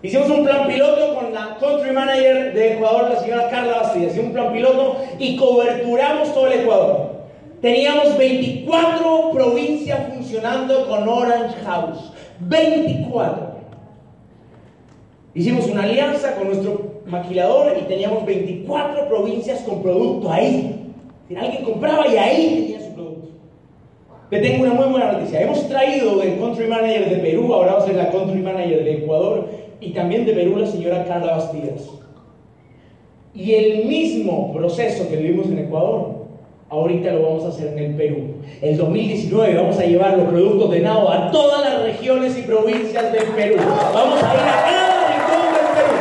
Hicimos 0.01 0.29
un 0.29 0.45
plan 0.45 0.67
piloto 0.67 1.15
con 1.15 1.33
la 1.33 1.57
country 1.59 1.91
manager 1.91 2.53
de 2.53 2.73
Ecuador, 2.73 3.09
la 3.11 3.19
señora 3.19 3.49
Carla 3.49 3.81
Bastidas. 3.81 4.11
Hicimos 4.13 4.27
un 4.27 4.33
plan 4.33 4.53
piloto 4.53 4.97
y 5.19 5.35
coberturamos 5.35 6.33
todo 6.33 6.47
el 6.47 6.61
Ecuador. 6.61 7.17
Teníamos 7.61 8.17
24 8.17 9.31
provincias 9.31 9.99
funcionando 10.13 10.87
con 10.87 11.07
Orange 11.07 11.55
House. 11.65 12.11
24. 12.39 13.57
Hicimos 15.33 15.67
una 15.67 15.83
alianza 15.83 16.35
con 16.35 16.47
nuestro 16.47 17.01
maquilador 17.05 17.75
y 17.79 17.83
teníamos 17.83 18.25
24 18.25 19.07
provincias 19.07 19.61
con 19.61 19.83
producto 19.83 20.31
ahí. 20.31 20.86
Alguien 21.35 21.63
compraba 21.63 22.07
y 22.07 22.17
ahí 22.17 22.71
tenía 22.71 22.87
su 22.87 22.93
producto. 22.93 23.27
Te 24.29 24.39
tengo 24.39 24.63
una 24.63 24.73
muy 24.73 24.87
buena 24.87 25.11
noticia. 25.11 25.41
Hemos 25.41 25.67
traído 25.67 26.17
del 26.17 26.39
country 26.39 26.67
manager 26.67 27.09
de 27.09 27.17
Perú, 27.17 27.53
ahora 27.53 27.73
va 27.73 27.79
a 27.79 27.85
ser 27.85 27.95
la 27.95 28.11
country 28.11 28.41
manager 28.41 28.83
de 28.83 28.93
Ecuador 28.93 29.47
y 29.81 29.91
también 29.91 30.25
de 30.25 30.33
Perú 30.33 30.57
la 30.57 30.67
señora 30.67 31.05
Carla 31.05 31.37
Bastidas. 31.37 31.89
Y 33.33 33.53
el 33.53 33.85
mismo 33.85 34.53
proceso 34.53 35.07
que 35.09 35.17
vivimos 35.17 35.47
en 35.47 35.59
Ecuador, 35.59 36.27
ahorita 36.69 37.11
lo 37.11 37.23
vamos 37.23 37.45
a 37.45 37.49
hacer 37.49 37.67
en 37.73 37.79
el 37.79 37.95
Perú. 37.95 38.35
El 38.61 38.77
2019 38.77 39.55
vamos 39.55 39.77
a 39.77 39.85
llevar 39.85 40.17
los 40.17 40.27
productos 40.27 40.71
de 40.71 40.79
Nao 40.79 41.09
a 41.09 41.29
todas 41.29 41.61
las 41.61 41.83
regiones 41.83 42.37
y 42.37 42.41
provincias 42.43 43.11
del 43.11 43.25
Perú. 43.35 43.57
Vamos 43.93 44.23
a 44.23 44.33
ir 44.33 44.39
a 44.39 44.63
cada 44.65 45.07
rincón 45.07 45.53
del 45.53 45.67
Perú. 45.75 45.97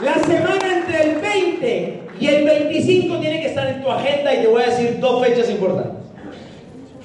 La 0.00 0.14
semana 0.14 0.76
entre 0.76 1.02
el 1.02 1.20
20 1.20 2.00
y 2.18 2.26
el 2.26 2.44
25 2.44 3.16
tiene 3.18 3.40
que 3.40 3.46
estar 3.46 3.68
en 3.68 3.80
tu 3.80 3.90
agenda 3.90 4.34
y 4.34 4.42
te 4.42 4.48
voy 4.48 4.62
a 4.62 4.66
decir 4.66 4.98
dos 4.98 5.24
fechas 5.24 5.48
importantes. 5.50 6.02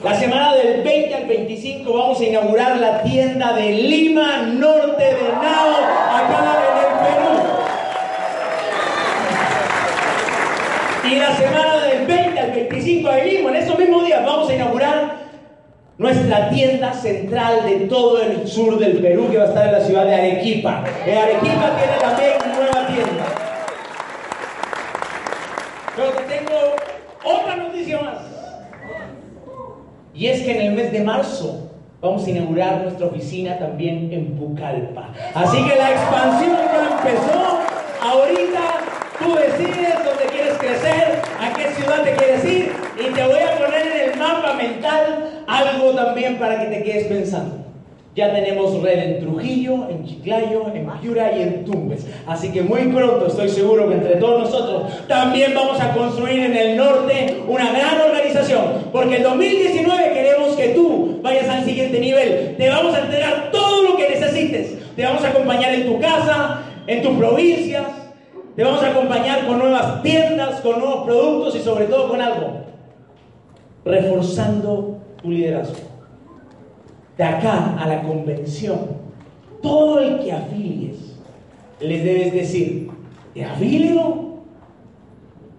La 0.09 0.15
semana 0.19 0.55
del 0.55 0.81
20 0.81 1.13
al 1.13 1.27
25 1.27 1.93
vamos 1.93 2.19
a 2.19 2.25
inaugurar 2.25 2.77
la 2.77 3.03
tienda 3.03 3.53
de 3.53 3.69
Lima 3.73 4.41
Norte 4.41 5.03
de 5.03 5.31
Nao, 5.33 5.75
acá 6.11 6.57
en 6.65 6.77
el 6.79 6.85
Perú. 7.05 7.29
Y 11.11 11.15
la 11.19 11.35
semana 11.35 11.85
del 11.85 12.07
20 12.07 12.39
al 12.39 12.51
25, 12.53 13.07
ahí 13.07 13.29
mismo, 13.35 13.49
en 13.49 13.55
esos 13.57 13.77
mismos 13.77 14.03
días, 14.03 14.25
vamos 14.25 14.49
a 14.49 14.55
inaugurar 14.55 15.17
nuestra 15.99 16.49
tienda 16.49 16.91
central 16.91 17.67
de 17.67 17.81
todo 17.81 18.19
el 18.19 18.47
sur 18.47 18.79
del 18.79 18.97
Perú, 18.97 19.29
que 19.29 19.37
va 19.37 19.43
a 19.43 19.49
estar 19.49 19.67
en 19.67 19.73
la 19.73 19.81
ciudad 19.81 20.05
de 20.05 20.15
Arequipa. 20.15 20.85
En 21.05 21.17
Arequipa 21.19 21.77
tiene 21.77 21.97
también 22.01 22.31
una 22.45 22.55
nueva 22.55 22.87
tienda. 22.87 23.25
Pero 25.95 26.09
te 26.13 26.23
tengo 26.23 26.75
otra 27.23 27.55
noticia 27.57 28.01
más. 28.01 28.29
Y 30.19 30.27
es 30.27 30.41
que 30.41 30.51
en 30.51 30.67
el 30.67 30.73
mes 30.73 30.91
de 30.91 30.99
marzo 30.99 31.71
vamos 32.01 32.27
a 32.27 32.29
inaugurar 32.29 32.81
nuestra 32.81 33.05
oficina 33.05 33.57
también 33.57 34.11
en 34.11 34.35
Pucallpa. 34.35 35.13
Así 35.33 35.63
que 35.63 35.77
la 35.77 35.91
expansión 35.91 36.57
ya 36.57 36.97
empezó. 36.97 37.59
Ahorita 38.01 38.59
tú 39.17 39.33
decides 39.35 39.93
dónde 40.03 40.25
quieres 40.29 40.57
crecer, 40.57 41.21
a 41.39 41.53
qué 41.53 41.69
ciudad 41.69 42.03
te 42.03 42.15
quieres 42.15 42.43
ir 42.43 42.73
y 42.99 43.13
te 43.13 43.23
voy 43.27 43.39
a 43.39 43.57
poner 43.57 43.87
en 43.87 44.11
el 44.11 44.19
mapa 44.19 44.55
mental 44.55 45.45
algo 45.47 45.91
también 45.91 46.37
para 46.37 46.59
que 46.59 46.65
te 46.65 46.83
quedes 46.83 47.07
pensando. 47.07 47.59
Ya 48.19 48.33
tenemos 48.33 48.81
red 48.81 48.99
en 48.99 49.19
Trujillo, 49.21 49.87
en 49.87 50.03
Chiclayo, 50.03 50.65
en 50.73 50.89
Piura 50.99 51.31
y 51.31 51.41
en 51.43 51.63
Tumbes. 51.63 52.05
Así 52.27 52.51
que 52.51 52.63
muy 52.63 52.81
pronto 52.87 53.27
estoy 53.27 53.47
seguro 53.47 53.87
que 53.87 53.95
entre 53.95 54.15
todos 54.15 54.41
nosotros 54.41 55.07
también 55.07 55.53
vamos 55.55 55.79
a 55.79 55.93
construir 55.93 56.39
en 56.39 56.57
el 56.57 56.75
norte 56.75 57.37
una 57.47 57.71
gran 57.71 58.01
organización. 58.01 58.89
Porque 58.91 59.17
en 59.17 59.23
2019 59.23 60.08
queremos 60.08 60.08
vayas 61.29 61.49
al 61.49 61.63
siguiente 61.63 61.99
nivel. 61.99 62.55
Te 62.57 62.69
vamos 62.69 62.93
a 62.95 63.01
entregar 63.01 63.51
todo 63.51 63.83
lo 63.83 63.97
que 63.97 64.09
necesites. 64.09 64.95
Te 64.95 65.03
vamos 65.03 65.23
a 65.23 65.29
acompañar 65.29 65.73
en 65.73 65.85
tu 65.85 65.99
casa, 65.99 66.61
en 66.87 67.01
tus 67.01 67.17
provincias. 67.17 67.85
Te 68.55 68.63
vamos 68.63 68.83
a 68.83 68.89
acompañar 68.89 69.45
con 69.45 69.59
nuevas 69.59 70.01
tiendas, 70.01 70.59
con 70.61 70.79
nuevos 70.79 71.05
productos 71.05 71.55
y 71.55 71.59
sobre 71.59 71.85
todo 71.85 72.09
con 72.09 72.21
algo. 72.21 72.65
Reforzando 73.85 74.97
tu 75.21 75.29
liderazgo. 75.29 75.87
De 77.17 77.23
acá 77.23 77.77
a 77.79 77.87
la 77.87 78.01
convención, 78.01 78.79
todo 79.61 79.99
el 79.99 80.19
que 80.19 80.31
afilies, 80.31 81.15
les 81.79 82.03
debes 82.03 82.33
decir, 82.33 82.89
te 83.33 83.43
afilio 83.45 84.28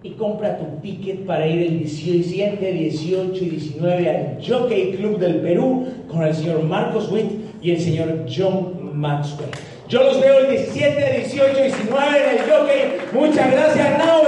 y 0.02 0.10
compra 0.12 0.58
tu 0.58 0.80
ticket 0.80 1.26
para 1.26 1.46
ir 1.46 1.62
el 1.62 1.78
17, 1.80 2.72
18 2.72 3.44
y 3.44 3.50
19 3.50 4.08
al 4.08 4.38
Jockey 4.46 4.92
Club 4.92 5.18
del 5.18 5.36
Perú 5.36 5.86
con 6.08 6.22
el 6.22 6.34
señor 6.34 6.62
Marcos 6.62 7.10
Witt 7.12 7.30
y 7.62 7.72
el 7.72 7.80
señor 7.80 8.26
John 8.34 8.98
Maxwell. 8.98 9.50
Yo 9.88 10.02
los 10.04 10.20
veo 10.20 10.38
el 10.38 10.50
17, 10.50 11.24
18 11.26 11.58
y 11.58 11.62
19 11.64 12.06
en 12.18 12.38
el 12.38 12.50
Jockey. 12.50 12.80
Muchas 13.12 13.50
gracias, 13.50 13.98
Now. 13.98 14.20